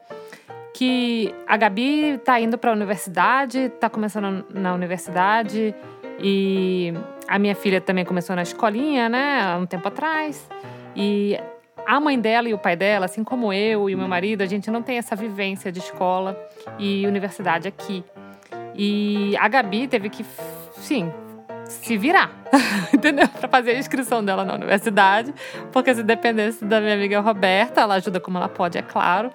Que 0.74 1.33
a 1.46 1.57
Gabi 1.57 2.18
tá 2.24 2.40
indo 2.40 2.59
para 2.59 2.72
a 2.72 2.74
universidade, 2.74 3.68
tá 3.79 3.88
começando 3.88 4.44
na 4.53 4.74
universidade, 4.74 5.72
e 6.18 6.92
a 7.29 7.38
minha 7.38 7.55
filha 7.55 7.81
também 7.81 8.05
começou 8.05 8.35
na 8.35 8.42
escolinha, 8.42 9.09
né, 9.09 9.40
há 9.40 9.57
um 9.57 9.66
tempo 9.66 9.87
atrás. 9.87 10.50
E 10.96 11.38
a 11.87 12.01
mãe 12.01 12.18
dela 12.18 12.49
e 12.49 12.55
o 12.55 12.59
pai 12.59 12.77
dela, 12.77 13.07
assim 13.07 13.23
como 13.23 13.53
eu 13.53 13.88
e 13.88 13.94
o 13.94 13.99
meu 13.99 14.09
marido, 14.09 14.42
a 14.42 14.47
gente 14.47 14.70
não 14.70 14.83
tem 14.83 14.99
essa 14.99 15.14
vivência 15.14 15.70
de 15.70 15.79
escola 15.79 16.38
e 16.79 17.07
universidade 17.07 17.68
aqui. 17.68 18.05
E 18.75 19.37
a 19.38 19.47
Gabi 19.49 19.87
teve 19.87 20.09
que, 20.09 20.25
sim, 20.73 21.12
se 21.64 21.97
virar, 21.97 22.31
entendeu? 22.92 23.29
Para 23.29 23.49
fazer 23.49 23.73
a 23.73 23.79
inscrição 23.79 24.25
dela 24.25 24.44
na 24.44 24.55
universidade, 24.55 25.35
porque 25.73 25.94
se 25.94 26.03
dependesse 26.03 26.64
da 26.64 26.81
minha 26.81 26.94
amiga 26.94 27.20
Roberta, 27.20 27.81
ela 27.81 27.94
ajuda 27.94 28.20
como 28.20 28.38
ela 28.38 28.49
pode, 28.49 28.79
é 28.79 28.83
claro. 28.83 29.31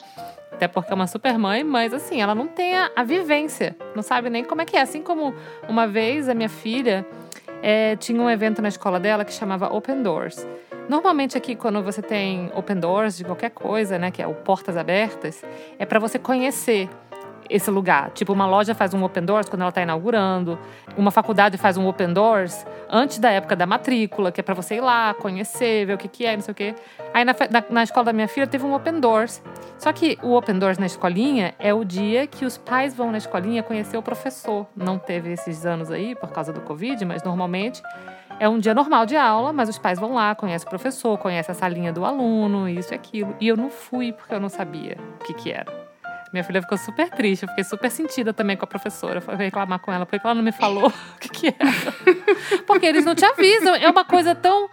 Até 0.52 0.68
porque 0.68 0.92
é 0.92 0.96
uma 0.96 1.08
super 1.08 1.38
mãe, 1.38 1.64
mas 1.64 1.94
assim, 1.94 2.22
ela 2.22 2.36
não 2.36 2.46
tem 2.48 2.76
a, 2.76 2.92
a 2.94 3.04
vivência, 3.04 3.78
não 3.96 4.04
sabe 4.04 4.30
nem 4.30 4.44
como 4.44 4.62
é 4.62 4.66
que 4.66 4.76
é. 4.76 4.82
Assim 4.82 5.02
como 5.02 5.34
uma 5.70 5.88
vez 5.88 6.28
a 6.28 6.34
minha 6.34 6.50
filha 6.50 7.06
é, 7.64 7.96
tinha 7.96 8.22
um 8.22 8.30
evento 8.30 8.62
na 8.62 8.68
escola 8.68 9.00
dela 9.00 9.24
que 9.24 9.32
chamava 9.32 9.74
Open 9.74 10.04
Doors. 10.04 10.46
Normalmente 10.90 11.38
aqui, 11.38 11.56
quando 11.56 11.84
você 11.84 12.02
tem 12.02 12.52
open 12.56 12.78
doors 12.78 13.16
de 13.16 13.24
qualquer 13.24 13.52
coisa, 13.52 14.00
né, 14.00 14.10
que 14.10 14.24
é 14.24 14.28
o 14.28 14.34
portas 14.34 14.76
abertas, 14.76 15.46
é 15.78 15.86
para 15.86 16.00
você 16.00 16.18
conhecer 16.18 16.90
esse 17.48 17.70
lugar. 17.70 18.10
Tipo, 18.10 18.34
uma 18.34 18.48
loja 18.48 18.74
faz 18.74 18.92
um 18.92 19.04
open 19.04 19.24
doors 19.24 19.48
quando 19.48 19.62
ela 19.62 19.70
está 19.70 19.84
inaugurando, 19.84 20.58
uma 20.98 21.12
faculdade 21.12 21.58
faz 21.58 21.78
um 21.78 21.88
open 21.88 22.12
doors 22.12 22.66
antes 22.90 23.20
da 23.20 23.30
época 23.30 23.56
da 23.56 23.68
matrícula, 23.68 24.32
que 24.32 24.40
é 24.42 24.44
para 24.44 24.56
você 24.56 24.76
ir 24.76 24.82
lá, 24.82 25.14
conhecer, 25.14 25.86
ver 25.86 25.94
o 25.94 25.98
que, 25.98 26.08
que 26.08 26.26
é, 26.26 26.36
não 26.36 26.42
sei 26.42 26.52
o 26.52 26.56
quê. 26.56 26.76
Aí 27.14 27.24
na, 27.24 27.36
na, 27.52 27.64
na, 27.70 27.84
escola 27.84 28.06
da 28.06 28.14
minha 28.14 28.28
filha 28.28 28.48
teve 28.48 28.66
um 28.66 28.74
open 28.74 29.00
doors. 29.00 29.44
Só 29.78 29.94
que 29.94 30.18
o 30.24 30.36
open 30.36 30.58
doors 30.58 30.80
na 30.80 30.88
escolinha 30.88 31.54
é 31.60 31.72
o 31.72 31.84
dia 31.84 32.26
que 32.26 32.46
os 32.46 32.58
pais 32.58 32.96
vão 32.96 33.12
na 33.12 33.20
escolinha 33.20 33.62
conhecer 33.62 33.96
o 33.96 34.02
professor. 34.02 34.66
Não 34.76 34.98
teve 34.98 35.32
esses 35.32 35.68
anos 35.68 35.92
aí 35.92 36.16
por 36.16 36.32
causa 36.32 36.52
do 36.52 36.62
Covid, 36.62 37.06
mas 37.06 37.24
normalmente 37.24 37.82
é 38.40 38.48
um 38.48 38.58
dia 38.58 38.74
normal 38.74 39.06
de 39.06 39.16
aula, 39.16 39.52
mas 39.52 39.70
os 39.70 39.78
pais 39.78 40.00
vão 40.00 40.14
lá, 40.14 40.34
conhecem 40.34 40.66
o 40.66 40.70
professor, 40.70 41.18
conhecem 41.18 41.52
a 41.52 41.56
salinha 41.56 41.92
do 41.92 42.06
aluno, 42.06 42.68
isso 42.70 42.94
e 42.94 42.96
aquilo. 42.96 43.36
E 43.40 43.48
eu 43.48 43.58
não 43.58 43.70
fui 43.70 44.14
porque 44.14 44.34
eu 44.34 44.40
não 44.40 44.50
sabia 44.50 44.98
o 45.20 45.24
que, 45.26 45.34
que 45.34 45.52
era. 45.52 45.90
Minha 46.32 46.44
filha 46.44 46.62
ficou 46.62 46.78
super 46.78 47.10
triste, 47.10 47.44
eu 47.44 47.50
fiquei 47.50 47.64
super 47.64 47.90
sentida 47.90 48.32
também 48.32 48.56
com 48.56 48.64
a 48.64 48.68
professora. 48.68 49.18
Eu 49.18 49.22
fui 49.22 49.36
reclamar 49.36 49.80
com 49.80 49.92
ela, 49.92 50.06
porque 50.06 50.26
ela 50.26 50.36
não 50.36 50.44
me 50.44 50.52
falou 50.52 50.88
o 51.16 51.20
que, 51.20 51.30
que 51.30 51.48
era. 51.48 52.62
Porque 52.66 52.86
eles 52.86 53.04
não 53.04 53.16
te 53.16 53.26
avisam. 53.26 53.76
É 53.76 53.90
uma 53.90 54.06
coisa 54.06 54.36
tão 54.36 54.70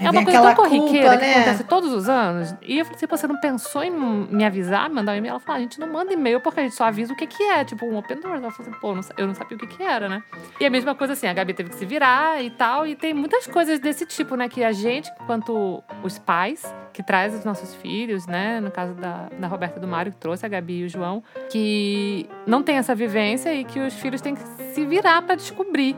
é 0.00 0.10
uma 0.10 0.24
coisa 0.24 0.42
tão 0.42 0.54
corriqueira 0.54 1.10
culpa, 1.10 1.18
que 1.18 1.26
né? 1.26 1.32
acontece 1.34 1.64
todos 1.64 1.92
os 1.92 2.08
anos. 2.08 2.54
E 2.62 2.78
eu 2.78 2.84
falei 2.84 2.96
assim, 2.96 3.06
você 3.06 3.26
não 3.26 3.40
pensou 3.40 3.82
em 3.82 3.90
me 3.90 4.44
avisar, 4.44 4.88
mandar 4.90 5.12
um 5.12 5.16
e-mail? 5.16 5.32
Ela 5.32 5.40
falou, 5.40 5.54
ah, 5.54 5.58
a 5.58 5.62
gente 5.62 5.78
não 5.78 5.88
manda 5.88 6.12
e-mail 6.12 6.40
porque 6.40 6.60
a 6.60 6.62
gente 6.62 6.74
só 6.74 6.84
avisa 6.84 7.12
o 7.12 7.16
que 7.16 7.26
que 7.26 7.42
é, 7.42 7.64
tipo 7.64 7.86
um 7.86 7.96
open 7.96 8.20
doors. 8.20 8.42
Ela 8.42 8.50
falou 8.50 8.70
assim, 8.70 8.80
pô, 8.80 8.90
eu 9.16 9.26
não 9.26 9.34
sabia 9.34 9.56
o 9.56 9.60
que 9.60 9.66
que 9.66 9.82
era, 9.82 10.08
né? 10.08 10.22
E 10.60 10.66
a 10.66 10.70
mesma 10.70 10.94
coisa 10.94 11.12
assim, 11.12 11.26
a 11.26 11.32
Gabi 11.32 11.54
teve 11.54 11.70
que 11.70 11.76
se 11.76 11.84
virar 11.84 12.42
e 12.42 12.50
tal. 12.50 12.86
E 12.86 12.94
tem 12.94 13.14
muitas 13.14 13.46
coisas 13.46 13.78
desse 13.78 14.06
tipo, 14.06 14.36
né? 14.36 14.48
Que 14.48 14.64
a 14.64 14.72
gente, 14.72 15.10
quanto 15.26 15.82
os 16.02 16.18
pais, 16.18 16.62
que 16.92 17.02
traz 17.02 17.34
os 17.34 17.44
nossos 17.44 17.74
filhos, 17.74 18.26
né? 18.26 18.60
No 18.60 18.70
caso 18.70 18.94
da, 18.94 19.28
da 19.38 19.46
Roberta 19.48 19.80
do 19.80 19.86
Mário, 19.86 20.12
que 20.12 20.18
trouxe 20.18 20.46
a 20.46 20.48
Gabi 20.48 20.80
e 20.80 20.84
o 20.84 20.88
João, 20.88 21.22
que 21.50 22.28
não 22.46 22.62
tem 22.62 22.76
essa 22.76 22.94
vivência 22.94 23.54
e 23.54 23.64
que 23.64 23.80
os 23.80 23.94
filhos 23.94 24.20
têm 24.20 24.34
que 24.34 24.42
se 24.72 24.84
virar 24.86 25.22
para 25.22 25.34
descobrir. 25.34 25.96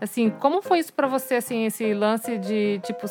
Assim, 0.00 0.30
como 0.30 0.62
foi 0.62 0.78
isso 0.78 0.92
para 0.92 1.08
você, 1.08 1.36
assim, 1.36 1.66
esse 1.66 1.92
lance 1.92 2.38
de, 2.38 2.80
tipo, 2.84 3.06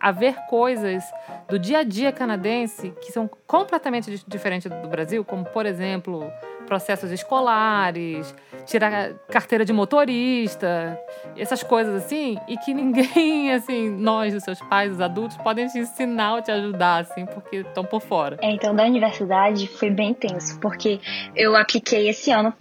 a 0.00 0.10
ver 0.10 0.34
coisas 0.48 1.04
do 1.48 1.58
dia 1.58 1.80
a 1.80 1.82
dia 1.82 2.10
canadense 2.12 2.92
que 3.00 3.12
são 3.12 3.28
completamente 3.46 4.24
diferentes 4.26 4.70
do 4.70 4.88
Brasil, 4.88 5.24
como, 5.24 5.44
por 5.44 5.66
exemplo, 5.66 6.30
processos 6.70 7.10
escolares, 7.10 8.32
tirar 8.64 9.14
carteira 9.28 9.64
de 9.64 9.72
motorista, 9.72 10.96
essas 11.36 11.64
coisas 11.64 12.04
assim, 12.04 12.38
e 12.46 12.56
que 12.56 12.72
ninguém, 12.72 13.50
assim, 13.52 13.90
nós, 13.90 14.32
os 14.32 14.44
seus 14.44 14.60
pais, 14.60 14.92
os 14.92 15.00
adultos, 15.00 15.36
podem 15.38 15.66
te 15.66 15.80
ensinar 15.80 16.36
ou 16.36 16.42
te 16.42 16.52
ajudar, 16.52 16.98
assim, 16.98 17.26
porque 17.26 17.56
estão 17.56 17.84
por 17.84 18.00
fora. 18.00 18.38
É, 18.40 18.52
então, 18.52 18.72
da 18.72 18.84
universidade 18.84 19.66
foi 19.66 19.90
bem 19.90 20.14
tenso, 20.14 20.60
porque 20.60 21.00
eu 21.34 21.56
apliquei 21.56 22.08
esse 22.08 22.30
ano, 22.30 22.54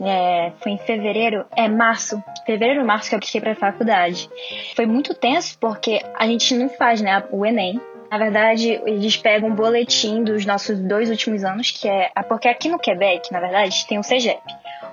é, 0.00 0.52
foi 0.60 0.70
em 0.70 0.78
fevereiro, 0.78 1.44
é 1.56 1.68
março, 1.68 2.22
fevereiro, 2.46 2.86
março 2.86 3.08
que 3.08 3.16
eu 3.16 3.18
apliquei 3.18 3.40
pra 3.40 3.56
faculdade. 3.56 4.30
Foi 4.76 4.86
muito 4.86 5.12
tenso 5.12 5.58
porque 5.58 6.00
a 6.16 6.24
gente 6.28 6.54
não 6.54 6.68
faz, 6.68 6.85
né, 6.94 7.24
o 7.30 7.44
Enem, 7.44 7.80
na 8.10 8.18
verdade, 8.18 8.80
eles 8.86 9.16
pegam 9.16 9.48
um 9.48 9.54
boletim 9.54 10.22
dos 10.22 10.46
nossos 10.46 10.78
dois 10.78 11.10
últimos 11.10 11.44
anos, 11.44 11.70
que 11.70 11.88
é. 11.88 12.10
Porque 12.28 12.48
aqui 12.48 12.68
no 12.68 12.78
Quebec, 12.78 13.32
na 13.32 13.40
verdade, 13.40 13.86
tem 13.86 13.98
o 13.98 14.02
CEGEP. 14.02 14.40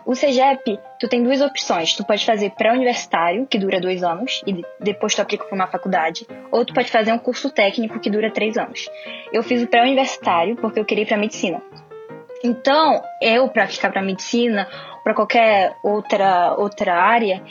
O 0.05 0.15
CEGEP, 0.15 0.79
tu 0.99 1.07
tem 1.07 1.23
duas 1.23 1.39
opções. 1.41 1.95
Tu 1.95 2.03
pode 2.03 2.25
fazer 2.25 2.49
pré-universitário, 2.51 3.45
que 3.45 3.57
dura 3.57 3.79
dois 3.79 4.03
anos, 4.03 4.41
e 4.45 4.61
depois 4.79 5.15
tu 5.15 5.21
aplica 5.21 5.45
para 5.45 5.55
uma 5.55 5.67
faculdade. 5.67 6.27
Ou 6.51 6.65
tu 6.65 6.73
pode 6.73 6.91
fazer 6.91 7.13
um 7.13 7.19
curso 7.19 7.49
técnico, 7.49 7.99
que 7.99 8.09
dura 8.09 8.31
três 8.31 8.57
anos. 8.57 8.89
Eu 9.31 9.43
fiz 9.43 9.61
o 9.61 9.67
pré-universitário 9.67 10.55
porque 10.55 10.79
eu 10.79 10.85
queria 10.85 11.03
ir 11.03 11.07
para 11.07 11.17
medicina. 11.17 11.61
Então, 12.43 13.01
eu, 13.21 13.47
para 13.47 13.63
aplicar 13.63 13.89
para 13.89 14.01
medicina, 14.01 14.67
para 15.03 15.13
qualquer 15.13 15.77
outra, 15.81 16.55
outra 16.57 16.95
área, 16.95 17.41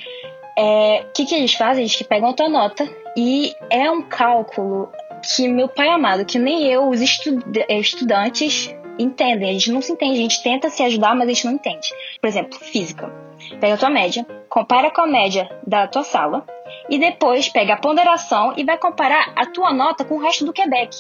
é, 0.57 1.05
que, 1.15 1.25
que 1.25 1.35
eles 1.35 1.55
fazem? 1.55 1.85
Eles 1.85 2.03
pegam 2.03 2.31
a 2.31 2.35
tua 2.35 2.49
nota 2.49 2.89
e 3.17 3.55
é 3.71 3.91
um 3.91 4.03
cálculo 4.03 4.91
que 5.23 5.49
meu 5.49 5.69
pai 5.69 5.89
amado, 5.89 6.25
que 6.25 6.39
nem 6.39 6.67
eu, 6.67 6.89
os 6.89 7.01
eh, 7.01 7.79
estudantes 7.79 8.75
entendem. 8.99 9.51
A 9.51 9.53
gente 9.53 9.71
não 9.71 9.81
se 9.81 9.93
entende, 9.93 10.15
a 10.15 10.23
gente 10.23 10.43
tenta 10.43 10.69
se 10.69 10.83
ajudar, 10.83 11.15
mas 11.15 11.29
a 11.29 11.33
gente 11.33 11.45
não 11.47 11.53
entende. 11.53 11.89
Por 12.21 12.27
exemplo, 12.27 12.59
física. 12.59 13.11
Pega 13.61 13.75
a 13.75 13.79
tua 13.79 13.91
média, 13.91 14.27
compara 14.49 14.91
com 14.91 15.03
a 15.03 15.07
média 15.07 15.49
da 15.67 15.87
tua 15.87 16.05
sala 16.05 16.45
e 16.89 16.99
depois 16.99 17.49
pega 17.49 17.75
a 17.75 17.81
ponderação 17.81 18.55
e 18.57 18.65
vai 18.65 18.79
comparar 18.79 19.33
a 19.37 19.47
tua 19.47 19.73
nota 19.73 20.05
com 20.05 20.17
o 20.17 20.21
resto 20.21 20.45
do 20.45 20.53
Quebec. 20.53 20.97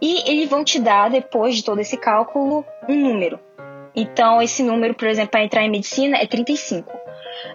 E 0.00 0.30
eles 0.30 0.48
vão 0.48 0.64
te 0.64 0.78
dar, 0.78 1.10
depois 1.10 1.56
de 1.56 1.64
todo 1.64 1.80
esse 1.80 1.96
cálculo, 1.96 2.64
um 2.88 2.94
número. 2.94 3.38
Então, 3.94 4.40
esse 4.40 4.62
número, 4.62 4.94
por 4.94 5.08
exemplo, 5.08 5.32
para 5.32 5.44
entrar 5.44 5.64
em 5.64 5.70
medicina 5.70 6.18
é 6.18 6.26
35. 6.26 7.07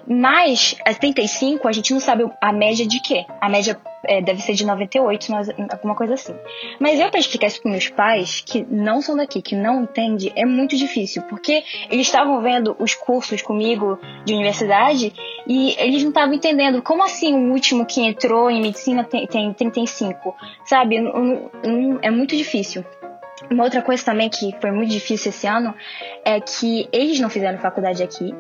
Mas, 0.07 0.75
a 0.85 0.93
35, 0.93 1.67
a 1.67 1.71
gente 1.71 1.93
não 1.93 1.99
sabe 1.99 2.29
a 2.41 2.51
média 2.51 2.87
de 2.87 2.99
quê? 3.01 3.25
A 3.41 3.49
média 3.49 3.79
é, 4.05 4.21
deve 4.21 4.41
ser 4.41 4.53
de 4.53 4.65
98, 4.65 5.31
mas, 5.31 5.49
alguma 5.71 5.95
coisa 5.95 6.15
assim. 6.15 6.35
Mas 6.79 6.99
eu, 6.99 7.09
para 7.09 7.19
explicar 7.19 7.47
isso 7.47 7.61
para 7.61 7.71
meus 7.71 7.89
pais, 7.89 8.43
que 8.45 8.65
não 8.69 9.01
são 9.01 9.15
daqui, 9.15 9.41
que 9.41 9.55
não 9.55 9.83
entendem, 9.83 10.31
é 10.35 10.45
muito 10.45 10.75
difícil, 10.75 11.21
porque 11.23 11.63
eles 11.89 12.07
estavam 12.07 12.41
vendo 12.41 12.75
os 12.79 12.93
cursos 12.93 13.41
comigo 13.41 13.99
de 14.25 14.33
universidade 14.33 15.13
e 15.47 15.75
eles 15.77 16.01
não 16.01 16.09
estavam 16.09 16.33
entendendo 16.33 16.81
como 16.81 17.03
assim 17.03 17.33
o 17.33 17.51
último 17.51 17.85
que 17.85 18.01
entrou 18.01 18.49
em 18.49 18.61
medicina 18.61 19.03
tem, 19.03 19.25
tem 19.27 19.53
35, 19.53 20.35
sabe? 20.65 20.97
É 22.01 22.11
muito 22.11 22.35
difícil. 22.35 22.83
Uma 23.49 23.63
outra 23.63 23.81
coisa 23.81 24.03
também 24.03 24.29
que 24.29 24.55
foi 24.59 24.71
muito 24.71 24.89
difícil 24.89 25.29
esse 25.29 25.45
ano 25.47 25.73
é 26.25 26.39
que 26.39 26.87
eles 26.91 27.19
não 27.19 27.29
fizeram 27.29 27.57
faculdade 27.59 28.01
aqui 28.01 28.33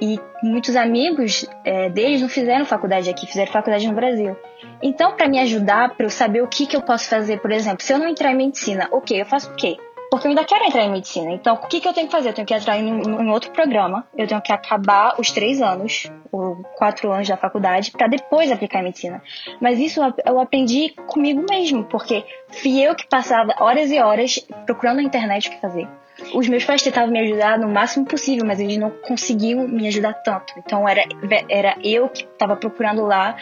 e 0.00 0.18
muitos 0.42 0.76
amigos 0.76 1.46
é, 1.64 1.90
deles 1.90 2.20
não 2.20 2.28
fizeram 2.28 2.64
faculdade 2.64 3.10
aqui, 3.10 3.26
fizeram 3.26 3.50
faculdade 3.52 3.86
no 3.86 3.94
Brasil. 3.94 4.36
Então, 4.82 5.16
para 5.16 5.28
me 5.28 5.38
ajudar, 5.40 5.96
para 5.96 6.06
eu 6.06 6.10
saber 6.10 6.42
o 6.42 6.48
que, 6.48 6.66
que 6.66 6.76
eu 6.76 6.82
posso 6.82 7.08
fazer, 7.08 7.40
por 7.40 7.50
exemplo, 7.50 7.82
se 7.82 7.92
eu 7.92 7.98
não 7.98 8.08
entrar 8.08 8.32
em 8.32 8.36
medicina, 8.36 8.88
ok, 8.90 9.20
eu 9.20 9.26
faço 9.26 9.50
o 9.50 9.54
quê? 9.54 9.76
Porque 10.14 10.28
eu 10.28 10.30
ainda 10.30 10.44
quero 10.44 10.64
entrar 10.64 10.84
em 10.84 10.92
medicina. 10.92 11.32
Então, 11.32 11.54
o 11.54 11.66
que, 11.66 11.80
que 11.80 11.88
eu 11.88 11.92
tenho 11.92 12.06
que 12.06 12.12
fazer? 12.12 12.28
Eu 12.28 12.34
tenho 12.34 12.46
que 12.46 12.54
entrar 12.54 12.78
em, 12.78 12.88
em 12.88 13.30
outro 13.30 13.50
programa. 13.50 14.06
Eu 14.16 14.28
tenho 14.28 14.40
que 14.40 14.52
acabar 14.52 15.16
os 15.18 15.32
três 15.32 15.60
anos, 15.60 16.08
ou 16.30 16.62
quatro 16.76 17.10
anos 17.10 17.26
da 17.26 17.36
faculdade, 17.36 17.90
para 17.90 18.06
depois 18.06 18.52
aplicar 18.52 18.78
em 18.78 18.84
medicina. 18.84 19.20
Mas 19.60 19.80
isso 19.80 20.00
eu 20.24 20.38
aprendi 20.38 20.90
comigo 21.08 21.44
mesmo, 21.50 21.82
porque 21.82 22.24
fui 22.46 22.80
eu 22.80 22.94
que 22.94 23.08
passava 23.08 23.56
horas 23.58 23.90
e 23.90 23.98
horas 23.98 24.38
procurando 24.64 24.98
na 24.98 25.02
internet 25.02 25.48
o 25.48 25.50
que 25.50 25.60
fazer. 25.60 25.88
Os 26.32 26.46
meus 26.46 26.64
pais 26.64 26.80
tentavam 26.80 27.10
me 27.10 27.18
ajudar 27.18 27.58
no 27.58 27.68
máximo 27.68 28.06
possível, 28.06 28.46
mas 28.46 28.60
eles 28.60 28.78
não 28.78 28.90
conseguiam 28.90 29.66
me 29.66 29.88
ajudar 29.88 30.12
tanto. 30.14 30.54
Então 30.58 30.88
era, 30.88 31.02
era 31.48 31.76
eu 31.82 32.08
que 32.08 32.22
estava 32.22 32.54
procurando 32.54 33.04
lá 33.04 33.36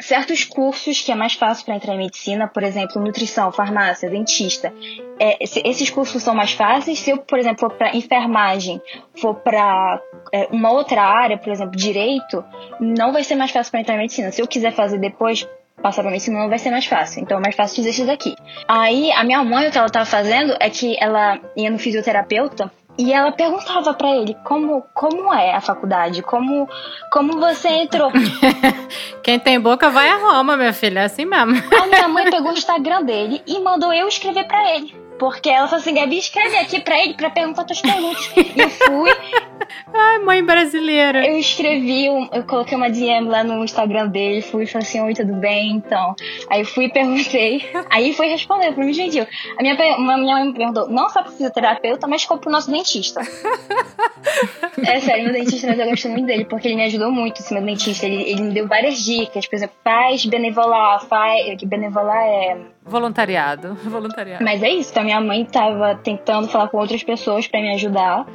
certos 0.00 0.44
cursos 0.44 1.02
que 1.02 1.10
é 1.10 1.14
mais 1.14 1.34
fácil 1.34 1.64
para 1.64 1.74
entrar 1.74 1.94
em 1.94 1.98
medicina, 1.98 2.46
por 2.46 2.62
exemplo, 2.62 3.02
nutrição, 3.02 3.50
farmácia, 3.50 4.08
dentista. 4.08 4.72
É, 5.18 5.36
esses 5.42 5.90
cursos 5.90 6.22
são 6.22 6.34
mais 6.34 6.52
fáceis. 6.52 6.98
Se 6.98 7.10
eu, 7.10 7.18
por 7.18 7.38
exemplo, 7.38 7.60
for 7.60 7.76
para 7.76 7.96
enfermagem, 7.96 8.80
for 9.20 9.34
para 9.34 10.00
é, 10.32 10.48
uma 10.52 10.70
outra 10.70 11.02
área, 11.02 11.36
por 11.36 11.52
exemplo, 11.52 11.76
direito, 11.76 12.44
não 12.80 13.12
vai 13.12 13.24
ser 13.24 13.34
mais 13.34 13.50
fácil 13.50 13.70
para 13.72 13.80
entrar 13.80 13.94
em 13.96 13.98
medicina. 13.98 14.30
Se 14.30 14.40
eu 14.40 14.46
quiser 14.46 14.72
fazer 14.72 14.98
depois 14.98 15.46
passar 15.82 16.02
para 16.02 16.10
medicina 16.10 16.40
não 16.40 16.48
vai 16.48 16.58
ser 16.58 16.70
mais 16.70 16.86
fácil. 16.86 17.22
Então 17.22 17.38
é 17.38 17.40
mais 17.40 17.54
fácil 17.54 17.76
dizer 17.76 17.90
isso 17.90 18.06
daqui. 18.06 18.34
Aí 18.66 19.10
a 19.12 19.24
minha 19.24 19.42
mãe 19.44 19.68
o 19.68 19.70
que 19.70 19.78
ela 19.78 19.86
estava 19.86 20.06
fazendo 20.06 20.56
é 20.60 20.70
que 20.70 20.96
ela 21.00 21.38
ia 21.56 21.70
no 21.70 21.78
fisioterapeuta 21.78 22.70
e 22.98 23.12
ela 23.12 23.30
perguntava 23.30 23.94
para 23.94 24.16
ele 24.16 24.36
como, 24.44 24.84
como 24.92 25.32
é 25.32 25.54
a 25.54 25.60
faculdade, 25.60 26.20
como, 26.20 26.68
como 27.12 27.38
você 27.38 27.68
entrou. 27.68 28.10
Quem 29.22 29.38
tem 29.38 29.60
boca 29.60 29.88
vai 29.88 30.08
a 30.08 30.16
Roma, 30.16 30.56
minha 30.56 30.72
filha, 30.72 31.00
é 31.00 31.04
assim 31.04 31.24
mesmo. 31.24 31.52
A 31.80 31.86
minha 31.86 32.08
mãe 32.08 32.28
pegou 32.28 32.50
o 32.50 32.54
Instagram 32.54 33.04
dele 33.04 33.40
e 33.46 33.60
mandou 33.60 33.92
eu 33.92 34.08
escrever 34.08 34.44
para 34.44 34.74
ele. 34.74 34.94
Porque 35.18 35.48
ela 35.48 35.66
falou 35.66 35.80
assim, 35.80 35.94
Gabi, 35.94 36.18
escreve 36.18 36.56
aqui 36.56 36.80
pra 36.80 36.98
ele 36.98 37.14
pra 37.14 37.30
perguntar 37.30 37.64
tuas 37.64 37.80
perguntas. 37.80 38.30
e 38.36 38.60
eu 38.60 38.70
fui. 38.70 39.10
Ai, 39.92 40.18
mãe 40.18 40.44
brasileira. 40.44 41.26
Eu 41.26 41.38
escrevi, 41.38 42.06
eu 42.06 42.44
coloquei 42.46 42.76
uma 42.76 42.90
DM 42.90 43.28
lá 43.28 43.42
no 43.44 43.64
Instagram 43.64 44.08
dele, 44.08 44.42
fui 44.42 44.64
e 44.64 44.66
falei 44.66 44.86
assim, 44.86 45.00
oi, 45.00 45.14
tudo 45.14 45.34
bem? 45.34 45.72
Então. 45.72 46.14
Aí 46.50 46.64
fui 46.64 46.86
e 46.86 46.92
perguntei. 46.92 47.70
Aí 47.90 48.12
foi 48.12 48.28
responder, 48.28 48.74
foi 48.74 48.84
me 48.84 48.92
gentil. 48.92 49.26
A 49.58 49.62
minha, 49.62 49.74
uma, 49.96 50.16
minha 50.16 50.36
mãe 50.36 50.46
me 50.46 50.54
perguntou, 50.54 50.88
não 50.88 51.08
só 51.08 51.22
pro 51.22 51.32
fisioterapeuta, 51.32 52.06
mas 52.06 52.24
como 52.24 52.40
pro 52.40 52.50
nosso 52.50 52.70
dentista. 52.70 53.20
é 54.86 55.00
sério, 55.00 55.24
meu 55.24 55.32
dentista, 55.32 55.66
mas 55.68 55.78
eu 55.78 55.86
gosto 55.86 56.08
muito 56.08 56.26
dele, 56.26 56.44
porque 56.44 56.68
ele 56.68 56.76
me 56.76 56.84
ajudou 56.84 57.10
muito, 57.10 57.40
esse 57.40 57.52
meu 57.52 57.62
dentista. 57.62 58.06
Ele, 58.06 58.22
ele 58.22 58.42
me 58.42 58.54
deu 58.54 58.66
várias 58.66 59.02
dicas, 59.04 59.46
por 59.46 59.56
exemplo, 59.56 59.76
faz 59.82 60.24
benevolar, 60.24 61.04
faz. 61.06 61.38
Que 61.58 61.66
benevolar 61.66 62.24
é 62.24 62.58
Voluntariado, 62.88 63.74
voluntariado. 63.84 64.42
Mas 64.42 64.62
é 64.62 64.70
isso, 64.70 64.90
então 64.90 65.04
minha 65.04 65.20
mãe 65.20 65.44
tava 65.44 65.94
tentando 65.96 66.48
falar 66.48 66.68
com 66.68 66.78
outras 66.78 67.02
pessoas 67.02 67.46
para 67.46 67.60
me 67.60 67.74
ajudar. 67.74 68.26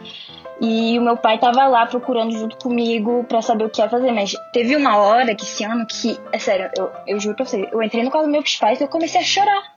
E 0.61 0.97
o 0.97 1.01
meu 1.01 1.17
pai 1.17 1.37
tava 1.37 1.65
lá 1.67 1.85
procurando 1.85 2.31
junto 2.31 2.57
comigo 2.57 3.23
para 3.25 3.41
saber 3.41 3.65
o 3.65 3.69
que 3.69 3.81
ia 3.81 3.89
fazer. 3.89 4.11
Mas 4.11 4.33
teve 4.51 4.75
uma 4.75 4.97
hora 4.97 5.35
que 5.35 5.43
esse 5.43 5.63
ano 5.63 5.85
que, 5.85 6.17
é 6.31 6.39
sério, 6.39 6.69
eu, 6.77 6.91
eu 7.07 7.19
juro 7.19 7.35
pra 7.35 7.45
você, 7.45 7.67
eu 7.71 7.81
entrei 7.81 8.03
no 8.03 8.11
quarto 8.11 8.25
dos 8.25 8.31
meus 8.31 8.55
pais 8.55 8.79
e 8.79 8.83
eu 8.83 8.87
comecei 8.87 9.19
a 9.19 9.23
chorar. 9.23 9.73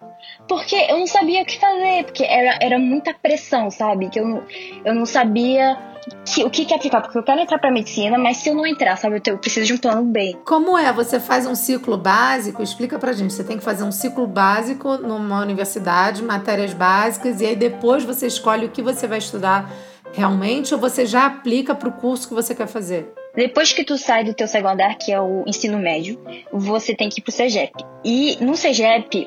Porque 0.48 0.76
eu 0.76 0.98
não 0.98 1.06
sabia 1.06 1.42
o 1.42 1.46
que 1.46 1.58
fazer, 1.58 2.04
porque 2.04 2.24
era, 2.24 2.58
era 2.60 2.78
muita 2.78 3.12
pressão, 3.14 3.70
sabe? 3.70 4.08
Que 4.08 4.20
eu, 4.20 4.44
eu 4.84 4.94
não 4.94 5.06
sabia 5.06 5.76
que, 6.24 6.44
o 6.44 6.50
que, 6.50 6.64
que 6.64 6.74
aplicar, 6.74 7.00
porque 7.00 7.18
eu 7.18 7.22
quero 7.22 7.40
entrar 7.40 7.58
para 7.58 7.70
medicina, 7.70 8.16
mas 8.16 8.38
se 8.38 8.48
eu 8.48 8.54
não 8.54 8.66
entrar, 8.66 8.96
sabe, 8.96 9.16
eu, 9.16 9.20
te, 9.20 9.30
eu, 9.30 9.38
preciso 9.38 9.66
de 9.66 9.72
um 9.72 9.78
plano 9.78 10.04
B. 10.04 10.36
Como 10.44 10.78
é? 10.78 10.92
Você 10.92 11.18
faz 11.18 11.46
um 11.46 11.54
ciclo 11.54 11.96
básico? 11.96 12.62
Explica 12.62 12.98
pra 12.98 13.12
gente. 13.12 13.32
Você 13.32 13.42
tem 13.42 13.58
que 13.58 13.64
fazer 13.64 13.82
um 13.82 13.92
ciclo 13.92 14.26
básico 14.26 14.96
numa 14.98 15.40
universidade, 15.40 16.22
matérias 16.22 16.72
básicas, 16.72 17.40
e 17.40 17.46
aí 17.46 17.56
depois 17.56 18.04
você 18.04 18.26
escolhe 18.26 18.66
o 18.66 18.70
que 18.70 18.82
você 18.82 19.06
vai 19.06 19.18
estudar 19.18 19.68
realmente, 20.16 20.74
ou 20.74 20.80
você 20.80 21.04
já 21.04 21.26
aplica 21.26 21.74
para 21.74 21.88
o 21.88 21.92
curso 21.92 22.26
que 22.26 22.34
você 22.34 22.54
quer 22.54 22.66
fazer? 22.66 23.12
Depois 23.34 23.72
que 23.72 23.84
tu 23.84 23.98
sai 23.98 24.24
do 24.24 24.32
teu 24.32 24.48
segundo 24.48 24.72
andar, 24.72 24.96
que 24.96 25.12
é 25.12 25.20
o 25.20 25.44
ensino 25.46 25.78
médio, 25.78 26.18
você 26.50 26.94
tem 26.94 27.10
que 27.10 27.20
ir 27.20 27.22
pro 27.22 27.30
CEGEP. 27.30 27.72
E 28.02 28.38
no 28.40 28.56
CEGEP, 28.56 29.26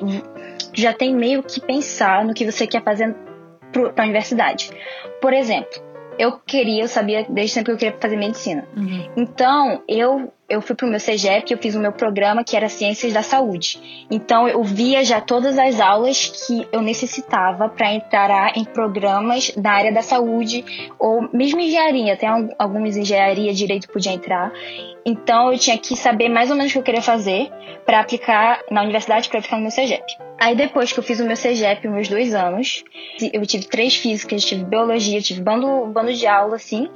já 0.74 0.92
tem 0.92 1.14
meio 1.14 1.42
que 1.44 1.60
pensar 1.60 2.24
no 2.24 2.34
que 2.34 2.44
você 2.44 2.66
quer 2.66 2.82
fazer 2.82 3.14
para 3.72 4.02
a 4.02 4.02
universidade. 4.02 4.70
Por 5.22 5.32
exemplo, 5.32 5.80
eu 6.18 6.32
queria, 6.32 6.82
eu 6.82 6.88
sabia 6.88 7.24
desde 7.28 7.54
sempre 7.54 7.66
que 7.66 7.72
eu 7.72 7.78
queria 7.78 8.00
fazer 8.00 8.16
medicina. 8.16 8.66
Uhum. 8.76 9.10
Então, 9.16 9.82
eu 9.86 10.32
eu 10.50 10.60
fui 10.60 10.74
pro 10.74 10.88
meu 10.88 10.98
CEGEP, 10.98 11.52
eu 11.52 11.58
fiz 11.58 11.76
o 11.76 11.80
meu 11.80 11.92
programa 11.92 12.42
que 12.42 12.56
era 12.56 12.68
Ciências 12.68 13.12
da 13.12 13.22
Saúde. 13.22 14.06
Então, 14.10 14.48
eu 14.48 14.62
via 14.64 15.04
já 15.04 15.20
todas 15.20 15.56
as 15.56 15.80
aulas 15.80 16.26
que 16.26 16.66
eu 16.72 16.82
necessitava 16.82 17.68
para 17.68 17.94
entrar 17.94 18.58
em 18.58 18.64
programas 18.64 19.52
da 19.56 19.70
área 19.70 19.92
da 19.92 20.02
saúde 20.02 20.64
ou 20.98 21.28
mesmo 21.32 21.60
engenharia, 21.60 22.14
até 22.14 22.26
algumas 22.58 22.96
engenharia 22.96 23.54
direito 23.54 23.88
podia 23.88 24.12
entrar. 24.12 24.52
Então, 25.06 25.52
eu 25.52 25.58
tinha 25.58 25.78
que 25.78 25.96
saber 25.96 26.28
mais 26.28 26.50
ou 26.50 26.56
menos 26.56 26.70
o 26.70 26.74
que 26.74 26.78
eu 26.80 26.82
queria 26.82 27.02
fazer 27.02 27.48
para 27.86 28.00
aplicar 28.00 28.60
na 28.70 28.82
universidade, 28.82 29.28
para 29.28 29.40
ficar 29.40 29.56
no 29.56 29.62
meu 29.62 29.70
CEGEP. 29.70 30.04
Aí 30.40 30.56
depois 30.56 30.90
que 30.90 30.98
eu 30.98 31.02
fiz 31.02 31.20
o 31.20 31.26
meu 31.26 31.36
CEGEP, 31.36 31.86
meus 31.86 32.08
dois 32.08 32.34
anos, 32.34 32.82
eu 33.32 33.44
tive 33.44 33.66
três 33.66 33.96
físicas, 33.96 34.42
tive 34.42 34.64
biologia, 34.64 35.20
tive 35.20 35.42
bando, 35.42 35.86
bando 35.92 36.14
de 36.14 36.26
aula, 36.26 36.56
assim. 36.56 36.88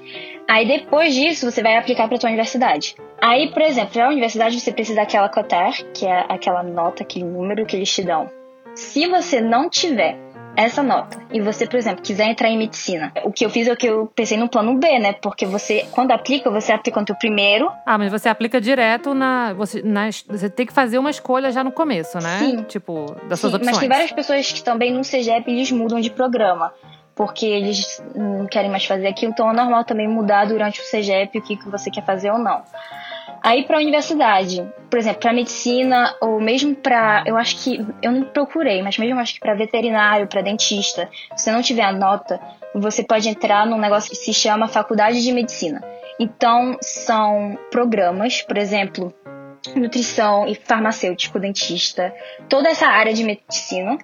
Aí 0.49 0.67
depois 0.67 1.15
disso, 1.15 1.51
você 1.51 1.63
vai 1.63 1.77
aplicar 1.77 2.09
para 2.09 2.19
tua 2.19 2.29
universidade. 2.29 2.95
Aí, 3.21 3.51
por 3.51 3.63
exemplo, 3.63 3.93
para 3.93 4.07
a 4.07 4.11
universidade 4.11 4.61
você 4.61 4.73
precisa 4.73 4.97
daquela 5.01 5.29
COTER, 5.29 5.85
que 5.93 6.07
é 6.07 6.27
aquela 6.29 6.63
nota, 6.63 7.03
aquele 7.03 7.25
número 7.25 7.65
que 7.65 7.77
eles 7.77 7.93
te 7.93 8.03
dão. 8.03 8.29
Se 8.75 9.07
você 9.07 9.41
não 9.41 9.71
tiver 9.71 10.17
essa 10.57 10.83
nota 10.83 11.19
e 11.33 11.41
você, 11.41 11.67
por 11.67 11.77
exemplo, 11.77 12.03
quiser 12.03 12.29
entrar 12.29 12.49
em 12.49 12.57
medicina, 12.57 13.13
o 13.25 13.33
que 13.33 13.45
eu 13.45 13.51
fiz 13.51 13.67
é 13.67 13.73
o 13.73 13.77
que 13.77 13.87
eu 13.87 14.07
pensei 14.15 14.37
no 14.37 14.49
plano 14.49 14.79
B, 14.79 14.99
né? 14.99 15.13
Porque 15.15 15.47
você, 15.47 15.87
quando 15.91 16.13
aplica, 16.13 16.51
você 16.51 16.73
aplica 16.73 17.01
no 17.01 17.07
teu 17.07 17.17
primeiro. 17.17 17.71
Ah, 17.85 17.99
mas 17.99 18.11
você 18.11 18.29
aplica 18.29 18.61
direto 18.61 19.15
na 19.15 19.53
você, 19.53 19.83
na. 19.83 20.09
você 20.11 20.49
tem 20.49 20.67
que 20.67 20.73
fazer 20.73 20.99
uma 20.99 21.11
escolha 21.11 21.51
já 21.51 21.65
no 21.65 21.73
começo, 21.73 22.19
né? 22.19 22.39
Sim. 22.39 22.63
Tipo, 22.65 23.17
das 23.29 23.41
suas 23.41 23.53
Sim, 23.53 23.57
opções. 23.57 23.65
mas 23.65 23.79
tem 23.79 23.89
várias 23.89 24.13
pessoas 24.13 24.53
que 24.53 24.63
também 24.63 24.93
no 24.93 25.03
CEGEP 25.03 25.51
eles 25.51 25.71
mudam 25.73 26.01
de 26.01 26.11
programa. 26.11 26.73
Porque 27.15 27.47
eles 27.47 28.03
não 28.15 28.47
querem 28.47 28.71
mais 28.71 28.85
fazer 28.85 29.07
aquilo, 29.07 29.33
então 29.33 29.51
é 29.51 29.53
normal 29.53 29.85
também 29.85 30.09
mudar 30.09 30.47
durante 30.47 30.81
o 30.81 30.85
CEGEP 30.85 31.39
o 31.39 31.43
que, 31.43 31.57
que 31.57 31.69
você 31.69 31.91
quer 31.91 32.05
fazer 32.05 32.31
ou 32.31 32.39
não. 32.39 32.63
Aí 33.45 33.65
para 33.65 33.77
a 33.77 33.81
universidade, 33.81 34.67
por 34.89 34.99
exemplo, 34.99 35.21
para 35.21 35.33
medicina 35.33 36.17
ou 36.19 36.41
mesmo 36.41 36.75
para, 36.75 37.23
eu 37.27 37.37
acho 37.37 37.63
que 37.63 37.79
eu 38.01 38.11
não 38.11 38.25
procurei, 38.25 38.83
mas 38.83 38.97
mesmo 38.97 39.21
acho 39.21 39.35
que 39.35 39.41
para 39.41 39.55
veterinário, 39.55 40.27
para 40.27 40.41
dentista, 40.41 41.11
se 41.37 41.45
você 41.45 41.53
não 41.53 41.61
tiver 41.61 41.83
a 41.83 41.93
nota, 41.93 42.41
você 42.75 43.05
pode 43.05 43.29
entrar 43.29 43.67
num 43.67 43.77
negócio 43.77 44.11
que 44.11 44.17
se 44.17 44.33
chama 44.33 44.67
faculdade 44.67 45.23
de 45.23 45.31
medicina. 45.31 45.85
Então 46.19 46.79
são 46.81 47.59
programas, 47.71 48.41
por 48.41 48.57
exemplo, 48.57 49.13
nutrição 49.77 50.47
e 50.47 50.55
farmacêutico, 50.55 51.39
dentista, 51.39 52.15
toda 52.49 52.71
essa 52.71 52.87
área 52.87 53.13
de 53.13 53.25
medicina 53.25 53.99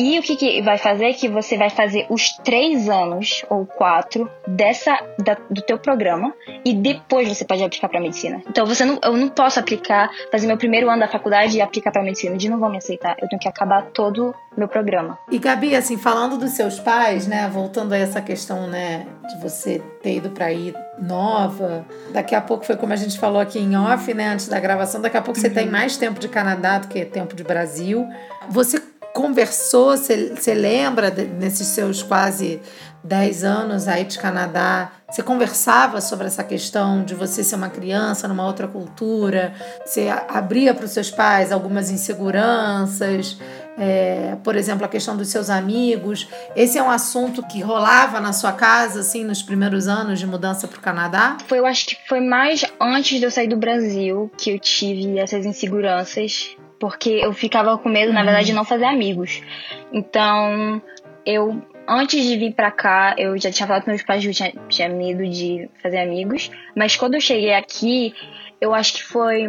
e 0.00 0.18
o 0.18 0.22
que, 0.22 0.34
que 0.34 0.62
vai 0.62 0.78
fazer 0.78 1.10
é 1.10 1.12
que 1.12 1.28
você 1.28 1.58
vai 1.58 1.68
fazer 1.68 2.06
os 2.08 2.30
três 2.38 2.88
anos 2.88 3.44
ou 3.50 3.66
quatro 3.66 4.30
dessa 4.48 4.98
da, 5.22 5.36
do 5.50 5.60
teu 5.60 5.78
programa 5.78 6.32
e 6.64 6.72
depois 6.72 7.28
você 7.28 7.44
pode 7.44 7.62
aplicar 7.62 7.86
para 7.90 8.00
medicina. 8.00 8.42
Então 8.48 8.64
você 8.64 8.82
não, 8.82 8.98
eu 9.04 9.14
não 9.14 9.28
posso 9.28 9.60
aplicar, 9.60 10.10
fazer 10.32 10.46
meu 10.46 10.56
primeiro 10.56 10.88
ano 10.88 11.00
da 11.00 11.08
faculdade 11.08 11.58
e 11.58 11.60
aplicar 11.60 11.92
para 11.92 12.02
medicina. 12.02 12.34
Eles 12.34 12.48
não 12.48 12.58
vão 12.58 12.70
me 12.70 12.78
aceitar. 12.78 13.14
Eu 13.20 13.28
tenho 13.28 13.38
que 13.38 13.46
acabar 13.46 13.90
todo 13.92 14.34
meu 14.56 14.68
programa. 14.68 15.18
E 15.30 15.38
Gabi, 15.38 15.76
assim, 15.76 15.98
falando 15.98 16.38
dos 16.38 16.52
seus 16.52 16.80
pais, 16.80 17.26
né, 17.26 17.46
voltando 17.52 17.92
a 17.92 17.98
essa 17.98 18.22
questão, 18.22 18.66
né, 18.66 19.06
de 19.28 19.38
você 19.38 19.82
ter 20.02 20.16
ido 20.16 20.30
para 20.30 20.50
ir 20.50 20.74
nova, 20.98 21.84
daqui 22.10 22.34
a 22.34 22.40
pouco 22.40 22.64
foi 22.64 22.76
como 22.76 22.94
a 22.94 22.96
gente 22.96 23.18
falou 23.18 23.40
aqui 23.40 23.58
em 23.58 23.76
off, 23.76 24.14
né, 24.14 24.28
antes 24.28 24.48
da 24.48 24.58
gravação, 24.58 25.02
daqui 25.02 25.18
a 25.18 25.22
pouco 25.22 25.38
você 25.38 25.50
tem 25.50 25.66
mais 25.66 25.98
tempo 25.98 26.18
de 26.18 26.28
Canadá 26.28 26.78
do 26.78 26.88
que 26.88 27.04
tempo 27.04 27.36
de 27.36 27.44
Brasil. 27.44 28.08
Você 28.48 28.82
conversou, 29.14 29.96
você 29.96 30.54
lembra 30.54 31.10
nesses 31.10 31.68
seus 31.68 32.02
quase 32.02 32.60
10 33.02 33.44
anos 33.44 33.88
aí 33.88 34.04
de 34.04 34.18
Canadá, 34.18 34.92
você 35.10 35.22
conversava 35.22 36.00
sobre 36.00 36.26
essa 36.26 36.44
questão 36.44 37.02
de 37.02 37.14
você 37.14 37.42
ser 37.42 37.56
uma 37.56 37.70
criança 37.70 38.28
numa 38.28 38.46
outra 38.46 38.68
cultura, 38.68 39.52
você 39.84 40.08
abria 40.28 40.74
para 40.74 40.84
os 40.84 40.90
seus 40.92 41.10
pais 41.10 41.50
algumas 41.50 41.90
inseguranças, 41.90 43.38
é, 43.78 44.36
por 44.44 44.54
exemplo, 44.54 44.84
a 44.84 44.88
questão 44.88 45.16
dos 45.16 45.28
seus 45.28 45.48
amigos. 45.48 46.28
Esse 46.54 46.78
é 46.78 46.82
um 46.82 46.90
assunto 46.90 47.42
que 47.42 47.60
rolava 47.60 48.20
na 48.20 48.32
sua 48.32 48.52
casa, 48.52 49.00
assim, 49.00 49.24
nos 49.24 49.42
primeiros 49.42 49.88
anos 49.88 50.18
de 50.18 50.26
mudança 50.26 50.68
para 50.68 50.78
o 50.78 50.82
Canadá? 50.82 51.38
Foi, 51.46 51.58
eu 51.58 51.66
acho 51.66 51.86
que 51.86 51.96
foi 52.06 52.20
mais 52.20 52.64
antes 52.80 53.18
de 53.18 53.24
eu 53.24 53.30
sair 53.30 53.48
do 53.48 53.56
Brasil 53.56 54.30
que 54.36 54.50
eu 54.50 54.58
tive 54.58 55.18
essas 55.18 55.46
inseguranças 55.46 56.56
porque 56.80 57.10
eu 57.10 57.32
ficava 57.32 57.76
com 57.78 57.88
medo, 57.90 58.12
na 58.12 58.24
verdade, 58.24 58.46
de 58.46 58.52
não 58.54 58.64
fazer 58.64 58.86
amigos. 58.86 59.42
Então, 59.92 60.82
eu 61.24 61.62
antes 61.86 62.24
de 62.24 62.36
vir 62.36 62.54
pra 62.54 62.70
cá, 62.70 63.14
eu 63.18 63.36
já 63.38 63.50
tinha 63.50 63.66
falado 63.66 63.84
com 63.84 63.90
meus 63.90 64.02
pais 64.02 64.22
que 64.22 64.30
eu 64.30 64.34
tinha, 64.34 64.52
tinha 64.68 64.88
medo 64.88 65.28
de 65.28 65.68
fazer 65.82 65.98
amigos, 65.98 66.50
mas 66.74 66.96
quando 66.96 67.14
eu 67.14 67.20
cheguei 67.20 67.52
aqui, 67.52 68.14
eu 68.60 68.72
acho 68.72 68.94
que 68.94 69.02
foi 69.02 69.48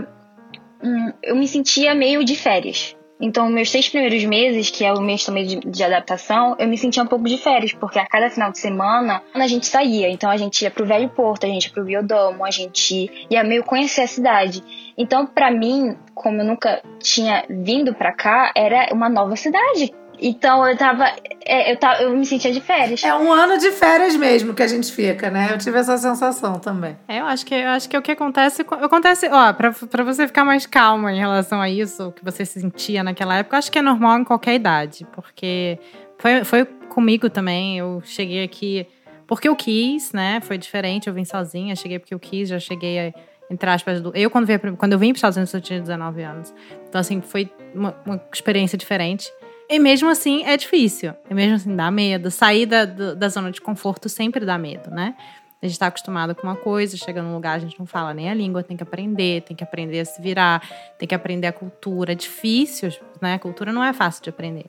hum, 0.84 1.14
eu 1.24 1.36
me 1.36 1.48
sentia 1.48 1.96
meio 1.96 2.26
de 2.26 2.36
férias. 2.36 2.96
Então, 3.22 3.48
meus 3.50 3.70
seis 3.70 3.88
primeiros 3.88 4.24
meses, 4.26 4.72
que 4.72 4.84
é 4.84 4.92
o 4.92 5.00
mês 5.00 5.24
também 5.24 5.46
de, 5.46 5.60
de, 5.60 5.84
adaptação, 5.84 6.56
eu 6.58 6.68
me 6.68 6.78
sentia 6.78 7.04
um 7.04 7.08
pouco 7.08 7.26
de 7.26 7.38
férias, 7.38 7.72
porque 7.72 8.00
a 8.00 8.06
cada 8.06 8.30
final 8.32 8.52
de 8.52 8.58
semana 8.58 9.22
a 9.34 9.48
gente 9.48 9.68
saía. 9.68 10.10
Então, 10.10 10.30
a 10.30 10.38
gente 10.38 10.64
ia 10.64 10.72
pro 10.72 10.86
Velho 10.86 11.08
Porto, 11.10 11.46
a 11.46 11.50
gente 11.50 11.66
ia 11.66 11.72
pro 11.72 11.86
Biodomo, 11.86 12.44
a 12.44 12.50
gente 12.50 13.28
ia 13.30 13.44
meio 13.44 13.64
conhecer 13.64 14.02
a 14.02 14.08
cidade. 14.08 14.64
Então, 14.98 15.28
para 15.28 15.52
mim, 15.52 15.96
como 16.16 16.42
eu 16.42 16.46
nunca 16.46 16.82
tinha 17.00 17.46
vindo 17.48 17.94
para 17.94 18.12
cá, 18.12 18.52
era 18.56 18.92
uma 18.92 19.08
nova 19.08 19.36
cidade. 19.36 19.94
Então 20.22 20.68
eu 20.68 20.78
tava, 20.78 21.06
é, 21.44 21.74
eu 21.74 21.78
tava. 21.78 22.04
Eu 22.04 22.16
me 22.16 22.26
sentia 22.26 22.52
de 22.52 22.62
férias. 22.62 23.04
É 23.04 23.16
um 23.16 23.32
ano 23.32 23.58
de 23.58 23.72
férias 23.72 24.16
mesmo 24.16 24.54
que 24.54 24.62
a 24.62 24.68
gente 24.68 24.92
fica, 24.92 25.32
né? 25.32 25.50
Eu 25.52 25.58
tive 25.58 25.80
essa 25.80 25.98
sensação 25.98 26.60
também. 26.60 26.96
É, 27.08 27.20
eu 27.20 27.26
acho 27.26 27.44
que 27.44 27.56
eu 27.56 27.70
acho 27.70 27.90
que 27.90 27.98
o 27.98 28.02
que 28.04 28.12
acontece. 28.12 28.62
Acontece, 28.62 29.28
ó, 29.32 29.52
pra, 29.52 29.72
pra 29.72 30.04
você 30.04 30.28
ficar 30.28 30.46
mais 30.46 30.68
calma 30.68 31.12
em 31.12 31.18
relação 31.18 31.60
a 31.60 31.68
isso, 31.68 32.10
o 32.10 32.12
que 32.12 32.24
você 32.24 32.46
se 32.46 32.62
sentia 32.62 33.04
naquela 33.04 33.38
época, 33.38 33.56
eu 33.56 33.60
acho 33.60 33.72
que 33.72 33.80
é 33.80 33.82
normal 33.82 34.20
em 34.20 34.24
qualquer 34.24 34.54
idade. 34.54 35.08
Porque 35.12 35.80
foi, 36.20 36.44
foi 36.44 36.66
comigo 36.66 37.28
também. 37.28 37.80
Eu 37.80 38.04
cheguei 38.06 38.44
aqui 38.44 38.86
porque 39.26 39.50
eu 39.50 39.56
quis, 39.56 40.12
né? 40.12 40.40
Foi 40.42 40.58
diferente, 40.58 41.08
eu 41.08 41.14
vim 41.16 41.26
sozinha, 41.26 41.76
cheguei 41.76 41.98
porque 41.98 42.14
eu 42.14 42.20
quis, 42.20 42.50
já 42.50 42.60
cheguei 42.60 43.00
a 43.00 43.14
entre 43.52 43.70
aspas, 43.70 44.00
do, 44.00 44.14
eu 44.16 44.30
quando, 44.30 44.46
veio, 44.46 44.78
quando 44.78 44.94
eu 44.94 45.00
vim 45.00 45.08
para 45.08 45.16
os 45.16 45.18
Estados 45.18 45.36
Unidos 45.36 45.54
eu 45.54 45.60
tinha 45.60 45.82
19 45.82 46.24
anos. 46.24 46.54
Então, 46.88 47.02
assim, 47.02 47.20
foi 47.20 47.52
uma, 47.76 47.94
uma, 48.06 48.22
experiência 48.34 48.78
diferente. 48.78 49.30
E 49.72 49.80
mesmo 49.80 50.10
assim 50.10 50.44
é 50.44 50.58
difícil. 50.58 51.14
E 51.30 51.34
mesmo 51.34 51.56
assim 51.56 51.74
dá 51.74 51.90
medo. 51.90 52.30
Sair 52.30 52.66
da, 52.66 52.84
da 52.84 53.30
zona 53.30 53.52
de 53.52 53.62
conforto 53.62 54.10
sempre 54.10 54.46
dá 54.46 54.58
medo, 54.58 54.92
né? 54.92 55.16
A 55.62 55.66
gente 55.66 55.74
está 55.74 55.88
acostumado 55.88 56.36
com 56.36 56.46
uma 56.46 56.58
coisa, 56.58 56.98
chega 56.98 57.22
num 57.22 57.34
lugar, 57.34 57.56
a 57.56 57.60
gente 57.60 57.80
não 57.80 57.86
fala 57.86 58.14
nem 58.14 58.30
a 58.30 58.34
língua, 58.34 58.64
tem 58.64 58.76
que 58.76 58.84
aprender, 58.84 59.44
tem 59.44 59.56
que 59.56 59.64
aprender 59.64 60.02
a 60.02 60.06
se 60.06 60.22
virar, 60.22 60.62
tem 60.98 61.08
que 61.08 61.16
aprender 61.16 61.48
a 61.48 61.54
cultura. 61.54 62.12
É 62.12 62.16
difícil, 62.16 62.90
né? 63.22 63.36
A 63.36 63.40
cultura 63.40 63.72
não 63.72 63.82
é 63.82 63.94
fácil 63.94 64.22
de 64.24 64.30
aprender. 64.30 64.66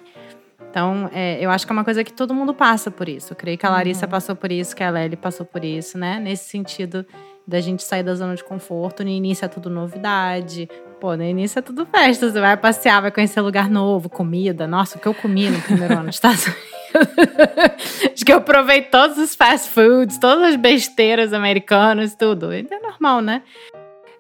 Então, 0.70 1.11
é, 1.12 1.44
eu 1.44 1.50
acho 1.50 1.66
que 1.66 1.72
é 1.72 1.74
uma 1.74 1.84
coisa 1.84 2.05
que 2.05 2.12
todo 2.12 2.32
mundo 2.32 2.55
passa 2.55 2.88
por 2.88 3.09
isso. 3.09 3.32
Eu 3.32 3.36
creio 3.36 3.59
que 3.59 3.66
a 3.66 3.70
Larissa 3.70 4.07
uhum. 4.07 4.11
passou 4.11 4.36
por 4.36 4.53
isso, 4.53 4.76
que 4.76 4.84
a 4.84 4.90
Lely 4.90 5.16
passou 5.16 5.44
por 5.44 5.64
isso, 5.64 5.98
né? 5.98 6.20
Nesse 6.20 6.48
sentido 6.48 7.05
da 7.46 7.61
gente 7.61 7.82
sair 7.82 8.05
da 8.05 8.14
zona 8.14 8.36
de 8.36 8.44
conforto. 8.44 9.03
No 9.03 9.11
início 9.11 9.44
é 9.44 9.48
tudo 9.48 9.68
novidade. 9.68 10.68
Pô, 11.03 11.16
no 11.16 11.24
início 11.24 11.59
é 11.59 11.62
tudo 11.62 11.84
festa. 11.84 12.30
Você 12.30 12.40
vai 12.40 12.57
passear, 12.57 13.03
vai 13.03 13.11
conhecer 13.11 13.40
lugar 13.40 13.68
novo, 13.68 14.09
comida. 14.09 14.68
Nossa, 14.68 14.96
o 14.96 15.00
que 15.00 15.09
eu 15.09 15.12
comi 15.12 15.50
no 15.50 15.61
primeiro 15.61 15.94
ano 15.94 16.05
dos 16.05 16.14
Estados 16.14 16.46
Unidos. 16.46 16.62
Acho 18.14 18.24
que 18.24 18.32
eu 18.32 18.40
provei 18.40 18.82
todos 18.82 19.18
os 19.18 19.34
fast 19.34 19.68
foods, 19.68 20.16
todas 20.18 20.50
as 20.50 20.55
besteiras 20.55 21.32
americanas, 21.32 22.14
tudo. 22.14 22.53
É 22.53 22.62
normal, 22.80 23.20
né? 23.20 23.42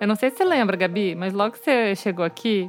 Eu 0.00 0.08
não 0.08 0.16
sei 0.16 0.30
se 0.30 0.38
você 0.38 0.44
lembra, 0.44 0.76
Gabi, 0.76 1.14
mas 1.14 1.32
logo 1.32 1.52
que 1.52 1.60
você 1.60 1.94
chegou 1.94 2.24
aqui, 2.24 2.68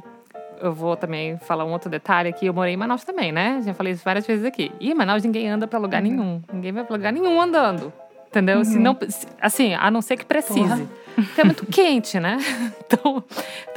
eu 0.60 0.72
vou 0.72 0.94
também 0.94 1.36
falar 1.38 1.64
um 1.64 1.72
outro 1.72 1.90
detalhe 1.90 2.28
aqui. 2.28 2.46
Eu 2.46 2.54
morei 2.54 2.74
em 2.74 2.76
Manaus 2.76 3.02
também, 3.02 3.32
né? 3.32 3.62
Já 3.64 3.74
falei 3.74 3.94
isso 3.94 4.04
várias 4.04 4.24
vezes 4.24 4.44
aqui. 4.44 4.70
E 4.78 4.92
em 4.92 4.94
Manaus 4.94 5.24
ninguém 5.24 5.48
anda 5.48 5.66
para 5.66 5.80
lugar 5.80 6.00
uhum. 6.00 6.08
nenhum. 6.08 6.42
Ninguém 6.52 6.70
vai 6.70 6.84
pra 6.84 6.94
lugar 6.94 7.12
nenhum 7.12 7.40
andando. 7.40 7.92
Entendeu? 8.34 8.58
Uhum. 8.58 8.64
Se 8.64 8.78
não, 8.80 8.98
assim, 9.40 9.74
a 9.74 9.88
não 9.92 10.02
ser 10.02 10.16
que 10.16 10.26
precise. 10.26 10.88
Porque 11.14 11.40
é 11.40 11.44
muito 11.44 11.64
quente, 11.66 12.18
né? 12.18 12.38
Então, 12.86 13.24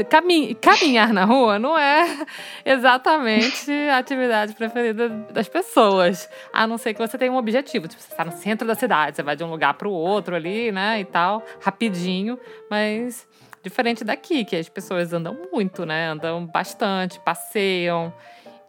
camin 0.10 0.54
caminhar 0.56 1.12
na 1.12 1.24
rua 1.24 1.58
não 1.58 1.76
é 1.76 2.26
exatamente 2.64 3.72
a 3.90 3.98
atividade 3.98 4.54
preferida 4.54 5.10
das 5.32 5.48
pessoas. 5.48 6.30
A 6.54 6.68
não 6.68 6.78
ser 6.78 6.94
que 6.94 7.00
você 7.00 7.18
tenha 7.18 7.32
um 7.32 7.38
objetivo. 7.38 7.88
Tipo, 7.88 8.02
você 8.02 8.12
está 8.12 8.26
no 8.26 8.32
centro 8.34 8.68
da 8.68 8.76
cidade, 8.76 9.16
você 9.16 9.24
vai 9.24 9.36
de 9.36 9.44
um 9.44 9.50
lugar 9.50 9.74
para 9.76 9.88
o 9.88 9.92
outro 9.92 10.36
ali, 10.36 10.72
né? 10.72 11.00
E 11.00 11.06
tal, 11.06 11.44
rapidinho. 11.62 12.38
Mas 12.70 13.26
diferente 13.64 14.04
daqui, 14.04 14.46
que 14.46 14.56
as 14.56 14.70
pessoas 14.70 15.14
andam 15.14 15.36
muito, 15.52 15.86
né? 15.86 16.10
Andam 16.10 16.46
bastante, 16.46 17.20
passeiam. 17.22 18.14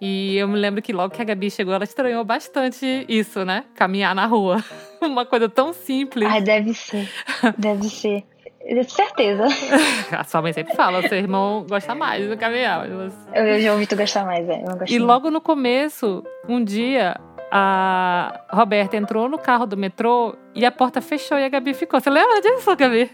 E 0.00 0.36
eu 0.36 0.46
me 0.46 0.56
lembro 0.56 0.80
que 0.80 0.92
logo 0.92 1.12
que 1.12 1.20
a 1.20 1.24
Gabi 1.24 1.50
chegou, 1.50 1.74
ela 1.74 1.84
estranhou 1.84 2.24
bastante 2.24 3.04
isso, 3.08 3.44
né? 3.44 3.64
Caminhar 3.74 4.14
na 4.14 4.26
rua. 4.26 4.62
Uma 5.02 5.26
coisa 5.26 5.48
tão 5.48 5.72
simples. 5.72 6.28
Ai, 6.28 6.40
deve 6.40 6.72
ser. 6.72 7.08
Deve 7.56 7.88
ser. 7.88 8.24
De 8.64 8.84
certeza. 8.84 9.46
A 10.12 10.24
sua 10.24 10.42
mãe 10.42 10.52
sempre 10.52 10.74
fala, 10.74 11.06
seu 11.08 11.16
irmão 11.16 11.64
gosta 11.68 11.94
mais 11.94 12.28
do 12.28 12.36
caminhar. 12.36 12.86
Você... 12.88 13.16
Eu 13.34 13.60
já 13.60 13.72
ouvi 13.72 13.86
tu 13.86 13.96
gostar 13.96 14.24
mais, 14.24 14.46
é. 14.48 14.62
e 14.88 14.98
logo 14.98 15.30
no 15.30 15.40
começo, 15.40 16.22
um 16.46 16.62
dia, 16.62 17.16
a 17.50 18.44
Roberta 18.50 18.96
entrou 18.96 19.28
no 19.28 19.38
carro 19.38 19.64
do 19.64 19.76
metrô 19.76 20.36
e 20.54 20.66
a 20.66 20.70
porta 20.70 21.00
fechou 21.00 21.38
e 21.38 21.44
a 21.44 21.48
Gabi 21.48 21.72
ficou. 21.72 21.98
Você 21.98 22.10
lembra 22.10 22.40
disso, 22.42 22.76
Gabi? 22.76 23.10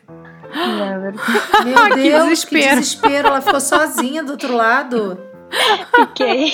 Lembro. 0.54 1.20
Meu 1.64 1.96
Deus, 1.96 2.44
que 2.44 2.56
desespero. 2.56 2.68
que 2.68 2.80
desespero. 2.80 3.28
Ela 3.28 3.40
ficou 3.40 3.60
sozinha 3.60 4.24
do 4.24 4.32
outro 4.32 4.54
lado. 4.54 5.33
Fiquei. 5.94 6.52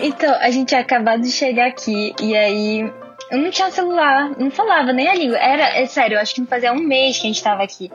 Então, 0.00 0.34
a 0.40 0.50
gente 0.50 0.68
tinha 0.68 0.80
acabado 0.80 1.22
de 1.22 1.30
chegar 1.30 1.66
aqui 1.68 2.14
e 2.20 2.36
aí 2.36 2.92
Eu 3.30 3.38
não 3.38 3.50
tinha 3.50 3.70
celular, 3.70 4.30
não 4.38 4.50
falava 4.50 4.92
nem 4.92 5.08
a 5.08 5.14
língua. 5.14 5.38
Era, 5.38 5.78
é 5.78 5.86
sério, 5.86 6.16
eu 6.16 6.20
acho 6.20 6.34
que 6.34 6.40
não 6.40 6.46
fazia 6.48 6.72
um 6.72 6.78
mês 6.80 7.16
que 7.18 7.26
a 7.26 7.30
gente 7.32 7.42
tava 7.42 7.62
aqui. 7.62 7.90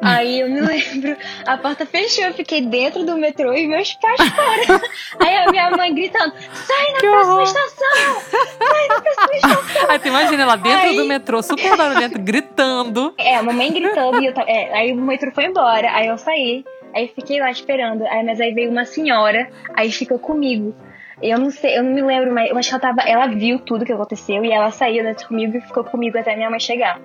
Aí 0.00 0.38
eu 0.40 0.48
me 0.48 0.60
lembro, 0.60 1.16
a 1.44 1.56
porta 1.58 1.84
fechou, 1.84 2.24
eu 2.24 2.32
fiquei 2.34 2.60
dentro 2.60 3.04
do 3.04 3.16
metrô 3.16 3.52
e 3.52 3.66
meus 3.66 3.94
pais 3.94 4.20
fora. 4.30 4.80
Aí 5.18 5.36
a 5.38 5.50
minha 5.50 5.70
mãe 5.72 5.92
gritando: 5.92 6.32
sai 6.52 6.92
na 6.92 6.98
Que 7.00 7.06
próxima 7.08 7.32
horror. 7.32 7.42
estação! 7.42 8.20
Sai 8.60 8.88
na 8.88 9.00
próxima 9.00 9.34
estação! 9.34 9.90
Aí 9.90 9.98
tu 9.98 10.08
imagina 10.08 10.42
ela 10.44 10.56
dentro 10.56 10.88
Aí- 10.90 10.96
do 10.96 11.04
metrô, 11.04 11.42
super 11.42 11.76
barulhento, 11.76 12.16
gritando. 12.20 13.12
É, 13.18 13.36
a 13.36 13.42
mamãe 13.42 13.72
gritando 13.72 14.22
e 14.22 14.26
eu 14.26 14.32
tava. 14.34 14.48
É, 14.48 14.72
aí 14.78 14.92
o 14.92 14.96
metrô 14.96 15.32
foi 15.32 15.46
embora, 15.46 15.90
aí 15.92 16.06
eu 16.06 16.16
saí. 16.18 16.64
Aí 16.98 17.08
fiquei 17.14 17.38
lá 17.40 17.50
esperando. 17.50 18.04
Aí, 18.06 18.24
mas 18.24 18.40
aí 18.40 18.52
veio 18.52 18.70
uma 18.70 18.84
senhora, 18.84 19.48
aí 19.74 19.90
ficou 19.92 20.18
comigo. 20.18 20.74
Eu 21.20 21.36
não 21.36 21.50
sei, 21.50 21.76
eu 21.76 21.82
não 21.82 21.92
me 21.92 22.00
lembro, 22.02 22.32
mas 22.32 22.48
eu 22.48 22.56
acho 22.56 22.68
que 22.68 22.74
ela 22.76 22.80
tava. 22.80 23.08
Ela 23.08 23.26
viu 23.26 23.58
tudo 23.58 23.84
que 23.84 23.92
aconteceu 23.92 24.44
e 24.44 24.52
ela 24.52 24.70
saiu 24.70 25.02
dentro 25.02 25.26
comigo 25.26 25.56
e 25.56 25.60
ficou 25.60 25.82
comigo 25.82 26.16
até 26.16 26.36
minha 26.36 26.48
mãe 26.48 26.60
chegar. 26.60 27.00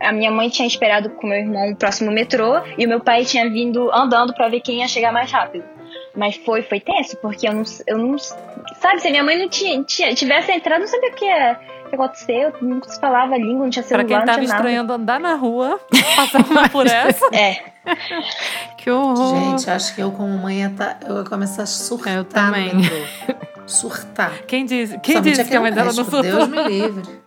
A, 0.00 0.08
a 0.08 0.12
minha 0.12 0.30
mãe 0.30 0.48
tinha 0.48 0.68
esperado 0.68 1.10
com 1.10 1.26
meu 1.26 1.36
irmão 1.38 1.70
o 1.70 1.76
próximo 1.76 2.12
metrô 2.12 2.60
e 2.78 2.86
o 2.86 2.88
meu 2.88 3.00
pai 3.00 3.24
tinha 3.24 3.48
vindo 3.50 3.90
andando 3.92 4.32
pra 4.34 4.48
ver 4.48 4.60
quem 4.60 4.80
ia 4.80 4.88
chegar 4.88 5.12
mais 5.12 5.32
rápido. 5.32 5.64
Mas 6.16 6.36
foi, 6.36 6.62
foi 6.62 6.78
tenso, 6.78 7.16
porque 7.16 7.48
eu 7.48 7.52
não, 7.52 7.62
eu 7.88 7.98
não. 7.98 8.16
Sabe, 8.18 9.00
se 9.00 9.08
a 9.08 9.10
minha 9.10 9.24
mãe 9.24 9.36
não 9.36 9.48
tinha, 9.48 9.82
tinha- 9.82 10.14
tivesse 10.14 10.52
entrado, 10.52 10.80
não 10.80 10.86
sabia 10.86 11.10
o 11.10 11.14
que, 11.14 11.24
ia- 11.24 11.58
que 11.88 11.94
aconteceu, 11.96 12.52
não 12.62 12.80
se 12.84 13.00
falava 13.00 13.34
a 13.34 13.38
língua, 13.38 13.64
não 13.64 13.70
tinha 13.70 13.82
Pra 13.82 13.88
celular, 13.98 14.06
quem 14.06 14.16
não 14.18 14.24
tava 14.26 14.38
tinha 14.38 14.48
nada. 14.48 14.60
estranhando 14.60 14.92
andar 14.92 15.18
na 15.18 15.34
rua, 15.34 15.80
passando 16.14 16.70
por 16.70 16.86
essa. 16.88 17.26
É, 17.34 17.56
Que 18.80 18.90
horror. 18.90 19.36
Gente, 19.36 19.70
acho 19.70 19.94
que 19.94 20.00
eu 20.00 20.10
como 20.10 20.38
mãe 20.38 20.60
ia, 20.60 20.70
tá, 20.70 20.96
eu 21.06 21.18
ia 21.18 21.24
começar 21.24 21.64
a 21.64 21.66
surtar 21.66 22.14
Eu 22.14 22.24
também. 22.24 22.72
Surtar. 23.66 24.46
Quem 24.46 24.64
disse, 24.64 24.98
quem 24.98 25.16
Somente 25.16 25.36
disse 25.36 25.48
que 25.48 25.54
a 25.54 25.60
mãe 25.60 25.70
dela 25.70 25.92
não 25.92 26.02
surtou? 26.02 26.22
Deus 26.22 26.48
me 26.48 26.64
livre. 26.64 27.20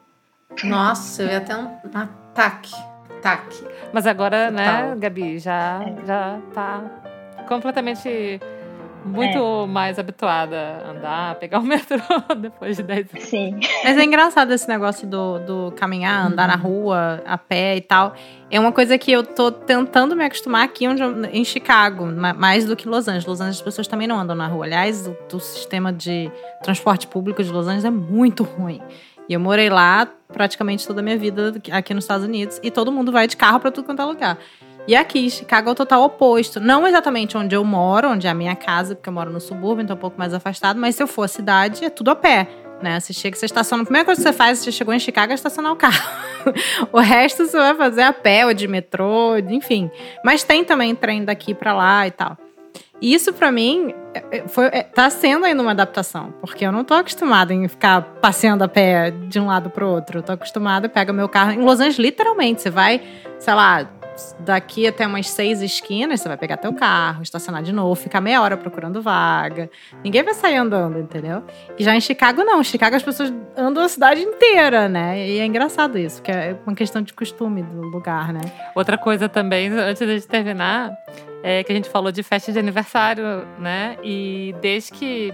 Nossa, 0.64 1.22
eu 1.22 1.28
ia 1.30 1.39
ter 1.39 1.56
um, 1.56 1.68
um 1.68 1.97
ataque. 1.97 2.74
Ataque. 3.20 3.64
Mas 3.93 4.08
agora, 4.08 4.49
né, 4.49 4.82
Total. 4.82 4.97
Gabi, 4.97 5.39
já, 5.39 5.80
já 6.06 6.39
tá 6.54 6.82
completamente 7.47 8.41
muito 9.06 9.68
mais 9.68 9.97
habituada 9.99 10.56
a 10.86 10.91
andar, 10.91 11.36
pegar 11.36 11.60
o 11.60 11.64
metrô 11.64 11.97
depois 12.38 12.78
de 12.78 12.84
10 12.84 13.14
anos. 13.14 13.24
sim. 13.26 13.60
Mas 13.84 13.97
é 13.97 14.04
engraçado 14.04 14.51
esse 14.51 14.68
negócio 14.68 15.08
do, 15.08 15.39
do 15.39 15.72
caminhar, 15.76 16.26
andar 16.28 16.47
na 16.47 16.56
rua, 16.56 17.22
a 17.26 17.38
pé 17.38 17.76
e 17.78 17.82
tal. 17.82 18.14
É 18.49 18.60
uma 18.60 18.72
coisa 18.72 18.97
que 18.97 19.12
eu 19.12 19.24
tô 19.24 19.51
tentando 19.51 20.16
me 20.16 20.24
acostumar 20.26 20.64
aqui 20.64 20.88
onde 20.88 21.01
eu- 21.01 21.26
em 21.26 21.43
Chicago, 21.43 22.06
ma- 22.06 22.34
mais 22.34 22.66
do 22.66 22.76
que 22.76 22.88
em 22.88 22.91
Los 22.91 23.08
Angeles. 23.08 23.26
Los 23.26 23.41
Angeles 23.41 23.58
as 23.58 23.64
pessoas 23.64 23.88
também 23.88 24.08
não 24.08 24.20
andam 24.20 24.36
na 24.36 24.47
rua. 24.47 24.66
Aliás, 24.66 25.08
o, 25.08 25.16
o 25.36 25.39
sistema 25.39 25.91
de 25.91 26.32
transporte 26.62 27.08
público 27.08 27.43
de 27.43 27.51
Los 27.51 27.66
Angeles 27.68 27.86
é 27.86 27.89
muito 27.91 28.43
ruim. 28.43 28.82
E 29.28 29.34
eu 29.34 29.39
morei 29.39 29.70
lá 29.70 30.08
praticamente 30.34 30.86
toda 30.86 30.99
a 30.99 31.04
minha 31.04 31.18
vida 31.18 31.54
aqui 31.72 31.93
nos 31.93 32.04
Estados 32.04 32.26
Unidos 32.26 32.60
e 32.62 32.70
todo 32.70 32.91
mundo 32.91 33.12
vai 33.12 33.26
de 33.28 33.38
carro 33.38 33.60
pra 33.60 33.72
tudo 33.72 33.86
quanto 33.86 34.01
é 34.01 34.06
lugar. 34.06 34.38
E 34.86 34.96
aqui, 34.96 35.30
Chicago 35.30 35.70
é 35.70 35.72
o 35.72 35.76
total 35.76 36.04
oposto. 36.04 36.60
Não 36.60 36.86
exatamente 36.86 37.38
onde 37.38 37.56
eu 37.56 37.64
moro, 37.64 38.10
onde 38.10 38.28
é 38.28 38.30
a 38.30 38.34
minha 38.34 38.56
casa, 38.56 38.96
porque 38.96 39.08
eu 39.08 39.14
moro 39.14 39.32
no 39.32 39.40
subúrbio, 39.40 39.84
então 39.84 39.94
é 39.94 39.98
um 39.98 40.00
pouco 40.00 40.18
mais 40.20 40.34
afastado, 40.34 40.78
mas 40.78 40.96
se 40.96 41.04
eu 41.04 41.08
for 41.08 41.24
à 41.24 41.28
cidade, 41.28 41.86
é 41.86 41.90
tudo 41.90 42.12
a 42.12 42.16
pé. 42.16 42.48
Né? 42.82 43.00
Você 43.00 43.14
chega, 43.14 43.38
você 43.38 43.46
estaciona. 43.46 43.84
A 43.84 43.86
primeira 43.86 44.06
coisa 44.06 44.20
que 44.22 44.28
você 44.28 44.34
faz, 44.34 44.60
você 44.60 44.70
chegou 44.70 44.94
em 44.94 45.00
Chicago, 45.00 45.32
é 45.32 45.36
estacionar 45.36 45.72
o 45.72 45.76
carro. 45.78 46.04
o 46.92 47.00
resto 47.00 47.46
você 47.46 47.58
vai 47.58 47.74
fazer 47.76 48.02
a 48.02 48.12
pé 48.12 48.46
ou 48.46 48.54
de 48.54 48.68
metrô, 48.68 49.38
enfim. 49.38 49.90
Mas 50.22 50.44
tem 50.44 50.66
também 50.66 50.94
trem 50.94 51.24
daqui 51.24 51.54
pra 51.54 51.74
lá 51.74 52.06
e 52.06 52.12
tal. 52.12 52.38
E 53.02 53.14
isso 53.14 53.32
pra 53.32 53.54
mim 53.54 53.94
é- 54.14 54.40
é- 54.40 54.48
foi, 54.50 54.66
é, 54.66 54.84
tá 54.84 55.10
sendo 55.10 55.46
ainda 55.46 55.62
uma 55.62 55.72
adaptação, 55.72 56.34
porque 56.42 56.66
eu 56.66 56.74
não 56.74 56.84
tô 56.84 56.94
acostumada 56.94 57.54
em 57.54 57.66
ficar 57.70 58.02
passeando 58.22 58.66
a 58.66 58.68
pé 58.68 59.12
de 59.12 59.40
um 59.40 59.48
lado 59.48 59.70
pro 59.70 59.88
outro. 59.88 60.20
Eu 60.20 60.24
tô 60.24 60.34
acostumada, 60.34 60.90
pega 60.90 61.14
meu 61.14 61.30
carro. 61.30 61.52
Em 61.52 61.60
Los 61.62 61.80
Angeles, 61.80 62.00
literalmente, 62.00 62.62
você 62.62 62.70
vai, 62.70 63.02
sei 63.40 63.54
lá, 63.54 63.90
daqui 64.39 64.88
até 64.88 65.05
umas 65.05 65.30
seis 65.30 65.61
esquinas, 65.61 66.22
você 66.22 66.28
vai 66.28 66.38
pegar 66.38 66.57
teu 66.57 66.74
carro, 66.74 67.24
estacionar 67.24 67.64
de 67.64 67.72
novo, 67.72 67.95
ficar 67.95 68.22
meia 68.22 68.41
hora 68.41 68.57
procurando 68.57 69.01
vaga. 69.01 69.70
Ninguém 70.03 70.24
vai 70.24 70.34
sair 70.34 70.57
andando, 70.57 70.99
entendeu? 70.99 71.43
E 71.78 71.84
já 71.84 71.95
em 71.95 72.01
Chicago, 72.01 72.43
não. 72.43 72.61
Em 72.61 72.64
Chicago, 72.64 72.95
as 72.95 73.03
pessoas 73.03 73.34
andam 73.57 73.84
a 73.84 73.89
cidade 73.89 74.22
inteira, 74.22 74.88
né? 74.88 75.28
E 75.28 75.39
é 75.39 75.45
engraçado 75.45 75.97
isso, 75.97 76.22
que 76.22 76.32
é 76.32 76.55
uma 76.66 76.76
questão 76.76 77.01
de 77.01 77.14
costume 77.14 77.64
do 77.64 77.82
lugar, 77.82 78.34
né? 78.34 78.41
Outra 78.76 78.97
coisa 78.97 79.28
também, 79.30 79.70
antes 79.70 80.05
de 80.05 80.28
terminar, 80.28 80.91
é 81.43 81.64
que 81.64 81.72
a 81.72 81.76
gente 81.76 81.89
falou 81.89 82.11
de 82.11 82.24
festa 82.24 82.51
de 82.51 82.59
aniversário, 82.59 83.45
né? 83.59 83.97
E 84.03 84.55
desde 84.61 84.91
que 84.91 85.34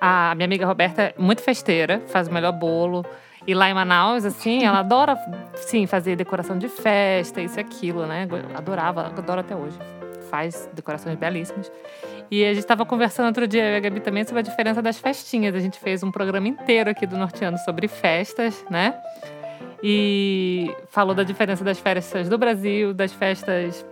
a 0.00 0.34
minha 0.34 0.44
amiga 0.46 0.66
Roberta 0.66 1.02
é 1.02 1.14
muito 1.16 1.42
festeira, 1.42 2.02
faz 2.08 2.28
o 2.28 2.32
melhor 2.32 2.52
bolo. 2.52 3.04
E 3.46 3.54
lá 3.54 3.68
em 3.68 3.74
Manaus, 3.74 4.24
assim, 4.24 4.64
ela 4.64 4.78
adora, 4.78 5.18
sim, 5.56 5.86
fazer 5.86 6.16
decoração 6.16 6.56
de 6.56 6.68
festa, 6.68 7.42
isso 7.42 7.58
e 7.58 7.60
aquilo, 7.60 8.06
né? 8.06 8.26
Adorava, 8.54 9.06
adora 9.06 9.42
até 9.42 9.54
hoje. 9.54 9.78
Faz 10.30 10.68
decorações 10.72 11.16
belíssimas. 11.16 11.70
E 12.30 12.42
a 12.42 12.48
gente 12.48 12.60
estava 12.60 12.86
conversando 12.86 13.26
outro 13.26 13.46
dia, 13.46 13.62
eu 13.64 13.74
e 13.74 13.76
a 13.76 13.80
Gabi 13.80 14.00
também, 14.00 14.24
sobre 14.24 14.40
a 14.40 14.42
diferença 14.42 14.80
das 14.80 14.98
festinhas. 14.98 15.54
A 15.54 15.58
gente 15.58 15.78
fez 15.78 16.02
um 16.02 16.10
programa 16.10 16.48
inteiro 16.48 16.88
aqui 16.88 17.06
do 17.06 17.18
Norteano 17.18 17.58
sobre 17.58 17.86
festas, 17.86 18.64
né? 18.70 18.94
E 19.82 20.74
falou 20.88 21.14
da 21.14 21.22
diferença 21.22 21.62
das 21.62 21.78
festas 21.78 22.30
do 22.30 22.38
Brasil, 22.38 22.94
das 22.94 23.12
festas 23.12 23.84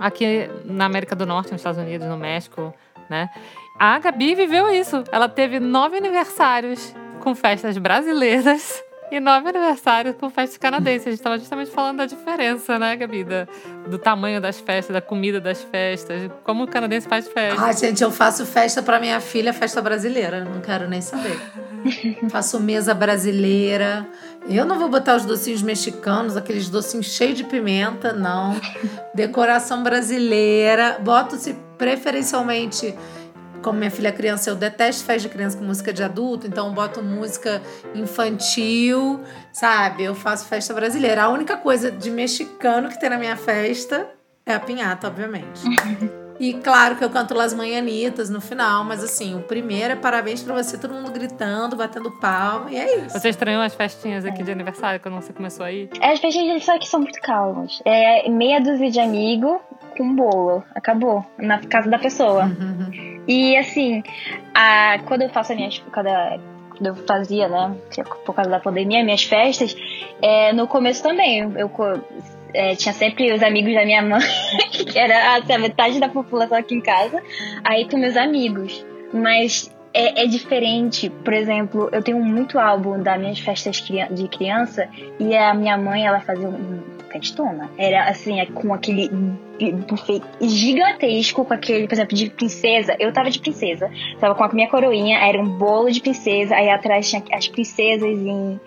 aqui 0.00 0.50
na 0.64 0.86
América 0.86 1.14
do 1.14 1.24
Norte, 1.24 1.52
nos 1.52 1.60
Estados 1.60 1.80
Unidos, 1.80 2.08
no 2.08 2.16
México, 2.16 2.74
né? 3.08 3.30
A 3.78 3.98
Gabi 4.00 4.34
viveu 4.34 4.68
isso. 4.68 5.04
Ela 5.12 5.28
teve 5.28 5.60
nove 5.60 5.96
aniversários 5.96 6.92
com 7.22 7.34
festas 7.34 7.78
brasileiras 7.78 8.82
e 9.10 9.20
nove 9.20 9.48
aniversários 9.50 10.16
com 10.18 10.28
festas 10.30 10.56
canadenses. 10.56 11.06
A 11.06 11.10
gente 11.10 11.18
estava 11.20 11.38
justamente 11.38 11.70
falando 11.70 11.98
da 11.98 12.06
diferença, 12.06 12.78
né, 12.78 12.96
Gabi? 12.96 13.24
Da- 13.24 13.46
do 13.86 13.98
tamanho 13.98 14.40
das 14.40 14.58
festas, 14.58 14.94
da 14.94 15.00
comida 15.02 15.38
das 15.40 15.62
festas, 15.62 16.30
como 16.44 16.64
o 16.64 16.66
canadense 16.66 17.06
faz 17.08 17.28
festa. 17.28 17.60
Ai, 17.62 17.76
gente, 17.76 18.02
eu 18.02 18.10
faço 18.10 18.46
festa 18.46 18.82
pra 18.82 18.98
minha 18.98 19.20
filha, 19.20 19.52
festa 19.52 19.82
brasileira. 19.82 20.44
Não 20.44 20.60
quero 20.62 20.88
nem 20.88 21.00
saber. 21.02 21.38
faço 22.30 22.58
mesa 22.58 22.94
brasileira. 22.94 24.06
Eu 24.48 24.64
não 24.64 24.78
vou 24.78 24.88
botar 24.88 25.16
os 25.16 25.24
docinhos 25.26 25.62
mexicanos, 25.62 26.36
aqueles 26.36 26.68
docinhos 26.70 27.06
cheios 27.06 27.36
de 27.36 27.44
pimenta, 27.44 28.12
não. 28.12 28.56
Decoração 29.14 29.82
brasileira. 29.82 30.96
Boto-se 31.00 31.54
preferencialmente. 31.76 32.94
Como 33.62 33.78
minha 33.78 33.90
filha 33.90 34.08
é 34.08 34.12
criança, 34.12 34.50
eu 34.50 34.56
detesto 34.56 35.04
festa 35.04 35.28
de 35.28 35.34
criança 35.34 35.56
com 35.56 35.64
música 35.64 35.92
de 35.92 36.02
adulto, 36.02 36.46
então 36.46 36.66
eu 36.68 36.72
boto 36.72 37.02
música 37.02 37.62
infantil, 37.94 39.20
sabe? 39.52 40.04
Eu 40.04 40.14
faço 40.14 40.46
festa 40.46 40.74
brasileira. 40.74 41.24
A 41.24 41.28
única 41.28 41.56
coisa 41.56 41.90
de 41.90 42.10
mexicano 42.10 42.88
que 42.88 42.98
tem 42.98 43.08
na 43.08 43.18
minha 43.18 43.36
festa 43.36 44.08
é 44.44 44.54
a 44.54 44.60
pinhata, 44.60 45.06
obviamente. 45.06 45.62
E 46.42 46.54
claro 46.54 46.96
que 46.96 47.04
eu 47.04 47.08
canto 47.10 47.34
Las 47.34 47.54
Manhanitas 47.54 48.28
no 48.28 48.40
final, 48.40 48.82
mas 48.82 49.00
assim, 49.04 49.36
o 49.36 49.42
primeiro 49.42 49.92
é 49.92 49.96
parabéns 49.96 50.42
pra 50.42 50.52
você, 50.54 50.76
todo 50.76 50.92
mundo 50.92 51.12
gritando, 51.12 51.76
batendo 51.76 52.10
palma, 52.20 52.68
e 52.68 52.76
é 52.76 52.96
isso. 52.98 53.10
Você 53.16 53.28
estranhou 53.28 53.62
as 53.62 53.74
festinhas 53.76 54.24
aqui 54.24 54.42
de 54.42 54.50
aniversário 54.50 54.98
quando 54.98 55.14
você 55.14 55.32
começou 55.32 55.64
aí? 55.64 55.88
As 56.00 56.18
festas 56.18 56.32
de 56.34 56.38
aniversário 56.40 56.80
aqui 56.80 56.88
são 56.88 56.98
muito 56.98 57.20
calmas. 57.20 57.80
É 57.84 58.28
meia 58.28 58.60
dúzia 58.60 58.90
de 58.90 58.98
amigo 58.98 59.60
com 59.96 60.16
bolo. 60.16 60.64
Acabou. 60.74 61.24
Na 61.38 61.60
casa 61.60 61.88
da 61.88 61.98
pessoa. 62.00 62.46
Uhum. 62.46 63.22
E 63.28 63.56
assim, 63.56 64.02
a, 64.52 64.98
quando 65.06 65.22
eu 65.22 65.28
faço 65.30 65.52
as 65.52 65.58
minhas. 65.58 65.78
Quando, 65.94 66.08
a- 66.08 66.38
quando 66.70 66.86
eu 66.88 66.96
fazia, 67.06 67.46
né? 67.48 67.76
Por 68.26 68.34
causa 68.34 68.50
da 68.50 68.58
pandemia, 68.58 69.04
minhas 69.04 69.22
festas, 69.22 69.76
é, 70.20 70.52
no 70.52 70.66
começo 70.66 71.04
também. 71.04 71.38
Eu 71.56 71.68
co- 71.68 72.00
é, 72.54 72.74
tinha 72.74 72.92
sempre 72.92 73.32
os 73.32 73.42
amigos 73.42 73.74
da 73.74 73.84
minha 73.84 74.02
mãe, 74.02 74.20
que 74.70 74.98
era 74.98 75.36
assim, 75.36 75.52
a 75.52 75.58
metade 75.58 76.00
da 76.00 76.08
população 76.08 76.58
aqui 76.58 76.74
em 76.74 76.80
casa, 76.80 77.22
aí 77.64 77.88
com 77.88 77.96
meus 77.96 78.16
amigos. 78.16 78.84
Mas 79.12 79.70
é, 79.94 80.24
é 80.24 80.26
diferente. 80.26 81.10
Por 81.10 81.32
exemplo, 81.32 81.88
eu 81.92 82.02
tenho 82.02 82.22
muito 82.22 82.58
álbum 82.58 83.02
das 83.02 83.18
minhas 83.20 83.38
festas 83.38 83.82
de 84.10 84.28
criança 84.28 84.88
e 85.18 85.36
a 85.36 85.54
minha 85.54 85.76
mãe, 85.76 86.06
ela 86.06 86.20
fazia 86.20 86.48
um 86.48 86.80
festona. 87.12 87.70
Era 87.76 88.08
assim, 88.08 88.40
é 88.40 88.46
com 88.46 88.72
aquele 88.72 89.10
buffet 89.86 90.22
gigantesco, 90.40 91.44
com 91.44 91.52
aquele, 91.52 91.86
por 91.86 91.94
exemplo, 91.94 92.16
de 92.16 92.30
princesa. 92.30 92.96
Eu 92.98 93.12
tava 93.12 93.30
de 93.30 93.38
princesa, 93.38 93.90
tava 94.18 94.34
com 94.34 94.42
a 94.42 94.48
minha 94.48 94.68
coroinha, 94.68 95.18
era 95.18 95.40
um 95.40 95.46
bolo 95.58 95.90
de 95.90 96.00
princesa, 96.00 96.56
aí 96.56 96.70
atrás 96.70 97.08
tinha 97.08 97.22
as 97.32 97.46
princesas 97.46 98.18
em, 98.18 98.58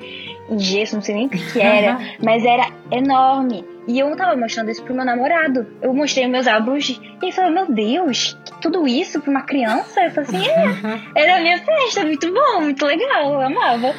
em 0.49 0.59
gesso, 0.59 0.95
não 0.95 1.01
sei 1.01 1.15
nem 1.15 1.25
o 1.25 1.29
que, 1.29 1.53
que 1.53 1.59
era, 1.59 1.97
mas 2.23 2.45
era 2.45 2.69
enorme. 2.91 3.65
E 3.88 3.99
eu 3.99 4.15
tava 4.15 4.36
mostrando 4.36 4.71
isso 4.71 4.83
pro 4.83 4.95
meu 4.95 5.05
namorado. 5.05 5.67
Eu 5.81 5.93
mostrei 5.93 6.27
meus 6.27 6.47
álbuns 6.47 6.89
e 6.89 6.99
ele 7.21 7.31
falou: 7.31 7.51
Meu 7.51 7.71
Deus, 7.71 8.36
tudo 8.61 8.88
isso 8.88 9.21
pra 9.21 9.29
uma 9.29 9.43
criança? 9.43 10.01
Eu 10.01 10.11
falei 10.11 10.29
assim: 10.29 10.47
É, 10.47 11.01
era 11.23 11.38
a 11.38 11.39
minha 11.41 11.59
festa, 11.59 12.03
muito 12.03 12.33
bom, 12.33 12.61
muito 12.61 12.86
legal, 12.86 13.33
eu 13.33 13.41
amava. 13.41 13.93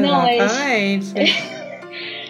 Não, 0.00 0.22
mas- 0.22 0.52
Exatamente. 0.52 1.54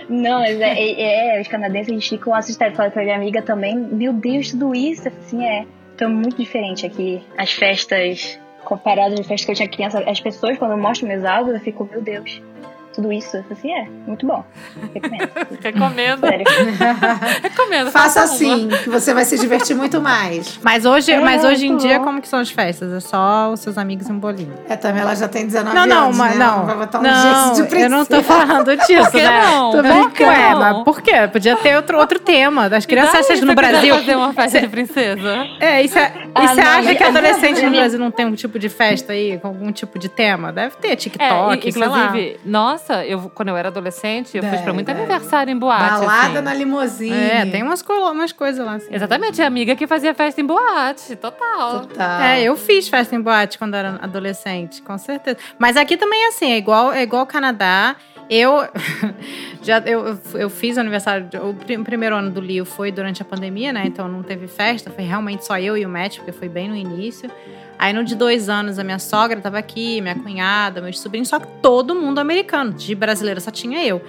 Não, 0.09 0.40
mas 0.40 0.61
é, 0.61 0.78
é, 0.78 1.38
é, 1.38 1.40
os 1.40 1.48
canadenses 1.48 1.88
eles 1.90 2.07
ficam 2.07 2.34
assustados. 2.34 2.76
Falei 2.76 2.90
pra 2.92 3.02
minha 3.05 3.16
amiga 3.16 3.40
também: 3.42 3.76
Meu 3.76 4.12
Deus, 4.12 4.50
tudo 4.50 4.74
isso? 4.74 5.09
Assim: 5.09 5.44
É, 5.44 5.64
então 5.94 6.11
muito 6.11 6.36
diferente 6.36 6.84
aqui. 6.86 7.22
As 7.38 7.52
festas, 7.52 8.38
comparadas 8.64 9.18
às 9.20 9.26
festas 9.26 9.44
que 9.46 9.50
eu 9.52 9.57
tinha 9.57 9.68
criança, 9.68 10.00
as 10.07 10.20
pessoas, 10.20 10.59
quando 10.59 10.72
eu 10.72 10.78
mostro 10.78 11.07
meus 11.07 11.24
álbuns, 11.24 11.55
eu 11.55 11.61
fico: 11.61 11.88
Meu 11.90 12.02
Deus. 12.02 12.40
Tudo 12.95 13.12
isso. 13.12 13.36
Eu 13.36 13.42
falei 13.45 13.59
assim, 13.59 13.72
é, 13.72 13.88
muito 14.07 14.26
bom. 14.26 14.45
Recomendo. 14.95 15.30
Recomendo. 15.61 16.24
Recomendo. 17.42 17.90
Faça 17.90 18.22
assim, 18.22 18.68
que 18.82 18.88
você 18.88 19.12
vai 19.14 19.24
se 19.24 19.38
divertir 19.38 19.74
muito 19.76 20.01
mais. 20.01 20.59
Mas 20.62 20.84
hoje, 20.84 21.12
É, 21.12 21.20
mas 21.20 21.45
hoje 21.45 21.66
em 21.66 21.76
dia, 21.76 21.99
bom. 21.99 22.05
como 22.05 22.20
que 22.22 22.28
são 22.28 22.38
as 22.38 22.51
festas? 22.51 22.92
É 22.92 23.01
só 23.01 23.51
os 23.53 23.61
seus 23.61 23.76
amigos 23.78 24.09
e 24.09 24.12
um 24.12 24.18
bolinho. 24.18 24.53
É, 24.68 24.76
também 24.76 25.03
ela 25.03 25.14
já 25.14 25.28
tem 25.28 25.45
19 25.47 25.74
Não, 25.76 25.86
não, 25.86 26.05
anos, 26.05 26.16
mas 26.16 26.36
né? 26.36 26.45
Ela 26.45 26.57
não. 26.57 26.66
vai 26.66 26.76
botar 26.76 26.99
um 26.99 27.03
não, 27.03 27.53
de 27.53 27.62
princesa. 27.62 27.84
eu 27.86 27.90
não 27.90 28.05
tô 28.05 28.22
falando 28.22 28.76
disso, 28.86 29.11
que 29.11 29.22
né? 29.22 29.45
não? 29.47 29.70
Tô 29.72 29.76
Por 29.82 29.82
que 30.12 30.24
brincando. 30.24 30.30
Ué, 30.30 30.51
não? 30.51 30.61
mas 30.61 30.84
por 30.84 31.03
quê? 31.03 31.28
Podia 31.32 31.57
ter 31.57 31.76
outro, 31.76 31.99
outro 31.99 32.18
tema. 32.18 32.66
As 32.66 32.86
crianças 32.86 33.40
no 33.40 33.55
Brasil. 33.55 33.95
fazer 33.97 34.16
uma 34.16 34.32
festa 34.32 34.61
de 34.61 34.68
princesa? 34.68 35.47
É, 35.61 35.82
e 35.82 35.88
você 35.88 35.99
Ah, 36.34 36.55
não, 36.55 36.62
acha 36.64 36.95
que 36.95 37.03
adolescente 37.05 37.62
no 37.62 37.70
Brasil 37.70 37.99
não 37.99 38.11
tem 38.11 38.26
um 38.26 38.34
tipo 38.34 38.59
de 38.59 38.68
festa 38.68 39.12
aí, 39.12 39.38
com 39.38 39.49
algum 39.49 39.70
tipo 39.72 39.99
de 39.99 40.09
tema? 40.09 40.53
Deve 40.53 40.76
ter, 40.76 40.92
É, 40.92 40.97
TikTok, 40.97 41.68
e- 41.68 41.72
sei 41.72 41.86
lá. 41.86 42.12
Nossa, 42.87 43.05
eu, 43.07 43.30
quando 43.35 43.49
eu 43.49 43.57
era 43.57 43.68
adolescente, 43.68 44.37
eu 44.37 44.43
fui 44.43 44.51
Deve, 44.51 44.62
pra 44.62 44.72
muito 44.72 44.87
deve. 44.87 45.01
aniversário 45.01 45.51
em 45.51 45.59
boate. 45.59 46.01
Balada 46.01 46.35
assim. 46.35 46.41
na 46.43 46.55
limusine. 46.55 47.16
É, 47.16 47.47
tem 47.47 47.62
umas, 47.62 47.82
umas 47.82 48.32
coisas 48.32 48.64
lá. 48.64 48.74
Assim. 48.74 48.95
Exatamente, 48.95 49.41
a 49.41 49.47
amiga 49.47 49.74
que 49.74 49.87
fazia 49.87 50.12
festa 50.14 50.41
em 50.41 50.45
boate, 50.45 51.16
total. 51.16 51.80
Total. 51.80 52.20
É, 52.20 52.43
eu 52.43 52.57
fiz 52.57 52.89
festa 52.89 53.16
em 53.16 53.20
boate 53.20 53.59
quando 53.59 53.74
era 53.74 53.99
adolescente, 54.03 54.82
com 54.82 54.99
certeza. 54.99 55.39
Mas 55.59 55.76
aqui 55.76 55.97
também 55.97 56.24
é 56.24 56.28
assim, 56.28 56.53
é 56.53 56.59
igual, 56.59 56.93
é 56.93 57.03
igual 57.03 57.20
ao 57.20 57.26
Canadá. 57.26 57.97
Eu 58.29 58.66
já 59.62 59.79
eu, 59.81 60.18
eu 60.35 60.51
fiz 60.51 60.79
aniversário, 60.79 61.29
o 61.43 61.55
prim- 61.55 61.83
primeiro 61.85 62.16
ano 62.16 62.31
do 62.31 62.41
Lio 62.41 62.64
foi 62.64 62.91
durante 62.91 63.20
a 63.22 63.25
pandemia, 63.25 63.72
né? 63.72 63.85
Então 63.87 64.09
não 64.09 64.22
teve 64.22 64.47
festa, 64.47 64.91
foi 64.91 65.05
realmente 65.05 65.45
só 65.45 65.59
eu 65.59 65.77
e 65.77 65.85
o 65.85 65.89
Matt, 65.89 66.16
porque 66.18 66.33
foi 66.33 66.49
bem 66.49 66.68
no 66.68 66.77
início. 66.77 67.31
Aí 67.79 67.93
no 67.93 68.05
de 68.05 68.14
dois 68.14 68.49
anos 68.49 68.79
a 68.79 68.85
minha 68.85 68.99
sogra 68.99 69.41
tava 69.41 69.59
aqui, 69.59 70.01
minha 70.01 70.14
cunhada, 70.14 70.81
meus 70.81 71.01
sobrinhos, 71.01 71.29
só 71.29 71.39
que 71.39 71.47
todo 71.61 71.95
mundo 71.95 72.18
americano, 72.18 72.72
de 72.72 72.95
brasileiro 72.95 73.41
só 73.41 73.51
tinha 73.51 73.85
eu. 73.85 74.01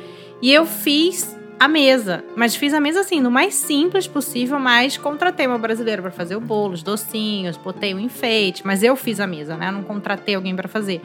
E 0.42 0.52
eu 0.52 0.66
fiz 0.66 1.36
a 1.60 1.68
mesa, 1.68 2.24
mas 2.36 2.56
fiz 2.56 2.74
a 2.74 2.80
mesa 2.80 3.00
assim, 3.00 3.20
no 3.22 3.32
mais 3.32 3.56
simples 3.56 4.08
possível, 4.08 4.60
mas 4.60 4.98
contratei 4.98 5.48
meu 5.48 5.58
brasileiro 5.58 6.02
para 6.02 6.12
fazer 6.12 6.36
o 6.36 6.42
bolo, 6.42 6.74
os 6.74 6.84
docinhos, 6.84 7.58
botei 7.58 7.94
o 7.94 8.00
enfeite, 8.00 8.62
mas 8.66 8.84
eu 8.84 8.96
fiz 8.96 9.20
a 9.20 9.26
mesa, 9.28 9.56
né? 9.58 9.70
Eu 9.70 9.72
não 9.72 9.84
contratei 9.84 10.36
alguém 10.36 10.56
para 10.56 10.68
fazer. 10.68 11.02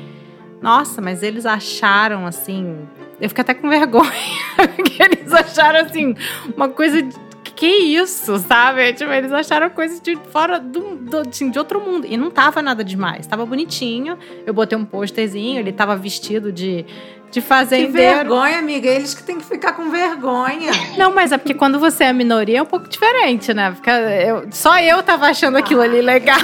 Nossa, 0.60 1.00
mas 1.00 1.22
eles 1.22 1.46
acharam 1.46 2.26
assim, 2.26 2.76
eu 3.20 3.28
fiquei 3.28 3.42
até 3.42 3.54
com 3.54 3.68
vergonha, 3.68 4.10
porque 4.76 5.02
eles 5.02 5.32
acharam 5.32 5.80
assim 5.86 6.14
uma 6.54 6.68
coisa 6.68 7.02
de 7.02 7.30
que 7.60 7.66
isso, 7.66 8.38
sabe? 8.38 8.94
Tipo, 8.94 9.12
eles 9.12 9.30
acharam 9.30 9.68
coisa 9.68 10.00
de 10.00 10.16
fora 10.30 10.58
do, 10.58 10.96
do 10.96 11.18
assim, 11.18 11.50
de 11.50 11.58
outro 11.58 11.78
mundo. 11.78 12.06
E 12.06 12.16
não 12.16 12.30
tava 12.30 12.62
nada 12.62 12.82
demais. 12.82 13.26
Tava 13.26 13.44
bonitinho. 13.44 14.16
Eu 14.46 14.54
botei 14.54 14.78
um 14.78 14.84
posterzinho, 14.86 15.58
ele 15.58 15.70
tava 15.70 15.94
vestido 15.94 16.50
de, 16.50 16.86
de 17.30 17.40
Que 17.40 17.46
fazendeiro. 17.46 17.92
vergonha, 17.92 18.58
amiga. 18.58 18.88
Eles 18.88 19.14
que 19.14 19.22
têm 19.22 19.38
que 19.38 19.44
ficar 19.44 19.72
com 19.72 19.90
vergonha. 19.90 20.72
Não, 20.98 21.14
mas 21.14 21.30
é 21.32 21.38
porque 21.38 21.54
quando 21.54 21.78
você 21.78 22.04
é 22.04 22.12
minoria 22.12 22.58
é 22.58 22.62
um 22.62 22.66
pouco 22.66 22.88
diferente, 22.88 23.54
né? 23.54 23.70
Porque 23.70 23.88
eu, 23.90 24.48
só 24.50 24.78
eu 24.80 25.02
tava 25.02 25.26
achando 25.26 25.56
aquilo 25.56 25.80
ali 25.80 26.00
legal. 26.02 26.38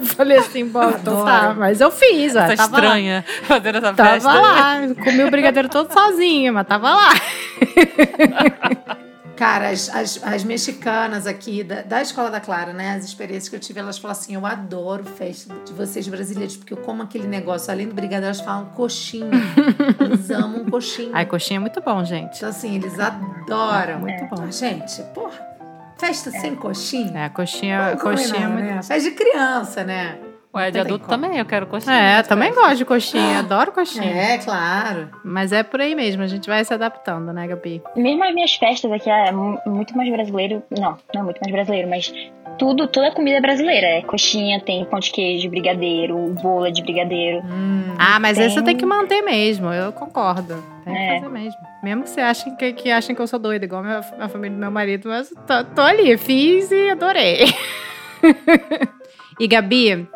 eu 0.00 0.06
falei 0.16 0.38
assim, 0.38 0.64
bom, 0.66 0.88
então 0.90 1.24
tá. 1.24 1.54
Mas 1.56 1.80
eu 1.80 1.90
fiz, 1.90 2.34
ó. 2.34 2.40
Tava 2.40 2.54
estranha 2.54 3.24
fazendo 3.44 3.76
essa 3.78 3.88
Lá. 3.88 3.92
Tava 3.94 4.10
festa. 4.12 4.32
lá. 4.32 4.78
Comi 5.04 5.24
o 5.24 5.30
brigadeiro 5.30 5.68
todo 5.68 5.92
sozinha, 5.92 6.52
mas 6.52 6.66
tava 6.66 6.90
lá. 6.94 7.10
Cara, 9.38 9.68
as, 9.68 9.88
as, 9.94 10.20
as 10.24 10.42
mexicanas 10.42 11.24
aqui 11.24 11.62
da, 11.62 11.82
da 11.82 12.02
escola 12.02 12.28
da 12.28 12.40
Clara, 12.40 12.72
né? 12.72 12.96
As 12.96 13.04
experiências 13.04 13.48
que 13.48 13.54
eu 13.54 13.60
tive, 13.60 13.78
elas 13.78 13.96
falam 13.96 14.10
assim: 14.10 14.34
eu 14.34 14.44
adoro 14.44 15.04
festa 15.04 15.54
de 15.64 15.72
vocês 15.72 16.08
brasileiros, 16.08 16.56
porque 16.56 16.72
eu 16.72 16.78
como 16.78 17.04
aquele 17.04 17.28
negócio, 17.28 17.70
além 17.70 17.86
do 17.86 17.94
brigadeiro, 17.94 18.26
elas 18.26 18.40
falam 18.40 18.66
coxinha. 18.70 19.30
eles 20.00 20.28
amam 20.30 20.64
coxinha. 20.64 21.10
Ai, 21.12 21.24
coxinha 21.24 21.58
é 21.58 21.60
muito 21.60 21.80
bom, 21.80 22.04
gente. 22.04 22.38
Então, 22.38 22.48
assim, 22.48 22.74
eles 22.74 22.98
adoram. 22.98 24.00
Muito 24.00 24.24
bom. 24.24 24.42
Ah, 24.42 24.50
Gente, 24.50 25.00
porra, 25.14 25.40
festa 25.96 26.32
sem 26.32 26.56
coxinha? 26.56 27.16
É, 27.16 27.28
coxinha, 27.28 27.96
Vamos 27.96 28.02
coxinha 28.02 28.26
é 28.26 28.42
combinar, 28.42 28.50
muito 28.50 28.74
né? 28.74 28.82
Festa 28.82 29.08
de 29.08 29.10
criança, 29.12 29.84
né? 29.84 30.18
Ué, 30.58 30.70
de 30.70 30.78
adulto 30.80 31.06
como. 31.06 31.20
também, 31.22 31.38
eu 31.38 31.44
quero 31.44 31.66
coxinha. 31.66 31.94
É, 31.96 32.22
também 32.22 32.52
gosto 32.54 32.76
de 32.76 32.84
coxinha, 32.84 33.38
adoro 33.40 33.72
coxinha. 33.72 34.04
É, 34.10 34.38
claro. 34.38 35.08
Mas 35.24 35.52
é 35.52 35.62
por 35.62 35.80
aí 35.80 35.94
mesmo, 35.94 36.22
a 36.22 36.26
gente 36.26 36.48
vai 36.48 36.64
se 36.64 36.74
adaptando, 36.74 37.32
né, 37.32 37.46
Gabi? 37.46 37.82
Mesmo 37.96 38.24
as 38.24 38.34
minhas 38.34 38.54
festas 38.54 38.90
aqui 38.92 39.08
é 39.08 39.30
mu- 39.32 39.58
muito 39.66 39.96
mais 39.96 40.10
brasileiro. 40.10 40.62
Não, 40.70 40.96
não 41.14 41.20
é 41.20 41.24
muito 41.24 41.40
mais 41.40 41.52
brasileiro, 41.52 41.88
mas 41.88 42.12
tudo, 42.58 42.86
toda 42.88 43.10
comida 43.12 43.38
é 43.38 43.40
brasileira. 43.40 43.86
É 43.86 44.02
coxinha, 44.02 44.60
tem 44.60 44.84
pão 44.84 44.98
de 44.98 45.10
queijo, 45.10 45.48
brigadeiro, 45.48 46.16
bolo 46.42 46.70
de 46.70 46.82
brigadeiro. 46.82 47.38
Hum, 47.44 47.94
Ah, 47.98 48.18
mas 48.20 48.36
Tem- 48.36 48.46
esse 48.46 48.62
tem 48.62 48.76
que 48.76 48.86
manter 48.86 49.22
mesmo, 49.22 49.72
eu 49.72 49.92
concordo. 49.92 50.62
Tem 50.84 50.94
que 50.94 51.00
É. 51.00 51.14
fazer 51.20 51.28
mesmo. 51.32 51.58
Mesmo 51.82 52.02
que 52.04 52.10
você 52.10 52.20
achem 52.20 52.56
que, 52.56 52.72
que 52.72 52.90
achem 52.90 53.14
que 53.14 53.20
eu 53.22 53.26
sou 53.26 53.38
doida, 53.38 53.64
igual 53.64 53.80
a 53.82 53.84
minha, 53.84 53.98
a 54.20 54.28
família 54.28 54.56
do 54.56 54.60
meu 54.60 54.70
marido, 54.70 55.08
mas 55.08 55.28
tô, 55.46 55.64
tô 55.74 55.82
ali, 55.82 56.16
fiz 56.16 56.70
e 56.72 56.90
adorei. 56.90 57.44
e 59.38 59.46
Gabi, 59.46 60.08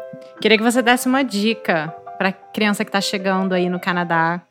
queria 0.43 0.59
que 0.59 0.65
você 0.65 0.83
desse 0.83 1.07
uma 1.07 1.23
dica 1.23 1.95
pra 2.19 2.33
criança 2.33 2.85
que 2.85 2.91
tá 2.91 3.01
chegando 3.01 3.53
aí 3.53 3.69
no 3.69 3.79
Canadá 3.79 4.43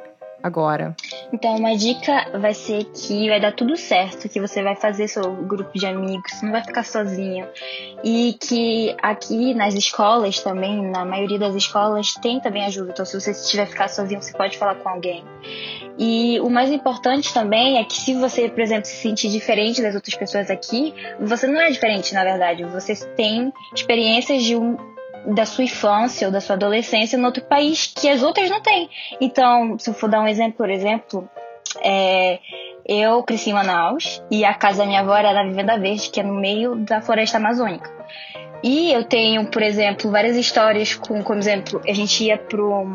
agora. 0.42 0.96
Então, 1.34 1.58
uma 1.58 1.76
dica 1.76 2.32
vai 2.40 2.54
ser 2.54 2.86
que 2.86 3.28
vai 3.28 3.42
dar 3.42 3.52
tudo 3.52 3.76
certo, 3.76 4.30
que 4.30 4.40
você 4.40 4.64
vai 4.64 4.76
fazer 4.78 5.10
seu 5.10 5.36
grupo 5.44 5.78
de 5.78 5.86
amigos, 5.86 6.42
não 6.42 6.54
vai 6.54 6.64
ficar 6.64 6.84
sozinho. 6.84 7.46
E 8.06 8.38
que 8.40 8.96
aqui 9.02 9.54
nas 9.54 9.74
escolas 9.74 10.40
também, 10.40 10.82
na 10.82 11.04
maioria 11.04 11.38
das 11.38 11.56
escolas, 11.56 12.14
tem 12.16 12.40
também 12.40 12.64
ajuda. 12.64 12.92
Então, 12.92 13.06
se 13.06 13.20
você 13.20 13.32
estiver 13.32 13.68
ficar 13.68 13.90
sozinho, 13.90 14.22
você 14.22 14.32
pode 14.32 14.58
falar 14.58 14.76
com 14.76 14.88
alguém. 14.88 15.26
E 16.00 16.40
o 16.40 16.50
mais 16.50 16.72
importante 16.72 17.34
também 17.34 17.78
é 17.78 17.84
que 17.84 17.98
se 17.98 18.14
você, 18.14 18.48
por 18.48 18.62
exemplo, 18.62 18.86
se 18.86 18.96
sentir 18.96 19.30
diferente 19.30 19.82
das 19.82 19.94
outras 19.94 20.16
pessoas 20.16 20.50
aqui, 20.50 20.94
você 21.20 21.48
não 21.48 21.60
é 21.60 21.70
diferente, 21.70 22.14
na 22.14 22.24
verdade. 22.24 22.64
Você 22.64 22.96
tem 23.16 23.52
experiências 23.76 24.42
de 24.42 24.56
um 24.56 24.78
da 25.26 25.46
sua 25.46 25.64
infância 25.64 26.28
ou 26.28 26.34
da 26.34 26.42
sua 26.42 26.56
adolescência 26.56 27.18
em 27.18 27.26
outro 27.26 27.44
país 27.44 27.92
que 27.96 28.10
as 28.10 28.24
outras 28.24 28.50
não 28.50 28.62
têm. 28.62 28.90
Então, 29.20 29.78
se 29.78 29.90
eu 29.90 29.94
for 29.94 30.10
dar 30.10 30.22
um 30.22 30.28
exemplo, 30.28 30.58
por 30.58 30.70
exemplo, 30.70 31.30
é, 31.82 32.40
eu 32.86 33.24
cresci 33.24 33.52
em 33.52 33.54
Manaus 33.54 34.22
e 34.30 34.44
a 34.44 34.54
casa 34.54 34.80
da 34.80 34.86
minha 34.86 35.02
avó 35.02 35.16
era 35.16 35.34
na 35.34 35.44
Vivenda 35.44 35.78
Verde, 35.78 36.10
que 36.10 36.20
é 36.20 36.24
no 36.24 36.34
meio 36.34 36.76
da 36.76 37.02
floresta 37.02 37.38
amazônica. 37.38 37.90
E 38.64 38.92
eu 38.92 39.04
tenho, 39.04 39.46
por 39.48 39.62
exemplo, 39.62 40.12
várias 40.12 40.36
histórias 40.36 40.94
com, 40.94 41.24
como 41.24 41.40
exemplo, 41.40 41.82
a 41.88 41.94
gente 41.94 42.24
ia 42.24 42.38
pro, 42.38 42.86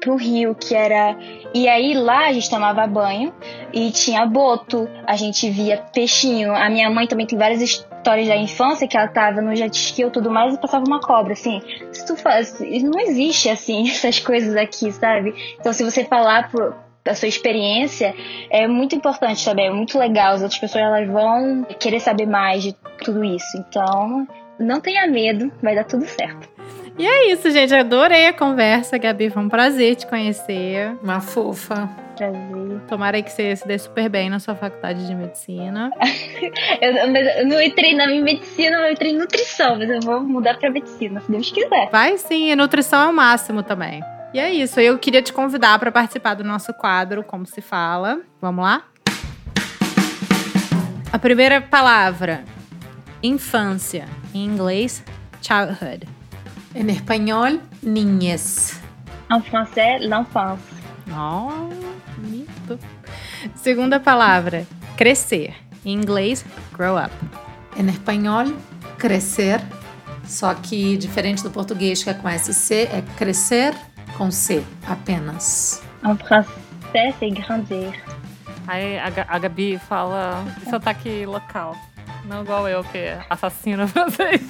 pro 0.00 0.16
rio, 0.16 0.54
que 0.54 0.74
era. 0.74 1.16
E 1.54 1.68
aí 1.68 1.94
lá 1.94 2.28
a 2.28 2.32
gente 2.32 2.48
tomava 2.48 2.86
banho 2.86 3.34
e 3.72 3.90
tinha 3.90 4.24
boto, 4.24 4.88
a 5.06 5.14
gente 5.16 5.50
via 5.50 5.78
peixinho. 5.92 6.54
A 6.54 6.70
minha 6.70 6.88
mãe 6.88 7.06
também 7.06 7.26
tem 7.26 7.38
várias 7.38 7.60
histórias 7.98 8.28
da 8.28 8.36
infância 8.36 8.88
que 8.88 8.96
ela 8.96 9.08
tava 9.08 9.40
no 9.40 9.54
jet 9.54 9.74
ski 9.74 10.02
e 10.02 10.10
tudo 10.10 10.30
mais 10.30 10.54
e 10.54 10.58
passava 10.58 10.84
uma 10.86 11.00
cobra, 11.00 11.32
assim. 11.32 11.60
Se 11.92 12.06
tu 12.06 12.16
faz. 12.16 12.58
Não 12.60 12.98
existe, 13.00 13.50
assim, 13.50 13.88
essas 13.90 14.18
coisas 14.18 14.56
aqui, 14.56 14.90
sabe? 14.92 15.34
Então 15.58 15.72
se 15.72 15.84
você 15.84 16.04
falar 16.04 16.50
pro, 16.50 16.74
da 17.04 17.14
sua 17.14 17.28
experiência, 17.28 18.14
é 18.50 18.66
muito 18.66 18.94
importante 18.94 19.44
também, 19.44 19.66
é 19.66 19.70
muito 19.70 19.98
legal. 19.98 20.34
As 20.34 20.42
outras 20.42 20.58
pessoas 20.58 20.84
elas 20.84 21.08
vão 21.08 21.64
querer 21.78 22.00
saber 22.00 22.26
mais 22.26 22.62
de 22.62 22.74
tudo 23.02 23.22
isso. 23.24 23.56
Então, 23.56 24.26
não 24.58 24.80
tenha 24.80 25.06
medo, 25.06 25.52
vai 25.62 25.74
dar 25.74 25.84
tudo 25.84 26.06
certo. 26.06 26.48
E 26.98 27.06
é 27.06 27.32
isso, 27.32 27.48
gente. 27.50 27.72
Adorei 27.74 28.26
a 28.26 28.32
conversa, 28.32 28.98
Gabi. 28.98 29.30
Foi 29.30 29.42
um 29.42 29.48
prazer 29.48 29.94
te 29.94 30.06
conhecer. 30.06 30.96
uma 31.02 31.20
fofa. 31.20 31.88
Prazer. 32.18 32.80
Tomara 32.88 33.22
que 33.22 33.30
você 33.30 33.54
se 33.54 33.66
dê 33.66 33.78
super 33.78 34.08
bem 34.08 34.28
na 34.28 34.40
sua 34.40 34.54
faculdade 34.56 35.06
de 35.06 35.14
medicina. 35.14 35.90
Eu, 36.80 37.12
mas 37.12 37.36
eu 37.38 37.46
não 37.46 37.60
entrei 37.60 37.94
na 37.94 38.06
minha 38.06 38.22
medicina, 38.22 38.76
eu 38.76 38.92
entrei 38.92 39.10
em 39.10 39.18
nutrição, 39.18 39.76
mas 39.76 39.90
eu 39.90 40.00
vou 40.00 40.20
mudar 40.20 40.56
pra 40.58 40.70
medicina, 40.70 41.20
se 41.20 41.30
Deus 41.30 41.50
quiser. 41.50 41.90
Vai 41.90 42.16
sim, 42.16 42.50
e 42.50 42.56
nutrição 42.56 43.00
é 43.00 43.06
o 43.08 43.12
máximo 43.12 43.62
também. 43.62 44.00
E 44.32 44.38
é 44.38 44.52
isso, 44.52 44.78
eu 44.78 44.98
queria 44.98 45.20
te 45.20 45.32
convidar 45.32 45.78
para 45.78 45.90
participar 45.90 46.34
do 46.34 46.44
nosso 46.44 46.72
quadro 46.74 47.24
Como 47.24 47.46
se 47.46 47.60
fala. 47.60 48.20
Vamos 48.40 48.64
lá? 48.64 48.84
A 51.12 51.18
primeira 51.18 51.60
palavra, 51.60 52.44
infância. 53.22 54.06
Em 54.34 54.44
inglês, 54.44 55.02
childhood. 55.40 56.06
Em 56.74 56.90
espanhol, 56.90 57.58
niñez. 57.82 58.80
En 59.30 59.40
français, 59.42 59.98
l'enfance. 60.00 60.62
Oh, 61.10 61.87
bonito. 62.68 62.78
Segunda 63.54 64.00
palavra, 64.00 64.66
crescer. 64.96 65.54
Em 65.84 65.92
inglês, 65.92 66.44
grow 66.72 66.96
up. 66.96 67.12
Em 67.76 67.88
espanhol, 67.88 68.46
crescer. 68.98 69.60
Só 70.24 70.52
que 70.54 70.96
diferente 70.96 71.42
do 71.42 71.50
português, 71.50 72.02
que 72.02 72.10
é 72.10 72.14
com 72.14 72.28
SC, 72.28 72.72
é 72.92 73.02
crescer 73.16 73.74
com 74.16 74.30
C 74.30 74.62
apenas. 74.86 75.82
En 76.04 76.16
français, 76.16 77.14
c'est 77.18 77.30
grandir. 77.30 77.92
Aí 78.66 78.98
a, 78.98 79.06
a 79.28 79.38
Gabi 79.38 79.78
fala 79.78 80.44
de 80.58 80.68
sotaque 80.68 81.24
local. 81.24 81.74
Não 82.26 82.42
igual 82.42 82.68
eu, 82.68 82.84
que 82.84 83.16
assassino 83.30 83.88
francês. 83.88 84.42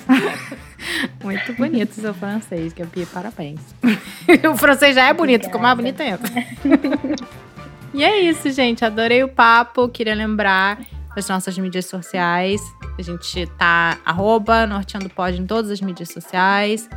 Muito 1.23 1.53
bonito 1.55 1.93
seu 1.95 2.13
francês, 2.13 2.73
Gabi. 2.73 3.07
Parabéns. 3.07 3.61
o 4.53 4.57
francês 4.57 4.97
já 4.97 5.07
é 5.07 5.13
bonito, 5.13 5.45
ficou 5.45 5.61
mais 5.61 5.77
bonito 5.77 6.01
ainda. 6.01 6.19
e 7.95 8.05
é 8.05 8.21
isso, 8.21 8.51
gente. 8.51 8.85
Adorei 8.85 9.23
o 9.23 9.29
papo. 9.29 9.89
Queria 9.89 10.15
lembrar 10.15 10.79
das 11.15 11.29
nossas 11.29 11.57
mídias 11.59 11.87
sociais. 11.87 12.61
A 12.99 13.03
gente 13.03 13.47
tá 13.59 13.99
arroba 14.05 14.67
norteando 14.67 15.09
pod 15.09 15.41
em 15.41 15.47
todas 15.47 15.71
as 15.71 15.81
mídias 15.81 16.11
sociais. 16.11 16.89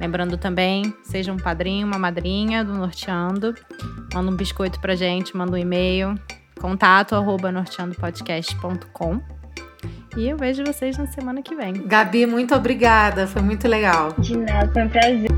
Lembrando 0.00 0.36
também, 0.36 0.92
seja 1.02 1.32
um 1.32 1.36
padrinho, 1.36 1.86
uma 1.86 1.98
madrinha 1.98 2.64
do 2.64 2.74
Norteando. 2.74 3.54
Manda 4.12 4.30
um 4.30 4.36
biscoito 4.36 4.80
pra 4.80 4.94
gente, 4.94 5.36
manda 5.36 5.52
um 5.52 5.58
e-mail. 5.58 6.18
Contato 6.60 7.14
arroba 7.14 7.52
norteandopodcast.com. 7.52 9.20
E 10.16 10.28
eu 10.28 10.36
vejo 10.36 10.64
vocês 10.64 10.96
na 10.96 11.06
semana 11.06 11.42
que 11.42 11.54
vem. 11.54 11.72
Gabi, 11.86 12.26
muito 12.26 12.54
obrigada. 12.54 13.26
Foi 13.26 13.42
muito 13.42 13.66
legal. 13.66 14.12
De 14.18 14.36
nada, 14.36 14.72
foi 14.72 14.82
um 14.82 14.88
prazer. 14.88 15.30